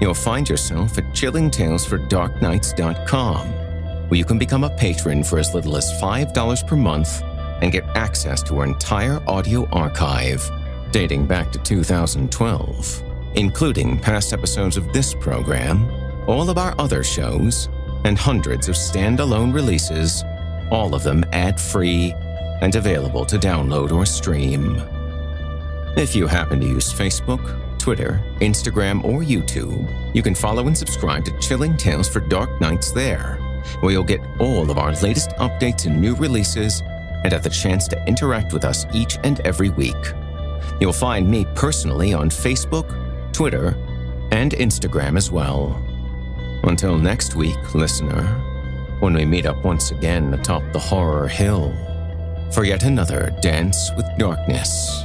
You'll 0.00 0.14
find 0.14 0.48
yourself 0.48 0.96
at 0.98 1.04
chillingtalesfordarknights.com, 1.12 3.48
where 4.08 4.18
you 4.18 4.24
can 4.24 4.38
become 4.38 4.64
a 4.64 4.76
patron 4.76 5.22
for 5.24 5.38
as 5.38 5.54
little 5.54 5.76
as 5.76 5.92
$5 6.00 6.66
per 6.66 6.76
month 6.76 7.22
and 7.62 7.72
get 7.72 7.84
access 7.96 8.42
to 8.44 8.58
our 8.58 8.64
entire 8.64 9.22
audio 9.28 9.68
archive 9.70 10.48
dating 10.90 11.26
back 11.26 11.50
to 11.52 11.58
2012, 11.58 13.02
including 13.34 13.98
past 13.98 14.32
episodes 14.32 14.76
of 14.76 14.92
this 14.92 15.14
program, 15.14 15.90
all 16.28 16.48
of 16.48 16.58
our 16.58 16.74
other 16.78 17.02
shows, 17.02 17.68
and 18.04 18.18
hundreds 18.18 18.68
of 18.68 18.74
standalone 18.74 19.52
releases, 19.52 20.22
all 20.70 20.94
of 20.94 21.02
them 21.02 21.24
ad 21.32 21.60
free 21.60 22.14
and 22.60 22.74
available 22.74 23.24
to 23.26 23.38
download 23.38 23.92
or 23.92 24.06
stream. 24.06 24.80
If 25.96 26.14
you 26.14 26.26
happen 26.26 26.60
to 26.60 26.66
use 26.66 26.92
Facebook, 26.92 27.78
Twitter, 27.78 28.22
Instagram, 28.40 29.02
or 29.04 29.22
YouTube, 29.22 30.14
you 30.14 30.22
can 30.22 30.34
follow 30.34 30.66
and 30.66 30.76
subscribe 30.76 31.24
to 31.24 31.38
Chilling 31.38 31.76
Tales 31.76 32.08
for 32.08 32.20
Dark 32.20 32.60
Nights 32.60 32.92
there, 32.92 33.36
where 33.80 33.92
you'll 33.92 34.04
get 34.04 34.20
all 34.38 34.70
of 34.70 34.78
our 34.78 34.92
latest 34.96 35.30
updates 35.38 35.86
and 35.86 36.00
new 36.00 36.14
releases 36.16 36.82
and 37.24 37.32
have 37.32 37.42
the 37.42 37.50
chance 37.50 37.88
to 37.88 38.04
interact 38.06 38.52
with 38.52 38.64
us 38.64 38.84
each 38.92 39.18
and 39.24 39.40
every 39.40 39.70
week. 39.70 39.94
You'll 40.80 40.92
find 40.92 41.30
me 41.30 41.46
personally 41.54 42.12
on 42.12 42.28
Facebook, 42.28 43.32
Twitter, 43.32 43.76
and 44.32 44.52
Instagram 44.52 45.16
as 45.16 45.30
well. 45.30 45.82
Until 46.64 46.98
next 46.98 47.36
week, 47.36 47.74
listener, 47.74 48.22
when 49.00 49.14
we 49.14 49.24
meet 49.24 49.46
up 49.46 49.64
once 49.64 49.92
again 49.92 50.34
atop 50.34 50.62
the 50.72 50.78
horror 50.78 51.28
hill 51.28 51.72
for 52.52 52.64
yet 52.64 52.84
another 52.84 53.36
dance 53.40 53.90
with 53.96 54.06
darkness, 54.18 55.02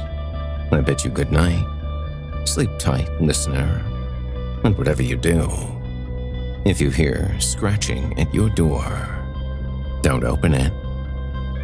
I 0.70 0.80
bid 0.80 1.04
you 1.04 1.10
good 1.10 1.30
night. 1.30 1.66
Sleep 2.44 2.70
tight, 2.78 3.08
listener, 3.20 3.82
and 4.64 4.76
whatever 4.76 5.02
you 5.02 5.16
do, 5.16 5.48
if 6.64 6.80
you 6.80 6.90
hear 6.90 7.38
scratching 7.40 8.18
at 8.18 8.32
your 8.34 8.48
door, 8.50 8.82
don't 10.02 10.24
open 10.24 10.54
it. 10.54 10.72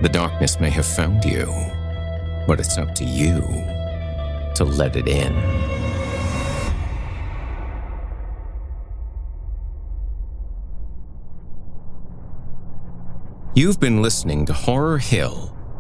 The 0.02 0.08
darkness 0.08 0.60
may 0.60 0.70
have 0.70 0.86
found 0.86 1.24
you, 1.24 1.46
but 2.46 2.60
it's 2.60 2.78
up 2.78 2.94
to 2.96 3.04
you 3.04 3.40
to 4.54 4.64
let 4.64 4.94
it 4.96 5.08
in. 5.08 5.34
You've 13.54 13.80
been 13.80 14.02
listening 14.02 14.46
to 14.46 14.52
Horror 14.52 14.98
Hill, 14.98 15.52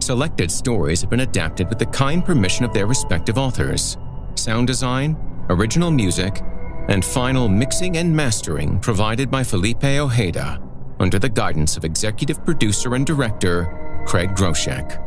Selected 0.00 0.50
stories 0.50 1.00
have 1.00 1.10
been 1.10 1.20
adapted 1.20 1.68
with 1.68 1.78
the 1.78 1.86
kind 1.86 2.24
permission 2.24 2.64
of 2.64 2.72
their 2.72 2.86
respective 2.86 3.38
authors. 3.38 3.96
Sound 4.34 4.66
design, 4.66 5.16
original 5.48 5.90
music, 5.90 6.40
and 6.88 7.04
final 7.04 7.48
mixing 7.48 7.96
and 7.98 8.14
mastering 8.14 8.78
provided 8.80 9.30
by 9.30 9.44
Felipe 9.44 9.84
Ojeda 9.84 10.62
under 11.00 11.18
the 11.18 11.28
guidance 11.28 11.76
of 11.76 11.84
executive 11.84 12.44
producer 12.44 12.94
and 12.94 13.06
director 13.06 14.04
Craig 14.06 14.30
Groshek. 14.30 15.04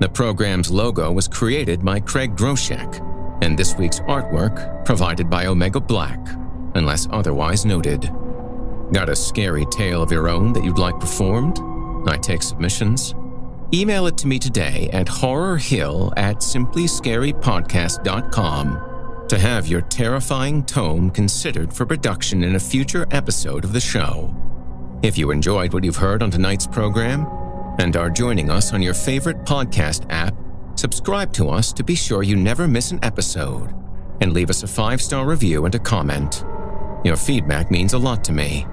The 0.00 0.08
program's 0.08 0.70
logo 0.70 1.12
was 1.12 1.28
created 1.28 1.84
by 1.84 2.00
Craig 2.00 2.36
Groshek, 2.36 3.00
and 3.42 3.56
this 3.56 3.76
week's 3.76 4.00
artwork 4.00 4.84
provided 4.84 5.30
by 5.30 5.46
Omega 5.46 5.80
Black, 5.80 6.18
unless 6.74 7.06
otherwise 7.10 7.64
noted. 7.64 8.10
Got 8.92 9.08
a 9.08 9.16
scary 9.16 9.64
tale 9.66 10.02
of 10.02 10.10
your 10.10 10.28
own 10.28 10.52
that 10.52 10.64
you'd 10.64 10.78
like 10.78 10.98
performed? 10.98 11.60
I 12.08 12.18
take 12.18 12.42
submissions. 12.42 13.14
Email 13.74 14.06
it 14.06 14.16
to 14.18 14.28
me 14.28 14.38
today 14.38 14.88
at 14.92 15.08
horrorhill 15.08 16.12
at 16.16 16.36
simplyscarypodcast.com 16.36 19.26
to 19.26 19.36
have 19.36 19.66
your 19.66 19.80
terrifying 19.80 20.64
tome 20.64 21.10
considered 21.10 21.74
for 21.74 21.84
production 21.84 22.44
in 22.44 22.54
a 22.54 22.60
future 22.60 23.08
episode 23.10 23.64
of 23.64 23.72
the 23.72 23.80
show. 23.80 24.32
If 25.02 25.18
you 25.18 25.32
enjoyed 25.32 25.72
what 25.72 25.82
you've 25.82 25.96
heard 25.96 26.22
on 26.22 26.30
tonight's 26.30 26.68
program 26.68 27.26
and 27.80 27.96
are 27.96 28.10
joining 28.10 28.48
us 28.48 28.72
on 28.72 28.80
your 28.80 28.94
favorite 28.94 29.38
podcast 29.38 30.06
app, 30.08 30.36
subscribe 30.76 31.32
to 31.32 31.48
us 31.48 31.72
to 31.72 31.82
be 31.82 31.96
sure 31.96 32.22
you 32.22 32.36
never 32.36 32.68
miss 32.68 32.92
an 32.92 33.00
episode 33.02 33.74
and 34.20 34.32
leave 34.32 34.50
us 34.50 34.62
a 34.62 34.68
five 34.68 35.02
star 35.02 35.26
review 35.26 35.64
and 35.64 35.74
a 35.74 35.80
comment. 35.80 36.44
Your 37.04 37.16
feedback 37.16 37.72
means 37.72 37.92
a 37.92 37.98
lot 37.98 38.22
to 38.22 38.32
me. 38.32 38.68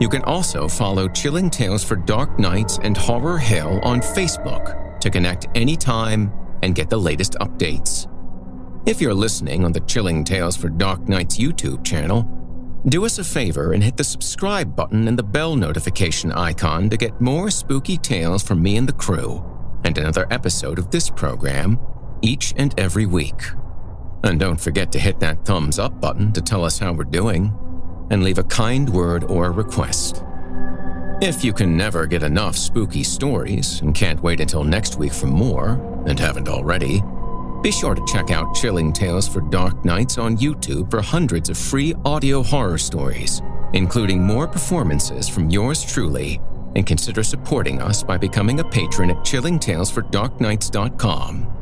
You 0.00 0.08
can 0.08 0.22
also 0.22 0.68
follow 0.68 1.08
Chilling 1.08 1.50
Tales 1.50 1.82
for 1.82 1.96
Dark 1.96 2.38
Nights 2.38 2.78
and 2.84 2.96
Horror 2.96 3.38
Hill 3.38 3.80
on 3.82 4.00
Facebook 4.00 5.00
to 5.00 5.10
connect 5.10 5.48
anytime 5.56 6.32
and 6.62 6.74
get 6.74 6.88
the 6.88 6.96
latest 6.96 7.32
updates. 7.40 8.06
If 8.86 9.00
you're 9.00 9.12
listening 9.12 9.64
on 9.64 9.72
the 9.72 9.80
Chilling 9.80 10.22
Tales 10.22 10.56
for 10.56 10.68
Dark 10.68 11.08
Nights 11.08 11.36
YouTube 11.36 11.84
channel, 11.84 12.22
do 12.86 13.04
us 13.04 13.18
a 13.18 13.24
favor 13.24 13.72
and 13.72 13.82
hit 13.82 13.96
the 13.96 14.04
subscribe 14.04 14.76
button 14.76 15.08
and 15.08 15.18
the 15.18 15.24
bell 15.24 15.56
notification 15.56 16.30
icon 16.30 16.88
to 16.90 16.96
get 16.96 17.20
more 17.20 17.50
spooky 17.50 17.96
tales 17.96 18.44
from 18.44 18.62
me 18.62 18.76
and 18.76 18.88
the 18.88 18.92
crew, 18.92 19.44
and 19.84 19.98
another 19.98 20.28
episode 20.30 20.78
of 20.78 20.92
this 20.92 21.10
program 21.10 21.76
each 22.22 22.54
and 22.56 22.78
every 22.78 23.06
week. 23.06 23.42
And 24.22 24.38
don't 24.38 24.60
forget 24.60 24.92
to 24.92 25.00
hit 25.00 25.18
that 25.20 25.44
thumbs 25.44 25.80
up 25.80 26.00
button 26.00 26.32
to 26.34 26.40
tell 26.40 26.64
us 26.64 26.78
how 26.78 26.92
we're 26.92 27.04
doing 27.04 27.52
and 28.10 28.22
leave 28.22 28.38
a 28.38 28.44
kind 28.44 28.88
word 28.88 29.24
or 29.24 29.52
request. 29.52 30.22
If 31.20 31.44
you 31.44 31.52
can 31.52 31.76
never 31.76 32.06
get 32.06 32.22
enough 32.22 32.56
spooky 32.56 33.02
stories 33.02 33.80
and 33.80 33.94
can't 33.94 34.22
wait 34.22 34.40
until 34.40 34.62
next 34.62 34.98
week 34.98 35.12
for 35.12 35.26
more, 35.26 35.70
and 36.06 36.18
haven't 36.18 36.48
already, 36.48 37.02
be 37.62 37.70
sure 37.72 37.94
to 37.94 38.04
check 38.06 38.30
out 38.30 38.54
Chilling 38.54 38.92
Tales 38.92 39.26
for 39.26 39.40
Dark 39.40 39.84
Nights 39.84 40.16
on 40.16 40.36
YouTube 40.36 40.88
for 40.90 41.02
hundreds 41.02 41.50
of 41.50 41.58
free 41.58 41.92
audio 42.04 42.40
horror 42.42 42.78
stories, 42.78 43.42
including 43.72 44.22
more 44.22 44.46
performances 44.46 45.28
from 45.28 45.50
yours 45.50 45.84
truly, 45.84 46.40
and 46.76 46.86
consider 46.86 47.24
supporting 47.24 47.82
us 47.82 48.04
by 48.04 48.16
becoming 48.16 48.60
a 48.60 48.64
patron 48.64 49.10
at 49.10 49.16
chillingtalesfordarknights.com. 49.18 51.54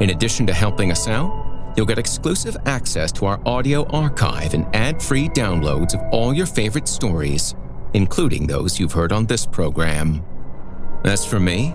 In 0.00 0.10
addition 0.10 0.46
to 0.46 0.54
helping 0.54 0.90
us 0.90 1.06
out, 1.06 1.41
you'll 1.76 1.86
get 1.86 1.98
exclusive 1.98 2.56
access 2.66 3.12
to 3.12 3.26
our 3.26 3.40
audio 3.46 3.84
archive 3.86 4.54
and 4.54 4.66
ad 4.74 5.02
free 5.02 5.28
downloads 5.28 5.94
of 5.94 6.00
all 6.12 6.34
your 6.34 6.46
favorite 6.46 6.88
stories, 6.88 7.54
including 7.94 8.46
those 8.46 8.78
you've 8.78 8.92
heard 8.92 9.12
on 9.12 9.26
this 9.26 9.46
program. 9.46 10.24
As 11.04 11.26
for 11.26 11.40
me, 11.40 11.74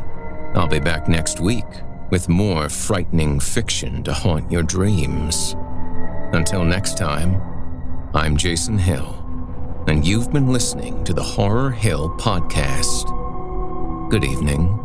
I'll 0.55 0.67
be 0.67 0.79
back 0.79 1.07
next 1.07 1.39
week 1.39 1.65
with 2.09 2.29
more 2.29 2.69
frightening 2.69 3.39
fiction 3.39 4.03
to 4.03 4.13
haunt 4.13 4.51
your 4.51 4.63
dreams. 4.63 5.55
Until 6.33 6.63
next 6.63 6.97
time, 6.97 7.41
I'm 8.13 8.37
Jason 8.37 8.77
Hill, 8.77 9.23
and 9.87 10.05
you've 10.07 10.31
been 10.31 10.47
listening 10.47 11.03
to 11.03 11.13
the 11.13 11.23
Horror 11.23 11.71
Hill 11.71 12.09
Podcast. 12.17 13.13
Good 14.09 14.23
evening, 14.23 14.79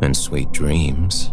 and 0.00 0.16
sweet 0.16 0.52
dreams. 0.52 1.32